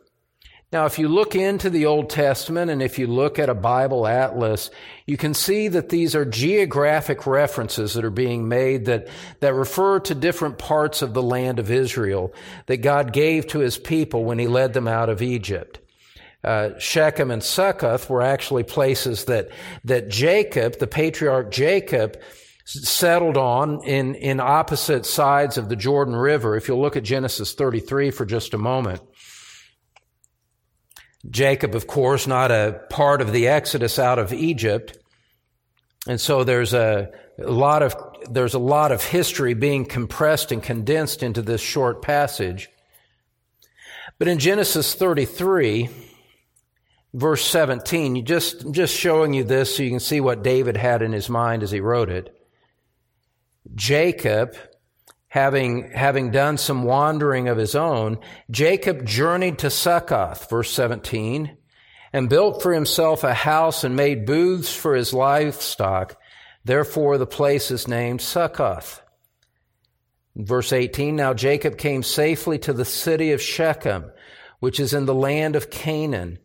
Now, 0.71 0.85
if 0.85 0.99
you 0.99 1.07
look 1.07 1.33
into 1.33 1.71
the 1.71 1.87
Old 1.87 2.11
Testament 2.11 2.69
and 2.69 2.79
if 2.79 2.99
you 2.99 3.07
look 3.07 3.39
at 3.39 3.49
a 3.49 3.55
Bible 3.55 4.05
atlas, 4.05 4.69
you 5.07 5.17
can 5.17 5.33
see 5.33 5.67
that 5.67 5.89
these 5.89 6.15
are 6.15 6.25
geographic 6.25 7.25
references 7.25 7.93
that 7.93 8.05
are 8.05 8.11
being 8.11 8.47
made 8.47 8.85
that, 8.85 9.07
that 9.39 9.55
refer 9.55 9.99
to 10.01 10.13
different 10.13 10.59
parts 10.59 11.01
of 11.01 11.15
the 11.15 11.23
land 11.23 11.57
of 11.57 11.71
Israel 11.71 12.31
that 12.67 12.77
God 12.77 13.13
gave 13.13 13.47
to 13.47 13.59
his 13.59 13.79
people 13.79 14.23
when 14.25 14.37
he 14.37 14.45
led 14.45 14.73
them 14.73 14.87
out 14.87 15.09
of 15.09 15.23
Egypt. 15.23 15.79
Uh, 16.43 16.77
Shechem 16.77 17.31
and 17.31 17.43
Succoth 17.43 18.07
were 18.07 18.21
actually 18.21 18.63
places 18.63 19.25
that, 19.25 19.49
that 19.85 20.07
Jacob, 20.07 20.77
the 20.77 20.87
patriarch 20.87 21.49
Jacob, 21.49 22.21
settled 22.65 23.37
on 23.37 23.83
in, 23.85 24.13
in 24.13 24.39
opposite 24.39 25.07
sides 25.07 25.57
of 25.57 25.67
the 25.67 25.75
Jordan 25.75 26.15
River. 26.15 26.55
If 26.55 26.67
you'll 26.67 26.79
look 26.79 26.95
at 26.95 27.03
Genesis 27.03 27.55
33 27.55 28.11
for 28.11 28.25
just 28.25 28.53
a 28.53 28.59
moment. 28.59 29.01
Jacob, 31.27 31.75
of 31.75 31.87
course, 31.87 32.27
not 32.27 32.51
a 32.51 32.81
part 32.89 33.21
of 33.21 33.31
the 33.31 33.47
exodus 33.47 33.99
out 33.99 34.19
of 34.19 34.31
Egypt. 34.31 34.97
And 36.07 36.19
so 36.19 36.43
there's 36.43 36.73
a, 36.73 37.11
a, 37.37 37.51
lot 37.51 37.83
of, 37.83 37.95
there's 38.29 38.53
a 38.53 38.59
lot 38.59 38.91
of 38.91 39.03
history 39.03 39.53
being 39.53 39.85
compressed 39.85 40.51
and 40.51 40.63
condensed 40.63 41.23
into 41.23 41.41
this 41.41 41.61
short 41.61 42.01
passage. 42.01 42.69
But 44.17 44.27
in 44.27 44.39
Genesis 44.39 44.95
33, 44.95 45.89
verse 47.13 47.45
17, 47.45 48.15
you 48.15 48.21
just, 48.21 48.71
just 48.71 48.95
showing 48.95 49.33
you 49.33 49.43
this 49.43 49.75
so 49.75 49.83
you 49.83 49.89
can 49.89 49.99
see 49.99 50.21
what 50.21 50.43
David 50.43 50.77
had 50.77 51.01
in 51.01 51.11
his 51.11 51.29
mind 51.29 51.63
as 51.63 51.71
he 51.71 51.79
wrote 51.81 52.09
it. 52.09 52.35
Jacob 53.75 54.55
having, 55.29 55.91
having 55.91 56.31
done 56.31 56.57
some 56.57 56.83
wandering 56.83 57.47
of 57.47 57.57
his 57.57 57.75
own, 57.75 58.17
Jacob 58.51 59.05
journeyed 59.05 59.59
to 59.59 59.69
Succoth, 59.69 60.49
verse 60.49 60.71
17, 60.71 61.55
and 62.11 62.29
built 62.29 62.61
for 62.61 62.73
himself 62.73 63.23
a 63.23 63.33
house 63.33 63.83
and 63.83 63.95
made 63.95 64.25
booths 64.25 64.75
for 64.75 64.95
his 64.95 65.13
livestock. 65.13 66.17
Therefore, 66.65 67.17
the 67.17 67.27
place 67.27 67.69
is 67.71 67.87
named 67.87 68.21
Succoth. 68.21 69.01
Verse 70.35 70.73
18, 70.73 71.15
now 71.15 71.33
Jacob 71.33 71.77
came 71.77 72.01
safely 72.01 72.57
to 72.59 72.73
the 72.73 72.85
city 72.85 73.31
of 73.31 73.41
Shechem, 73.41 74.11
which 74.59 74.79
is 74.79 74.93
in 74.93 75.05
the 75.05 75.13
land 75.13 75.55
of 75.55 75.69
Canaan, 75.69 76.39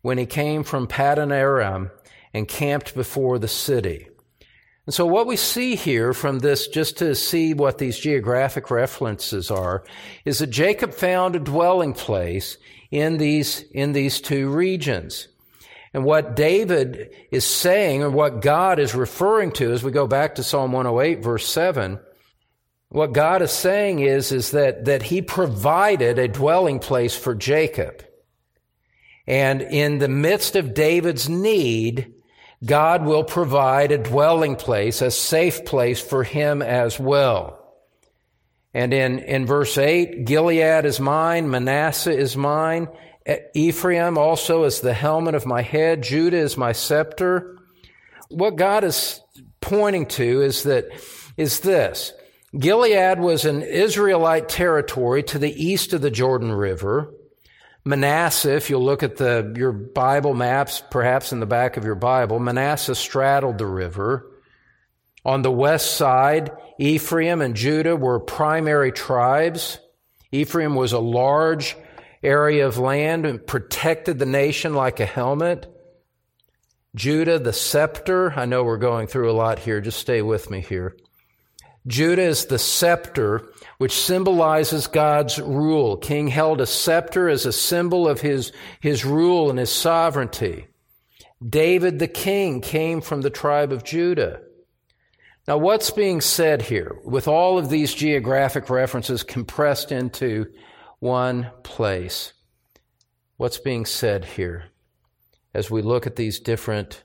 when 0.00 0.16
he 0.16 0.26
came 0.26 0.64
from 0.64 0.86
Paddan 0.86 1.32
Aram 1.32 1.90
and 2.32 2.48
camped 2.48 2.94
before 2.94 3.38
the 3.38 3.48
city. 3.48 4.08
And 4.86 4.94
so 4.94 5.06
what 5.06 5.28
we 5.28 5.36
see 5.36 5.76
here 5.76 6.12
from 6.12 6.40
this, 6.40 6.66
just 6.66 6.98
to 6.98 7.14
see 7.14 7.54
what 7.54 7.78
these 7.78 7.98
geographic 7.98 8.70
references 8.70 9.50
are, 9.50 9.84
is 10.24 10.40
that 10.40 10.48
Jacob 10.48 10.92
found 10.92 11.36
a 11.36 11.40
dwelling 11.40 11.92
place 11.92 12.58
in 12.90 13.18
these, 13.18 13.62
in 13.70 13.92
these 13.92 14.20
two 14.20 14.48
regions. 14.48 15.28
And 15.94 16.04
what 16.04 16.34
David 16.34 17.10
is 17.30 17.44
saying, 17.44 18.02
or 18.02 18.10
what 18.10 18.40
God 18.40 18.78
is 18.78 18.94
referring 18.94 19.52
to, 19.52 19.72
as 19.72 19.84
we 19.84 19.92
go 19.92 20.06
back 20.06 20.34
to 20.36 20.42
Psalm 20.42 20.72
108, 20.72 21.22
verse 21.22 21.46
7, 21.46 22.00
what 22.88 23.12
God 23.12 23.40
is 23.40 23.52
saying 23.52 24.00
is, 24.00 24.32
is 24.32 24.50
that, 24.50 24.86
that 24.86 25.02
He 25.02 25.22
provided 25.22 26.18
a 26.18 26.28
dwelling 26.28 26.78
place 26.78 27.16
for 27.16 27.34
Jacob. 27.34 28.04
And 29.26 29.62
in 29.62 29.98
the 29.98 30.08
midst 30.08 30.56
of 30.56 30.74
David's 30.74 31.28
need, 31.28 32.14
God 32.64 33.04
will 33.04 33.24
provide 33.24 33.90
a 33.90 33.98
dwelling 33.98 34.56
place, 34.56 35.02
a 35.02 35.10
safe 35.10 35.64
place 35.64 36.00
for 36.00 36.22
him 36.22 36.62
as 36.62 36.98
well. 36.98 37.58
And 38.74 38.94
in, 38.94 39.18
in 39.18 39.46
verse 39.46 39.76
8, 39.76 40.24
Gilead 40.24 40.84
is 40.84 41.00
mine, 41.00 41.50
Manasseh 41.50 42.16
is 42.16 42.36
mine, 42.36 42.88
Ephraim 43.54 44.16
also 44.16 44.64
is 44.64 44.80
the 44.80 44.94
helmet 44.94 45.34
of 45.34 45.46
my 45.46 45.62
head, 45.62 46.02
Judah 46.02 46.38
is 46.38 46.56
my 46.56 46.72
scepter. 46.72 47.58
What 48.30 48.56
God 48.56 48.84
is 48.84 49.20
pointing 49.60 50.06
to 50.06 50.42
is 50.42 50.62
that, 50.62 50.86
is 51.36 51.60
this. 51.60 52.12
Gilead 52.58 53.18
was 53.18 53.44
an 53.44 53.62
Israelite 53.62 54.48
territory 54.48 55.22
to 55.24 55.38
the 55.38 55.52
east 55.52 55.92
of 55.92 56.00
the 56.00 56.10
Jordan 56.10 56.52
River. 56.52 57.12
Manasseh, 57.84 58.54
if 58.54 58.70
you'll 58.70 58.84
look 58.84 59.02
at 59.02 59.16
the, 59.16 59.52
your 59.56 59.72
Bible 59.72 60.34
maps, 60.34 60.82
perhaps 60.90 61.32
in 61.32 61.40
the 61.40 61.46
back 61.46 61.76
of 61.76 61.84
your 61.84 61.96
Bible, 61.96 62.38
Manasseh 62.38 62.94
straddled 62.94 63.58
the 63.58 63.66
river. 63.66 64.30
On 65.24 65.42
the 65.42 65.50
west 65.50 65.96
side, 65.96 66.52
Ephraim 66.78 67.40
and 67.40 67.56
Judah 67.56 67.96
were 67.96 68.20
primary 68.20 68.92
tribes. 68.92 69.78
Ephraim 70.30 70.74
was 70.74 70.92
a 70.92 70.98
large 70.98 71.76
area 72.22 72.66
of 72.66 72.78
land 72.78 73.26
and 73.26 73.44
protected 73.44 74.18
the 74.18 74.26
nation 74.26 74.74
like 74.74 75.00
a 75.00 75.06
helmet. 75.06 75.66
Judah, 76.94 77.38
the 77.38 77.52
scepter. 77.52 78.32
I 78.32 78.44
know 78.46 78.64
we're 78.64 78.78
going 78.78 79.06
through 79.06 79.30
a 79.30 79.32
lot 79.32 79.58
here. 79.58 79.80
Just 79.80 79.98
stay 79.98 80.22
with 80.22 80.50
me 80.50 80.60
here. 80.60 80.96
Judah 81.86 82.22
is 82.22 82.46
the 82.46 82.58
scepter 82.58 83.51
which 83.82 83.98
symbolizes 83.98 84.86
God's 84.86 85.40
rule. 85.40 85.96
King 85.96 86.28
held 86.28 86.60
a 86.60 86.66
scepter 86.66 87.28
as 87.28 87.46
a 87.46 87.52
symbol 87.52 88.06
of 88.06 88.20
his, 88.20 88.52
his 88.78 89.04
rule 89.04 89.50
and 89.50 89.58
his 89.58 89.72
sovereignty. 89.72 90.68
David 91.44 91.98
the 91.98 92.06
king 92.06 92.60
came 92.60 93.00
from 93.00 93.22
the 93.22 93.28
tribe 93.28 93.72
of 93.72 93.82
Judah. 93.82 94.40
Now, 95.48 95.58
what's 95.58 95.90
being 95.90 96.20
said 96.20 96.62
here 96.62 96.96
with 97.02 97.26
all 97.26 97.58
of 97.58 97.70
these 97.70 97.92
geographic 97.92 98.70
references 98.70 99.24
compressed 99.24 99.90
into 99.90 100.46
one 101.00 101.50
place? 101.64 102.34
What's 103.36 103.58
being 103.58 103.84
said 103.84 104.24
here 104.24 104.66
as 105.54 105.72
we 105.72 105.82
look 105.82 106.06
at 106.06 106.14
these 106.14 106.38
different 106.38 107.02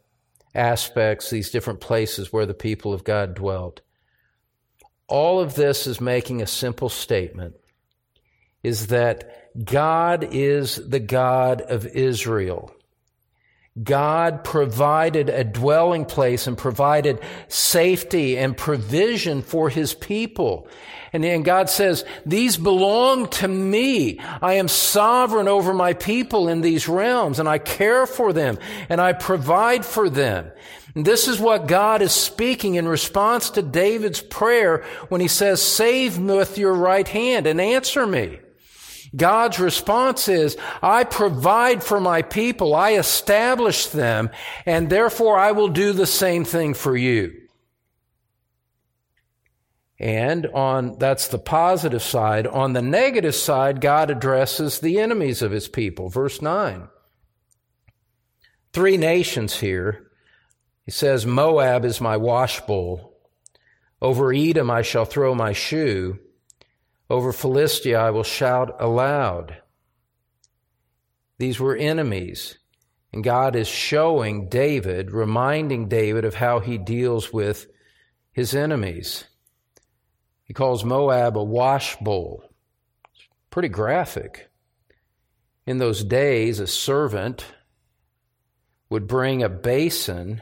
aspects, 0.53 1.31
these 1.31 1.49
different 1.49 1.79
places 1.79 2.31
where 2.31 2.45
the 2.45 2.53
people 2.53 2.93
of 2.93 3.03
God 3.03 3.33
dwelt? 3.33 3.81
All 5.07 5.39
of 5.39 5.55
this 5.55 5.87
is 5.87 6.01
making 6.01 6.41
a 6.41 6.47
simple 6.47 6.89
statement 6.89 7.55
is 8.63 8.87
that 8.87 9.51
God 9.63 10.27
is 10.31 10.75
the 10.75 10.99
God 10.99 11.61
of 11.61 11.85
Israel. 11.87 12.73
God 13.81 14.43
provided 14.43 15.29
a 15.29 15.43
dwelling 15.43 16.05
place 16.05 16.47
and 16.47 16.57
provided 16.57 17.19
safety 17.47 18.37
and 18.37 18.57
provision 18.57 19.41
for 19.41 19.69
his 19.69 19.93
people. 19.93 20.67
And, 21.13 21.23
and 21.23 21.45
God 21.45 21.69
says, 21.69 22.05
these 22.25 22.57
belong 22.57 23.27
to 23.29 23.47
me. 23.47 24.19
I 24.41 24.55
am 24.55 24.67
sovereign 24.67 25.47
over 25.47 25.73
my 25.73 25.93
people 25.93 26.47
in 26.47 26.61
these 26.61 26.87
realms 26.87 27.39
and 27.39 27.47
I 27.47 27.57
care 27.57 28.05
for 28.05 28.33
them 28.33 28.57
and 28.89 28.99
I 28.99 29.13
provide 29.13 29.85
for 29.85 30.09
them. 30.09 30.51
And 30.95 31.05
this 31.05 31.27
is 31.27 31.39
what 31.39 31.67
God 31.67 32.01
is 32.01 32.11
speaking 32.11 32.75
in 32.75 32.87
response 32.87 33.51
to 33.51 33.61
David's 33.61 34.21
prayer 34.21 34.83
when 35.09 35.21
he 35.21 35.27
says, 35.27 35.61
save 35.61 36.17
me 36.17 36.35
with 36.35 36.57
your 36.57 36.73
right 36.73 37.07
hand 37.07 37.45
and 37.45 37.61
answer 37.61 38.07
me. 38.07 38.39
God's 39.15 39.59
response 39.59 40.27
is, 40.27 40.57
I 40.81 41.03
provide 41.03 41.83
for 41.83 41.99
my 41.99 42.23
people, 42.23 42.75
I 42.75 42.93
establish 42.93 43.87
them, 43.87 44.29
and 44.65 44.89
therefore 44.89 45.37
I 45.37 45.53
will 45.53 45.69
do 45.69 45.93
the 45.93 46.05
same 46.05 46.43
thing 46.43 46.73
for 46.73 46.95
you. 46.97 47.46
And 49.99 50.45
on, 50.47 50.99
that's 50.99 51.27
the 51.27 51.39
positive 51.39 52.03
side. 52.03 52.45
On 52.45 52.73
the 52.73 52.81
negative 52.81 53.35
side, 53.35 53.81
God 53.81 54.11
addresses 54.11 54.79
the 54.79 54.99
enemies 54.99 55.41
of 55.41 55.51
his 55.51 55.67
people. 55.67 56.09
Verse 56.09 56.41
9. 56.41 56.87
Three 58.73 58.97
nations 58.97 59.59
here 59.59 60.07
he 60.87 60.91
says, 60.91 61.25
Moab 61.25 61.83
is 61.83 61.99
my 61.99 62.15
washbowl. 62.15 63.11
Over 64.01 64.33
Edom 64.33 64.71
I 64.71 64.83
shall 64.83 65.03
throw 65.03 65.35
my 65.35 65.51
shoe. 65.51 66.17
Over 67.09 67.33
Philistia 67.33 67.99
I 67.99 68.11
will 68.11 68.23
shout 68.23 68.73
aloud. 68.79 69.57
These 71.39 71.59
were 71.59 71.75
enemies. 71.75 72.57
And 73.11 73.21
God 73.21 73.57
is 73.57 73.67
showing 73.67 74.47
David, 74.47 75.11
reminding 75.11 75.89
David 75.89 76.23
of 76.23 76.35
how 76.35 76.59
he 76.59 76.77
deals 76.77 77.33
with 77.33 77.67
his 78.31 78.55
enemies. 78.55 79.25
He 80.47 80.53
calls 80.53 80.85
Moab 80.85 81.37
a 81.37 81.43
washbowl. 81.43 82.41
Pretty 83.49 83.69
graphic. 83.69 84.49
In 85.65 85.77
those 85.77 86.03
days, 86.03 86.59
a 86.59 86.67
servant 86.67 87.45
would 88.89 89.07
bring 89.07 89.43
a 89.43 89.49
basin 89.49 90.41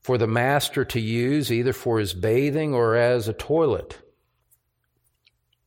for 0.00 0.16
the 0.16 0.26
master 0.26 0.84
to 0.84 1.00
use 1.00 1.52
either 1.52 1.72
for 1.72 1.98
his 1.98 2.14
bathing 2.14 2.74
or 2.74 2.96
as 2.96 3.28
a 3.28 3.34
toilet. 3.34 3.98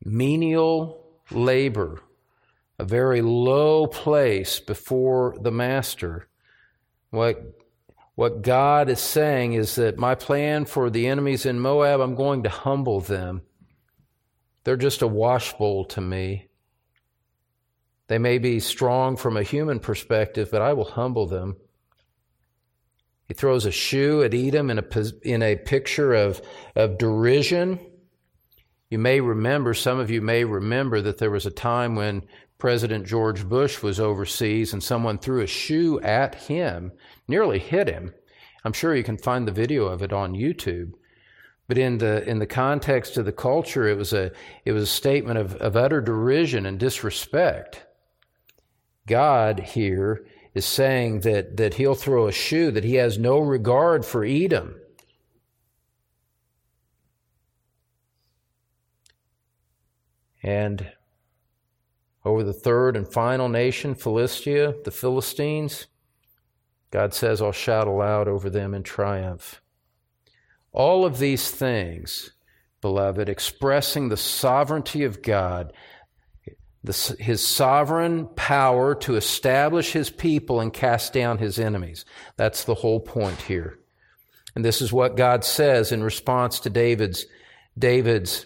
Menial 0.04 1.06
labor, 1.32 2.02
a 2.80 2.86
very 2.86 3.22
low 3.22 3.88
place 3.88 4.60
before 4.60 5.36
the 5.40 5.52
master. 5.52 6.28
What, 7.12 7.42
what 8.18 8.42
God 8.42 8.90
is 8.90 9.00
saying 9.00 9.54
is 9.54 9.76
that 9.76 10.00
my 10.00 10.16
plan 10.16 10.66
for 10.66 10.90
the 10.90 11.06
enemies 11.06 11.46
in 11.46 11.60
Moab, 11.60 12.02
I'm 12.02 12.16
going 12.16 12.42
to 12.44 12.50
humble 12.50 13.00
them. 13.00 13.44
They're 14.64 14.76
just 14.76 15.04
a 15.04 15.08
washbowl 15.08 15.88
to 15.90 16.02
me. 16.02 16.48
They 18.08 18.18
may 18.18 18.40
be 18.40 18.60
strong 18.60 19.18
from 19.18 19.38
a 19.38 19.44
human 19.44 19.80
perspective, 19.80 20.50
but 20.52 20.64
I 20.64 20.74
will 20.74 20.86
humble 20.86 21.28
them. 21.28 21.58
He 23.28 23.36
throws 23.36 23.68
a 23.68 23.72
shoe 23.72 24.24
at 24.24 24.34
Edom 24.34 24.72
in 24.72 24.80
a, 24.80 25.04
in 25.22 25.44
a 25.44 25.56
picture 25.56 26.16
of, 26.16 26.42
of 26.76 26.98
derision. 26.98 27.80
You 28.90 28.98
may 28.98 29.22
remember, 29.22 29.76
some 29.76 30.00
of 30.00 30.10
you 30.10 30.24
may 30.24 30.44
remember, 30.44 31.02
that 31.04 31.20
there 31.20 31.30
was 31.30 31.46
a 31.46 31.52
time 31.52 31.94
when 31.94 32.24
President 32.58 33.06
George 33.06 33.48
Bush 33.48 33.84
was 33.84 34.00
overseas 34.00 34.74
and 34.74 34.84
someone 34.84 35.18
threw 35.18 35.42
a 35.42 35.48
shoe 35.48 36.00
at 36.02 36.36
him, 36.36 36.92
nearly 37.28 37.60
hit 37.60 37.88
him. 37.88 38.14
I'm 38.64 38.74
sure 38.74 38.96
you 38.96 39.04
can 39.04 39.18
find 39.18 39.48
the 39.48 39.52
video 39.52 39.86
of 39.86 40.02
it 40.02 40.12
on 40.12 40.34
YouTube. 40.34 40.94
But 41.68 41.78
in 41.78 41.98
the 41.98 42.28
in 42.28 42.40
the 42.40 42.48
context 42.48 43.18
of 43.18 43.26
the 43.26 43.32
culture, 43.32 43.88
it 43.88 43.98
was 43.98 44.14
a 44.14 44.32
it 44.66 44.72
was 44.72 44.84
a 44.84 44.88
statement 44.88 45.38
of, 45.38 45.56
of 45.56 45.76
utter 45.76 46.02
derision 46.02 46.66
and 46.66 46.80
disrespect. 46.80 47.86
God 49.06 49.60
here 49.60 50.26
is 50.54 50.66
saying 50.66 51.22
that, 51.22 51.58
that 51.58 51.76
he'll 51.76 51.96
throw 51.96 52.28
a 52.28 52.32
shoe, 52.32 52.72
that 52.72 52.84
he 52.84 52.96
has 52.96 53.18
no 53.18 53.40
regard 53.40 54.06
for 54.06 54.24
Edom. 54.24 54.76
And 60.42 60.92
over 62.26 62.44
the 62.44 62.54
third 62.54 62.98
and 62.98 63.08
final 63.08 63.50
nation, 63.50 63.96
Philistia, 63.96 64.76
the 64.84 64.92
Philistines, 64.92 65.88
God 66.92 67.14
says, 67.14 67.42
I'll 67.42 67.52
shout 67.52 67.88
aloud 67.88 68.28
over 68.28 68.50
them 68.50 68.74
in 68.74 68.84
triumph. 68.84 69.62
All 70.72 71.06
of 71.06 71.20
these 71.20 71.50
things, 71.50 72.32
beloved, 72.82 73.30
expressing 73.30 74.10
the 74.10 74.18
sovereignty 74.18 75.04
of 75.04 75.22
God, 75.22 75.74
the, 76.84 77.16
his 77.20 77.46
sovereign 77.46 78.28
power 78.36 78.96
to 78.96 79.16
establish 79.16 79.92
his 79.92 80.10
people 80.10 80.60
and 80.60 80.74
cast 80.74 81.14
down 81.14 81.38
his 81.38 81.60
enemies. 81.60 82.06
That's 82.36 82.64
the 82.64 82.76
whole 82.76 83.00
point 83.00 83.42
here. 83.42 83.80
And 84.56 84.64
this 84.64 84.82
is 84.82 84.94
what 84.94 85.18
God 85.18 85.44
says 85.44 85.92
in 85.92 86.04
response 86.04 86.62
to 86.62 86.70
David's, 86.70 87.26
David's 87.78 88.46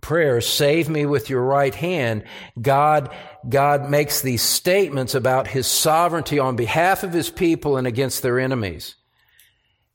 prayer, 0.00 0.40
save 0.40 0.88
me 0.88 1.06
with 1.06 1.30
your 1.30 1.42
right 1.42 1.74
hand. 1.74 2.24
God, 2.60 3.14
God 3.48 3.88
makes 3.90 4.20
these 4.20 4.42
statements 4.42 5.14
about 5.14 5.46
his 5.46 5.66
sovereignty 5.66 6.38
on 6.38 6.56
behalf 6.56 7.02
of 7.02 7.12
his 7.12 7.30
people 7.30 7.76
and 7.76 7.86
against 7.86 8.22
their 8.22 8.38
enemies. 8.38 8.94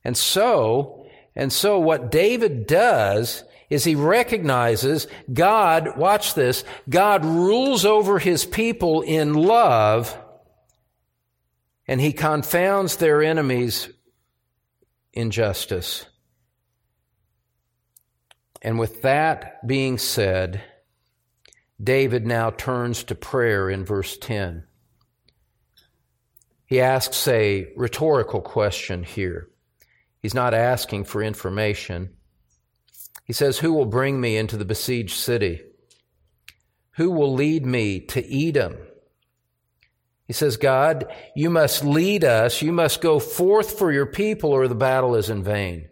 And 0.04 0.16
so, 0.16 1.06
And 1.36 1.52
so 1.52 1.78
what 1.78 2.10
David 2.10 2.66
does 2.66 3.44
is 3.70 3.84
he 3.84 3.94
recognizes 3.94 5.06
God, 5.32 5.96
watch 5.96 6.34
this, 6.34 6.64
God 6.88 7.24
rules 7.24 7.84
over 7.84 8.18
his 8.18 8.44
people 8.44 9.02
in 9.02 9.34
love 9.34 10.16
and 11.86 12.00
he 12.00 12.12
confounds 12.12 12.96
their 12.96 13.22
enemies 13.22 13.88
in 15.12 15.30
justice. 15.30 16.06
And 18.64 18.78
with 18.78 19.02
that 19.02 19.64
being 19.66 19.98
said, 19.98 20.62
David 21.82 22.26
now 22.26 22.48
turns 22.48 23.04
to 23.04 23.14
prayer 23.14 23.68
in 23.68 23.84
verse 23.84 24.16
10. 24.16 24.64
He 26.64 26.80
asks 26.80 27.28
a 27.28 27.68
rhetorical 27.76 28.40
question 28.40 29.02
here. 29.02 29.50
He's 30.22 30.34
not 30.34 30.54
asking 30.54 31.04
for 31.04 31.22
information. 31.22 32.14
He 33.24 33.34
says, 33.34 33.58
Who 33.58 33.74
will 33.74 33.84
bring 33.84 34.18
me 34.18 34.38
into 34.38 34.56
the 34.56 34.64
besieged 34.64 35.18
city? 35.18 35.60
Who 36.92 37.10
will 37.10 37.34
lead 37.34 37.66
me 37.66 38.00
to 38.00 38.48
Edom? 38.48 38.78
He 40.26 40.32
says, 40.32 40.56
God, 40.56 41.04
you 41.36 41.50
must 41.50 41.84
lead 41.84 42.24
us. 42.24 42.62
You 42.62 42.72
must 42.72 43.02
go 43.02 43.18
forth 43.18 43.78
for 43.78 43.92
your 43.92 44.06
people 44.06 44.52
or 44.52 44.68
the 44.68 44.74
battle 44.74 45.16
is 45.16 45.28
in 45.28 45.44
vain. 45.44 45.88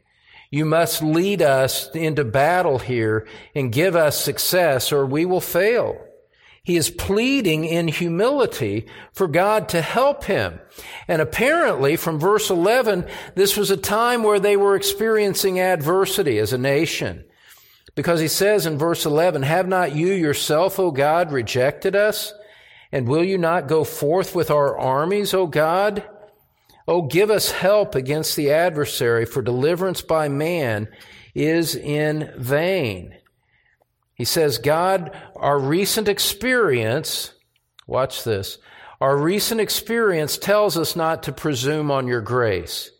You 0.53 0.66
must 0.66 1.03
lead 1.03 1.40
us 1.40 1.88
into 1.94 2.24
battle 2.24 2.78
here 2.78 3.26
and 3.55 3.72
give 3.72 3.96
us 3.96 4.22
success 4.22 4.92
or 4.92 5.07
we 5.07 5.24
will 5.24 5.40
fail. 5.40 5.98
He 6.62 6.76
is 6.76 6.90
pleading 6.90 7.64
in 7.64 7.88
humility 7.88 8.86
for 9.14 9.26
God 9.26 9.70
to 9.70 9.80
help 9.80 10.24
him. 10.24 10.61
And 11.09 11.22
apparently 11.22 11.96
from 11.96 12.20
verse 12.20 12.50
11, 12.50 13.07
this 13.34 13.57
was 13.57 13.70
a 13.70 13.78
time 13.78 14.22
where 14.22 14.38
they 14.38 14.59
were 14.59 14.76
experiencing 14.76 15.59
adversity 15.59 16.38
as 16.38 16.53
a 16.53 16.59
nation. 16.59 17.24
Because 17.94 18.20
he 18.20 18.28
says 18.28 18.66
in 18.66 18.76
verse 18.76 19.07
11, 19.07 19.42
have 19.44 19.66
not 19.66 19.96
you 19.96 20.09
yourself, 20.12 20.78
O 20.78 20.90
God, 20.90 21.32
rejected 21.32 21.96
us? 21.96 22.34
And 22.92 23.09
will 23.09 23.24
you 23.24 23.38
not 23.38 23.68
go 23.68 23.84
forth 23.84 24.34
with 24.34 24.50
our 24.50 24.78
armies, 24.78 25.32
O 25.32 25.46
God? 25.46 26.07
Oh, 26.86 27.02
give 27.02 27.30
us 27.30 27.50
help 27.50 27.94
against 27.94 28.36
the 28.36 28.50
adversary, 28.50 29.24
for 29.24 29.42
deliverance 29.42 30.02
by 30.02 30.28
man 30.28 30.88
is 31.34 31.74
in 31.74 32.32
vain. 32.36 33.16
He 34.14 34.24
says, 34.24 34.58
God, 34.58 35.16
our 35.36 35.58
recent 35.58 36.08
experience, 36.08 37.32
watch 37.86 38.24
this, 38.24 38.58
our 39.00 39.16
recent 39.16 39.60
experience 39.60 40.38
tells 40.38 40.76
us 40.76 40.94
not 40.94 41.24
to 41.24 41.32
presume 41.32 41.90
on 41.90 42.06
your 42.06 42.20
grace 42.20 42.90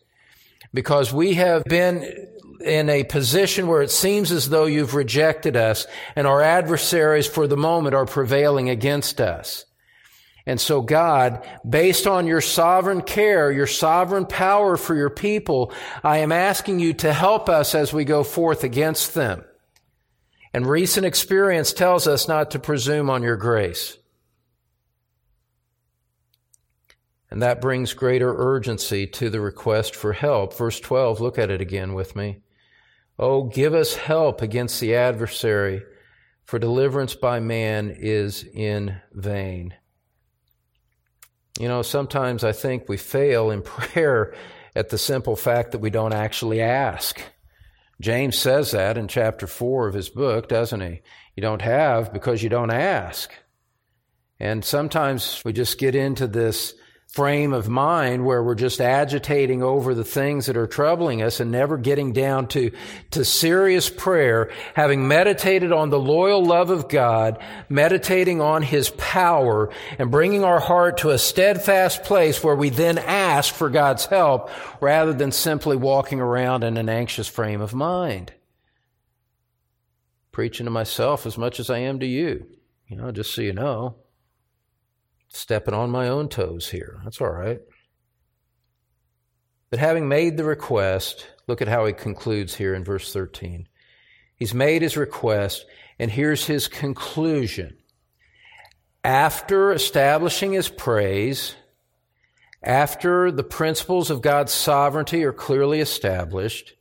because 0.75 1.13
we 1.13 1.35
have 1.35 1.63
been 1.65 2.29
in 2.65 2.89
a 2.89 3.05
position 3.05 3.67
where 3.67 3.83
it 3.83 3.91
seems 3.91 4.33
as 4.33 4.49
though 4.49 4.67
you've 4.67 4.95
rejected 4.95 5.57
us 5.57 5.87
and 6.17 6.27
our 6.27 6.43
adversaries 6.43 7.27
for 7.27 7.47
the 7.47 7.57
moment 7.57 7.95
are 7.95 8.07
prevailing 8.07 8.71
against 8.71 9.21
us. 9.21 9.65
And 10.45 10.61
so 10.61 10.81
God, 10.81 11.47
based 11.69 12.07
on 12.07 12.27
your 12.27 12.41
sovereign 12.41 13.03
care, 13.03 13.53
your 13.53 13.67
sovereign 13.67 14.27
power 14.27 14.77
for 14.77 14.95
your 14.95 15.11
people, 15.11 15.73
I 16.03 16.19
am 16.19 16.33
asking 16.33 16.81
you 16.81 16.95
to 16.95 17.13
help 17.13 17.49
us 17.49 17.75
as 17.75 17.93
we 17.93 18.05
go 18.05 18.25
forth 18.25 18.65
against 18.65 19.15
them. 19.15 19.45
And 20.53 20.67
recent 20.67 21.07
experience 21.07 21.73
tells 21.73 22.07
us 22.07 22.29
not 22.29 22.51
to 22.51 22.59
presume 22.59 23.09
on 23.09 23.23
your 23.23 23.37
grace. 23.37 23.97
And 27.31 27.41
that 27.41 27.63
brings 27.63 27.95
greater 27.95 28.35
urgency 28.37 29.07
to 29.07 29.31
the 29.31 29.41
request 29.41 29.97
for 29.97 30.13
help. 30.13 30.55
Verse 30.55 30.79
12, 30.79 31.21
look 31.21 31.39
at 31.39 31.51
it 31.51 31.63
again 31.63 31.95
with 31.95 32.15
me. 32.15 32.43
Oh, 33.19 33.45
give 33.45 33.73
us 33.73 33.95
help 33.95 34.43
against 34.43 34.81
the 34.81 34.97
adversary, 34.97 35.83
for 36.45 36.59
deliverance 36.59 37.15
by 37.15 37.41
man 37.41 37.95
is 37.97 38.45
in 38.45 39.01
vain. 39.13 39.75
You 41.59 41.69
know, 41.69 41.83
sometimes 41.83 42.45
I 42.45 42.53
think 42.53 42.89
we 42.89 42.97
fail 42.97 43.51
in 43.51 43.63
prayer 43.63 44.35
at 44.75 44.89
the 44.89 44.99
simple 44.99 45.37
fact 45.37 45.73
that 45.73 45.81
we 45.81 45.91
don't 45.91 46.15
actually 46.15 46.61
ask. 46.61 47.21
James 48.01 48.37
says 48.37 48.73
that 48.73 48.99
in 48.99 49.07
chapter 49.07 49.47
4 49.47 49.89
of 49.89 49.95
his 49.95 50.09
book, 50.09 50.49
doesn't 50.49 50.81
he? 50.81 51.03
You 51.37 51.41
don't 51.41 51.63
have 51.63 52.13
because 52.13 52.43
you 52.43 52.49
don't 52.49 52.73
ask. 52.73 53.31
And 54.41 54.65
sometimes 54.65 55.41
we 55.45 55.53
just 55.53 55.79
get 55.79 55.95
into 55.95 56.27
this 56.27 56.75
frame 57.13 57.53
of 57.53 57.69
mind 57.69 58.25
where 58.25 58.43
we're 58.43 58.55
just 58.55 58.81
agitating 58.81 59.63
over 59.63 59.95
the 59.95 60.03
things 60.05 60.47
that 60.47 60.57
are 60.57 60.67
troubling 60.67 61.21
us 61.21 61.41
and 61.41 61.51
never 61.51 61.77
getting 61.77 62.15
down 62.15 62.49
to, 62.49 62.71
to 63.11 63.23
serious 63.23 63.91
prayer, 63.91 64.51
having 64.75 65.07
meditated 65.07 65.73
on 65.73 65.91
the 65.91 65.99
loyal 65.99 66.43
love 66.43 66.71
of 66.71 66.89
God, 66.89 67.39
meditating 67.69 68.41
on 68.41 68.63
His 68.63 68.89
power, 68.97 69.71
and 69.99 70.11
bringing 70.11 70.43
our 70.43 70.59
heart 70.59 70.99
to 70.99 71.11
a 71.11 71.19
steadfast 71.19 72.03
place 72.03 72.43
where 72.43 72.57
we 72.57 72.71
then 72.71 72.97
ask 72.97 73.53
for 73.53 73.69
God's 73.69 74.07
help 74.07 74.49
rather 74.81 75.13
than 75.13 75.33
simply 75.33 75.77
walking 75.77 76.19
around 76.19 76.65
in 76.65 76.79
an 76.79 76.89
anxious 76.89 77.29
frame 77.29 77.61
of 77.61 77.75
mind. 77.75 78.33
Preaching 80.33 80.65
to 80.65 80.71
myself 80.71 81.27
as 81.27 81.37
much 81.37 81.61
as 81.61 81.69
I 81.69 81.81
am 81.81 82.01
to 82.01 82.07
you, 82.07 82.47
you 82.87 82.97
know, 82.97 83.13
just 83.13 83.35
so 83.35 83.43
you 83.43 83.53
know 83.53 83.97
stepping 85.33 85.75
on 85.75 85.91
my 85.91 86.09
own 86.09 86.29
toes 86.29 86.69
here. 86.69 87.01
That's 87.05 87.21
all 87.21 87.31
right. 87.31 87.61
But 89.71 89.79
having 89.79 90.09
made 90.09 90.37
the 90.37 90.45
request, 90.45 91.27
look 91.49 91.63
at 91.63 91.69
how 91.69 91.87
he 91.87 91.95
concludes 91.95 92.55
here 92.55 92.75
in 92.75 92.85
verse 92.85 93.13
13. 93.13 93.67
He's 94.37 94.53
made 94.53 94.83
his 94.83 94.97
request, 94.97 95.65
and 95.99 96.11
here's 96.11 96.47
his 96.47 96.69
conclusion. 96.69 97.79
After 99.03 99.73
establishing 99.73 100.53
his 100.53 100.69
praise, 100.69 101.57
after 102.63 103.33
the 103.33 103.43
principles 103.43 104.11
of 104.11 104.21
God's 104.21 104.53
sovereignty 104.53 105.25
are 105.25 105.33
clearly 105.33 105.81
established, 105.81 106.75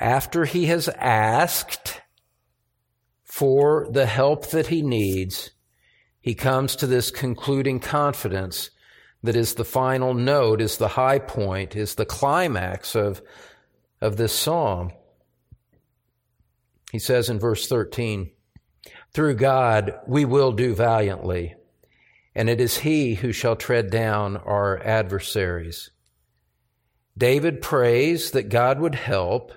after 0.00 0.44
he 0.44 0.66
has 0.66 0.88
asked 0.88 2.00
for 3.24 3.88
the 3.90 4.06
help 4.06 4.50
that 4.50 4.68
he 4.68 4.82
needs, 4.82 5.50
he 6.24 6.34
comes 6.34 6.74
to 6.76 6.86
this 6.86 7.10
concluding 7.10 7.80
confidence 7.80 8.70
that 9.22 9.36
is 9.36 9.56
the 9.56 9.64
final 9.64 10.14
note, 10.14 10.62
is 10.62 10.78
the 10.78 10.88
high 10.88 11.18
point, 11.18 11.76
is 11.76 11.96
the 11.96 12.06
climax 12.06 12.94
of, 12.94 13.20
of 14.00 14.16
this 14.16 14.32
psalm. 14.32 14.90
He 16.92 16.98
says 16.98 17.28
in 17.28 17.38
verse 17.38 17.68
13, 17.68 18.30
Through 19.12 19.34
God 19.34 20.00
we 20.06 20.24
will 20.24 20.52
do 20.52 20.74
valiantly, 20.74 21.56
and 22.34 22.48
it 22.48 22.58
is 22.58 22.78
He 22.78 23.16
who 23.16 23.30
shall 23.30 23.54
tread 23.54 23.90
down 23.90 24.38
our 24.38 24.82
adversaries. 24.82 25.90
David 27.18 27.60
prays 27.60 28.30
that 28.30 28.48
God 28.48 28.80
would 28.80 28.94
help. 28.94 29.52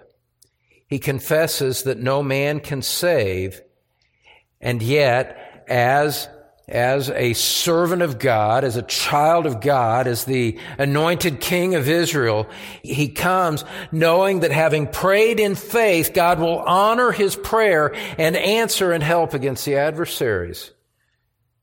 He 0.85 0.99
confesses 0.99 1.83
that 1.83 1.97
no 1.97 2.21
man 2.21 2.59
can 2.59 2.81
save, 2.81 3.61
and 4.59 4.83
yet, 4.83 5.63
as 5.69 6.27
as 6.67 7.09
a 7.11 7.31
servant 7.33 8.01
of 8.01 8.19
God, 8.19 8.65
as 8.65 8.75
a 8.75 8.81
child 8.81 9.45
of 9.45 9.61
God, 9.61 10.05
as 10.05 10.25
the 10.25 10.59
anointed 10.77 11.39
king 11.39 11.75
of 11.75 11.87
Israel, 11.87 12.47
he 12.83 13.07
comes 13.07 13.63
knowing 13.91 14.41
that 14.41 14.51
having 14.51 14.87
prayed 14.87 15.39
in 15.39 15.55
faith, 15.55 16.13
God 16.13 16.39
will 16.39 16.59
honor 16.59 17.11
his 17.11 17.37
prayer 17.37 17.95
and 18.17 18.35
answer 18.35 18.91
and 18.91 19.01
help 19.01 19.33
against 19.33 19.65
the 19.65 19.77
adversaries. 19.77 20.71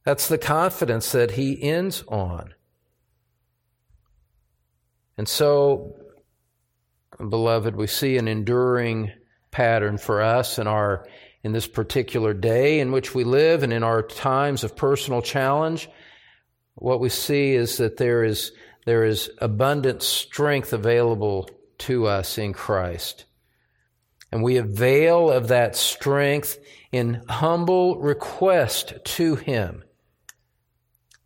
That's 0.04 0.28
the 0.28 0.38
confidence 0.38 1.12
that 1.12 1.32
he 1.32 1.62
ends 1.62 2.02
on. 2.08 2.54
And 5.18 5.28
so, 5.28 5.96
beloved, 7.18 7.76
we 7.76 7.86
see 7.86 8.16
an 8.16 8.26
enduring 8.26 9.12
pattern 9.50 9.98
for 9.98 10.22
us 10.22 10.58
in 10.58 10.66
our 10.66 11.06
in 11.44 11.52
this 11.52 11.68
particular 11.68 12.32
day 12.34 12.80
in 12.80 12.90
which 12.90 13.14
we 13.14 13.22
live 13.22 13.62
and 13.62 13.72
in 13.72 13.84
our 13.84 14.02
times 14.02 14.64
of 14.64 14.74
personal 14.74 15.22
challenge, 15.22 15.88
what 16.74 17.00
we 17.00 17.10
see 17.10 17.52
is 17.52 17.76
that 17.76 17.98
there 17.98 18.24
is, 18.24 18.50
there 18.86 19.04
is 19.04 19.30
abundant 19.38 20.02
strength 20.02 20.72
available 20.72 21.48
to 21.78 22.06
us 22.06 22.38
in 22.38 22.54
Christ. 22.54 23.26
And 24.32 24.42
we 24.42 24.56
avail 24.56 25.30
of 25.30 25.48
that 25.48 25.76
strength 25.76 26.58
in 26.90 27.22
humble 27.28 28.00
request 28.00 28.94
to 29.04 29.36
Him. 29.36 29.84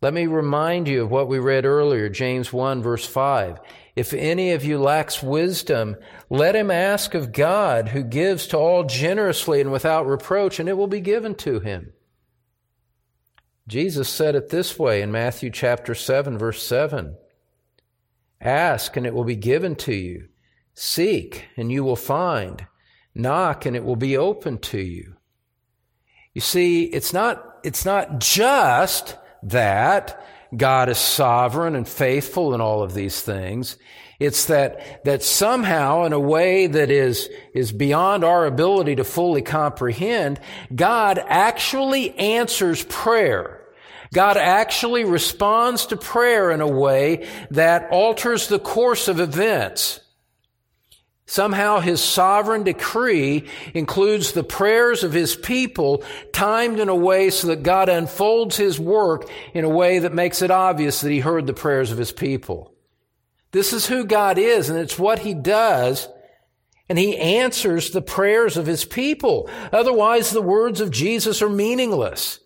Let 0.01 0.13
me 0.13 0.27
remind 0.27 0.87
you 0.87 1.03
of 1.03 1.11
what 1.11 1.27
we 1.27 1.39
read 1.39 1.65
earlier, 1.65 2.07
James 2.07 2.53
1 2.53 2.81
verse 2.81 3.05
5. 3.05 3.59
If 3.95 4.13
any 4.13 4.53
of 4.53 4.63
you 4.63 4.79
lacks 4.79 5.21
wisdom, 5.21 5.97
let 6.29 6.55
him 6.55 6.71
ask 6.71 7.13
of 7.13 7.33
God, 7.33 7.89
who 7.89 8.03
gives 8.03 8.47
to 8.47 8.57
all 8.57 8.85
generously 8.85 9.59
and 9.59 9.73
without 9.73 10.07
reproach, 10.07 10.57
and 10.59 10.69
it 10.69 10.77
will 10.77 10.87
be 10.87 11.01
given 11.01 11.35
to 11.35 11.59
him. 11.59 11.91
Jesus 13.67 14.07
said 14.07 14.35
it 14.35 14.49
this 14.49 14.79
way 14.79 15.01
in 15.01 15.11
Matthew 15.11 15.51
chapter 15.51 15.93
7 15.93 16.37
verse 16.37 16.63
7. 16.63 17.17
Ask 18.39 18.95
and 18.95 19.05
it 19.05 19.13
will 19.13 19.25
be 19.25 19.35
given 19.35 19.75
to 19.75 19.93
you. 19.93 20.29
Seek 20.73 21.49
and 21.57 21.69
you 21.71 21.83
will 21.83 21.97
find. 21.97 22.65
Knock 23.13 23.65
and 23.65 23.75
it 23.75 23.83
will 23.83 23.97
be 23.97 24.15
open 24.15 24.59
to 24.59 24.79
you. 24.79 25.17
You 26.33 26.41
see, 26.41 26.85
it's 26.85 27.11
not, 27.11 27.59
it's 27.63 27.83
not 27.83 28.19
just 28.19 29.17
that 29.43 30.25
God 30.55 30.89
is 30.89 30.97
sovereign 30.97 31.75
and 31.75 31.87
faithful 31.87 32.53
in 32.53 32.61
all 32.61 32.81
of 32.81 32.93
these 32.93 33.21
things. 33.21 33.77
It's 34.19 34.45
that, 34.45 35.05
that 35.05 35.23
somehow 35.23 36.03
in 36.03 36.11
a 36.11 36.19
way 36.19 36.67
that 36.67 36.91
is, 36.91 37.29
is 37.53 37.71
beyond 37.71 38.23
our 38.23 38.45
ability 38.45 38.95
to 38.95 39.03
fully 39.03 39.41
comprehend, 39.41 40.39
God 40.75 41.23
actually 41.25 42.17
answers 42.17 42.83
prayer. 42.85 43.61
God 44.13 44.37
actually 44.37 45.05
responds 45.05 45.85
to 45.87 45.97
prayer 45.97 46.51
in 46.51 46.61
a 46.61 46.67
way 46.67 47.29
that 47.51 47.89
alters 47.91 48.47
the 48.47 48.59
course 48.59 49.07
of 49.07 49.19
events. 49.19 50.01
Somehow 51.29 51.79
his 51.79 52.01
sovereign 52.01 52.63
decree 52.63 53.45
includes 53.75 54.31
the 54.31 54.43
prayers 54.43 55.03
of 55.03 55.13
his 55.13 55.35
people 55.35 56.03
timed 56.33 56.79
in 56.79 56.89
a 56.89 56.95
way 56.95 57.29
so 57.29 57.49
that 57.49 57.61
God 57.61 57.87
unfolds 57.87 58.57
his 58.57 58.79
work 58.79 59.29
in 59.53 59.63
a 59.63 59.69
way 59.69 59.99
that 59.99 60.11
makes 60.11 60.41
it 60.41 60.49
obvious 60.49 61.01
that 61.01 61.11
he 61.11 61.19
heard 61.19 61.45
the 61.45 61.53
prayers 61.53 61.91
of 61.91 61.99
his 61.99 62.11
people. 62.11 62.73
This 63.51 63.73
is 63.73 63.85
who 63.85 64.05
God 64.05 64.39
is 64.39 64.71
and 64.71 64.79
it's 64.79 64.97
what 64.97 65.19
he 65.19 65.35
does. 65.35 66.07
And 66.89 66.97
he 66.97 67.15
answers 67.15 67.91
the 67.91 68.01
prayers 68.01 68.57
of 68.57 68.65
his 68.65 68.83
people. 68.83 69.51
Otherwise, 69.71 70.31
the 70.31 70.41
words 70.41 70.81
of 70.81 70.89
Jesus 70.89 71.43
are 71.43 71.49
meaningless. 71.49 72.39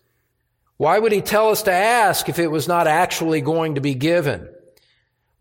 Why 0.76 1.00
would 1.00 1.14
he 1.14 1.22
tell 1.22 1.52
us 1.52 1.64
to 1.64 1.72
ask 1.72 2.28
if 2.28 2.38
it 2.38 2.52
was 2.52 2.68
not 2.68 2.88
actually 2.88 3.40
going 3.40 3.76
to 3.76 3.82
be 3.82 3.96
given? 3.96 4.53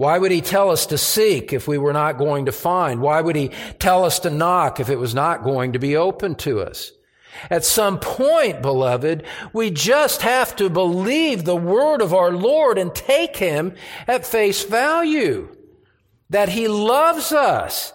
Why 0.02 0.18
would 0.18 0.32
he 0.32 0.40
tell 0.40 0.72
us 0.72 0.86
to 0.86 0.98
seek 0.98 1.52
if 1.52 1.68
we 1.68 1.78
were 1.78 1.92
not 1.92 2.18
going 2.18 2.46
to 2.46 2.50
find? 2.50 3.00
Why 3.00 3.20
would 3.20 3.36
he 3.36 3.52
tell 3.78 4.04
us 4.04 4.18
to 4.18 4.30
knock 4.30 4.80
if 4.80 4.90
it 4.90 4.98
was 4.98 5.14
not 5.14 5.44
going 5.44 5.74
to 5.74 5.78
be 5.78 5.96
open 5.96 6.34
to 6.38 6.60
us? 6.60 6.90
At 7.48 7.64
some 7.64 8.00
point, 8.00 8.62
beloved, 8.62 9.22
we 9.52 9.70
just 9.70 10.22
have 10.22 10.56
to 10.56 10.68
believe 10.68 11.44
the 11.44 11.54
word 11.54 12.02
of 12.02 12.12
our 12.12 12.32
Lord 12.32 12.78
and 12.78 12.92
take 12.92 13.36
him 13.36 13.76
at 14.08 14.26
face 14.26 14.64
value. 14.64 15.56
That 16.30 16.48
he 16.48 16.66
loves 16.66 17.30
us, 17.30 17.92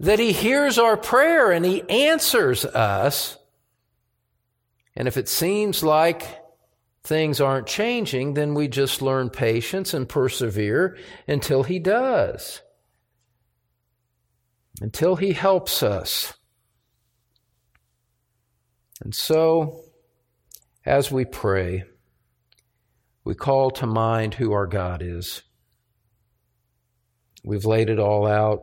that 0.00 0.18
he 0.18 0.32
hears 0.32 0.76
our 0.76 0.96
prayer 0.96 1.52
and 1.52 1.64
he 1.64 1.88
answers 1.88 2.64
us. 2.64 3.38
And 4.96 5.06
if 5.06 5.16
it 5.16 5.28
seems 5.28 5.84
like 5.84 6.26
things 7.08 7.40
aren't 7.40 7.66
changing, 7.66 8.34
then 8.34 8.54
we 8.54 8.68
just 8.68 9.00
learn 9.00 9.30
patience 9.30 9.94
and 9.94 10.08
persevere 10.08 10.98
until 11.26 11.62
He 11.62 11.78
does, 11.78 12.60
until 14.80 15.16
He 15.16 15.32
helps 15.32 15.82
us. 15.82 16.34
And 19.00 19.14
so, 19.14 19.84
as 20.84 21.10
we 21.10 21.24
pray, 21.24 21.84
we 23.24 23.34
call 23.34 23.70
to 23.72 23.86
mind 23.86 24.34
who 24.34 24.52
our 24.52 24.66
God 24.66 25.02
is. 25.02 25.42
We've 27.44 27.64
laid 27.64 27.88
it 27.88 27.98
all 27.98 28.26
out. 28.26 28.60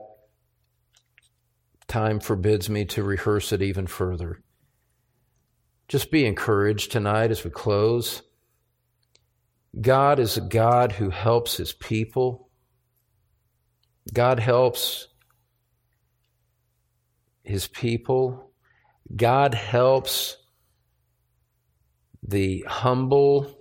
Time 1.88 2.20
forbids 2.20 2.70
me 2.70 2.86
to 2.86 3.04
rehearse 3.04 3.52
it 3.52 3.62
even 3.62 3.88
further. 3.88 4.41
Just 5.88 6.12
be 6.12 6.26
encouraged 6.26 6.91
tonight 6.91 7.32
as 7.32 7.43
we 7.43 7.52
close. 7.52 8.22
God 9.80 10.20
is 10.20 10.38
a 10.38 10.42
God 10.42 10.94
who 10.94 11.10
helps 11.10 11.58
his 11.58 11.74
people. 11.74 12.50
God 14.14 14.40
helps 14.40 15.08
his 17.44 17.68
people. 17.68 18.52
God 19.16 19.54
helps 19.54 20.38
the 22.28 22.66
humble, 22.68 23.56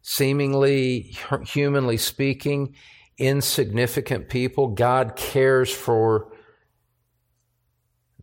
seemingly 0.00 1.14
humanly 1.44 1.96
speaking, 1.96 2.74
insignificant 3.18 4.28
people. 4.28 4.68
God 4.68 5.16
cares 5.16 5.72
for 5.72 6.32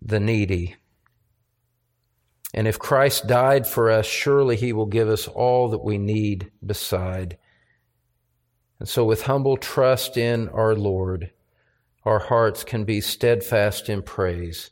the 0.01 0.19
needy. 0.19 0.75
And 2.53 2.67
if 2.67 2.77
Christ 2.77 3.27
died 3.27 3.65
for 3.65 3.89
us, 3.89 4.05
surely 4.05 4.55
he 4.55 4.73
will 4.73 4.85
give 4.85 5.09
us 5.09 5.27
all 5.27 5.69
that 5.69 5.83
we 5.83 5.97
need 5.97 6.51
beside. 6.65 7.37
And 8.79 8.87
so, 8.87 9.05
with 9.05 9.23
humble 9.23 9.57
trust 9.57 10.17
in 10.17 10.49
our 10.49 10.75
Lord, 10.75 11.31
our 12.03 12.19
hearts 12.19 12.63
can 12.63 12.83
be 12.83 13.01
steadfast 13.01 13.89
in 13.89 14.01
praise. 14.03 14.69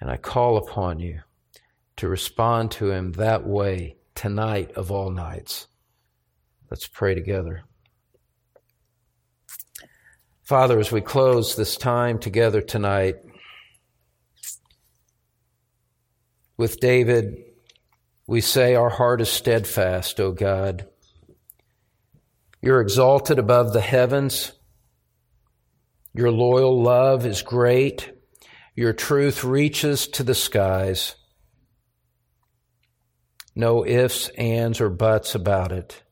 And 0.00 0.10
I 0.10 0.16
call 0.16 0.56
upon 0.56 1.00
you 1.00 1.20
to 1.96 2.08
respond 2.08 2.70
to 2.72 2.90
him 2.90 3.12
that 3.12 3.46
way 3.46 3.96
tonight 4.14 4.72
of 4.72 4.90
all 4.90 5.10
nights. 5.10 5.66
Let's 6.70 6.86
pray 6.86 7.14
together. 7.14 7.62
Father, 10.42 10.78
as 10.78 10.90
we 10.90 11.00
close 11.00 11.56
this 11.56 11.76
time 11.76 12.18
together 12.18 12.60
tonight, 12.60 13.16
With 16.58 16.80
David, 16.80 17.44
we 18.26 18.40
say, 18.40 18.74
Our 18.74 18.90
heart 18.90 19.20
is 19.20 19.28
steadfast, 19.30 20.18
O 20.18 20.32
God. 20.32 20.88
You're 22.60 22.80
exalted 22.80 23.38
above 23.38 23.72
the 23.72 23.80
heavens. 23.80 24.52
Your 26.12 26.32
loyal 26.32 26.82
love 26.82 27.24
is 27.24 27.42
great. 27.42 28.12
Your 28.74 28.92
truth 28.92 29.44
reaches 29.44 30.08
to 30.08 30.24
the 30.24 30.34
skies. 30.34 31.14
No 33.54 33.86
ifs, 33.86 34.28
ands, 34.30 34.80
or 34.80 34.90
buts 34.90 35.36
about 35.36 35.70
it. 35.70 36.02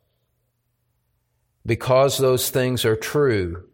Because 1.64 2.18
those 2.18 2.50
things 2.50 2.84
are 2.84 2.94
true, 2.94 3.64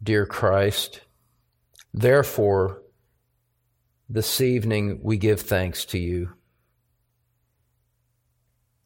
dear 0.00 0.24
Christ, 0.24 1.00
therefore 1.92 2.83
this 4.14 4.40
evening 4.40 5.00
we 5.02 5.16
give 5.16 5.40
thanks 5.40 5.84
to 5.84 5.98
you. 5.98 6.30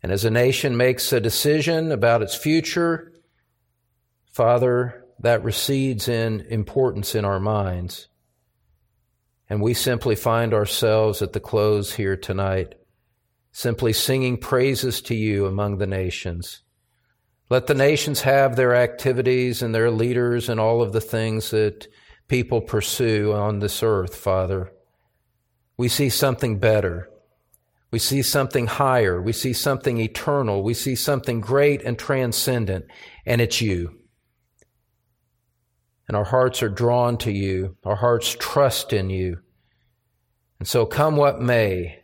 And 0.02 0.10
as 0.10 0.24
a 0.24 0.30
nation 0.30 0.74
makes 0.74 1.12
a 1.12 1.20
decision 1.20 1.92
about 1.92 2.22
its 2.22 2.34
future, 2.34 3.12
Father, 4.32 5.04
that 5.20 5.44
recedes 5.44 6.08
in 6.08 6.40
importance 6.48 7.14
in 7.14 7.26
our 7.26 7.38
minds. 7.38 8.08
And 9.50 9.60
we 9.60 9.74
simply 9.74 10.16
find 10.16 10.54
ourselves 10.54 11.20
at 11.20 11.34
the 11.34 11.40
close 11.40 11.92
here 11.92 12.16
tonight, 12.16 12.76
simply 13.52 13.92
singing 13.92 14.38
praises 14.38 15.02
to 15.02 15.14
you 15.14 15.44
among 15.44 15.76
the 15.76 15.86
nations. 15.86 16.62
Let 17.50 17.66
the 17.66 17.74
nations 17.74 18.22
have 18.22 18.56
their 18.56 18.74
activities 18.74 19.60
and 19.60 19.74
their 19.74 19.90
leaders 19.90 20.48
and 20.48 20.58
all 20.58 20.80
of 20.80 20.94
the 20.94 21.02
things 21.02 21.50
that 21.50 21.86
people 22.28 22.62
pursue 22.62 23.34
on 23.34 23.58
this 23.58 23.82
earth, 23.82 24.14
Father 24.14 24.72
we 25.78 25.88
see 25.88 26.10
something 26.10 26.58
better. 26.58 27.08
We 27.90 27.98
see 28.00 28.20
something 28.20 28.66
higher. 28.66 29.22
We 29.22 29.32
see 29.32 29.54
something 29.54 29.98
eternal. 29.98 30.62
We 30.62 30.74
see 30.74 30.94
something 30.94 31.40
great 31.40 31.80
and 31.82 31.98
transcendent, 31.98 32.86
and 33.24 33.40
it's 33.40 33.62
you. 33.62 33.98
And 36.06 36.16
our 36.16 36.24
hearts 36.24 36.62
are 36.62 36.68
drawn 36.68 37.16
to 37.18 37.30
you. 37.30 37.76
Our 37.84 37.96
hearts 37.96 38.36
trust 38.38 38.92
in 38.92 39.08
you. 39.08 39.38
And 40.58 40.66
so 40.66 40.84
come 40.84 41.16
what 41.16 41.40
may, 41.40 42.00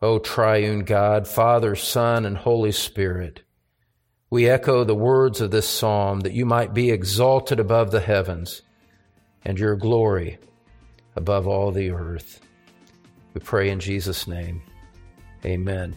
O 0.00 0.18
triune 0.18 0.84
God, 0.84 1.28
Father, 1.28 1.76
Son, 1.76 2.24
and 2.24 2.38
Holy 2.38 2.72
Spirit, 2.72 3.42
we 4.30 4.48
echo 4.48 4.84
the 4.84 4.94
words 4.94 5.40
of 5.40 5.50
this 5.50 5.68
psalm 5.68 6.20
that 6.20 6.32
you 6.32 6.46
might 6.46 6.72
be 6.72 6.90
exalted 6.90 7.60
above 7.60 7.90
the 7.90 8.00
heavens 8.00 8.62
and 9.44 9.58
your 9.58 9.76
glory 9.76 10.38
above 11.14 11.46
all 11.46 11.70
the 11.70 11.90
earth. 11.90 12.40
We 13.34 13.40
pray 13.40 13.70
in 13.70 13.80
Jesus' 13.80 14.26
name. 14.26 14.62
Amen. 15.44 15.96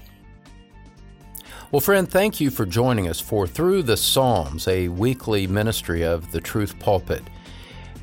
Well, 1.72 1.80
friend, 1.80 2.10
thank 2.10 2.42
you 2.42 2.52
for 2.52 2.66
joining 2.66 3.08
us 3.08 3.22
for 3.22 3.48
Through 3.48 3.84
the 3.84 3.96
Psalms, 3.96 4.68
a 4.68 4.90
weekly 4.90 5.48
ministry 5.48 6.04
of 6.04 6.32
the 6.32 6.42
Truth 6.42 6.78
Pulpit. 6.80 7.24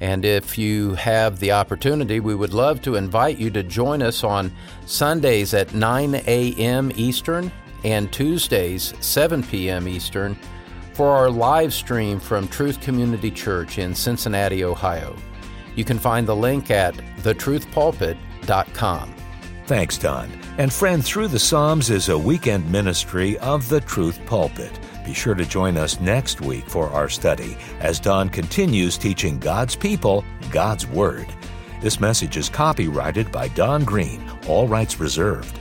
And 0.01 0.25
if 0.25 0.57
you 0.57 0.95
have 0.95 1.39
the 1.39 1.53
opportunity, 1.53 2.19
we 2.21 2.35
would 2.35 2.55
love 2.55 2.81
to 2.83 2.95
invite 2.95 3.39
you 3.39 3.51
to 3.51 3.63
join 3.63 4.01
us 4.01 4.25
on 4.25 4.53
Sundays 4.87 5.53
at 5.55 5.75
9 5.75 6.15
a.m. 6.15 6.91
Eastern 6.95 7.53
and 7.85 8.11
Tuesdays, 8.13 8.95
7 9.01 9.43
p.m. 9.43 9.87
Eastern, 9.87 10.39
for 10.95 11.09
our 11.09 11.31
live 11.31 11.75
stream 11.75 12.19
from 12.19 12.49
Truth 12.49 12.81
Community 12.81 13.31
Church 13.31 13.77
in 13.79 13.95
Cincinnati, 13.95 14.65
Ohio. 14.65 15.15
You 15.77 15.85
can 15.85 15.99
find 15.99 16.27
the 16.27 16.35
link 16.35 16.71
at 16.71 16.95
thetruthpulpit.com. 16.95 19.15
Thanks, 19.69 19.99
Don. 19.99 20.31
And 20.57 20.73
friend, 20.73 21.05
Through 21.05 21.29
the 21.29 21.39
Psalms 21.39 21.91
is 21.91 22.09
a 22.09 22.17
weekend 22.17 22.73
ministry 22.73 23.37
of 23.41 23.69
the 23.69 23.83
Truth 23.83 24.19
Pulpit. 24.25 24.73
Be 25.05 25.13
sure 25.13 25.35
to 25.35 25.45
join 25.45 25.77
us 25.77 26.01
next 26.01 26.41
week 26.41 26.67
for 26.67 26.89
our 26.89 27.11
study 27.11 27.55
as 27.81 28.01
Don 28.01 28.31
continues 28.31 28.97
teaching 28.97 29.39
God's 29.39 29.77
people 29.77 30.25
God's 30.51 30.87
Word. 30.87 31.27
This 31.83 32.01
message 32.01 32.39
is 32.39 32.49
copyrighted 32.49 33.31
by 33.31 33.49
Don 33.49 33.85
Green, 33.85 34.23
all 34.49 34.67
rights 34.67 34.99
reserved. 34.99 35.61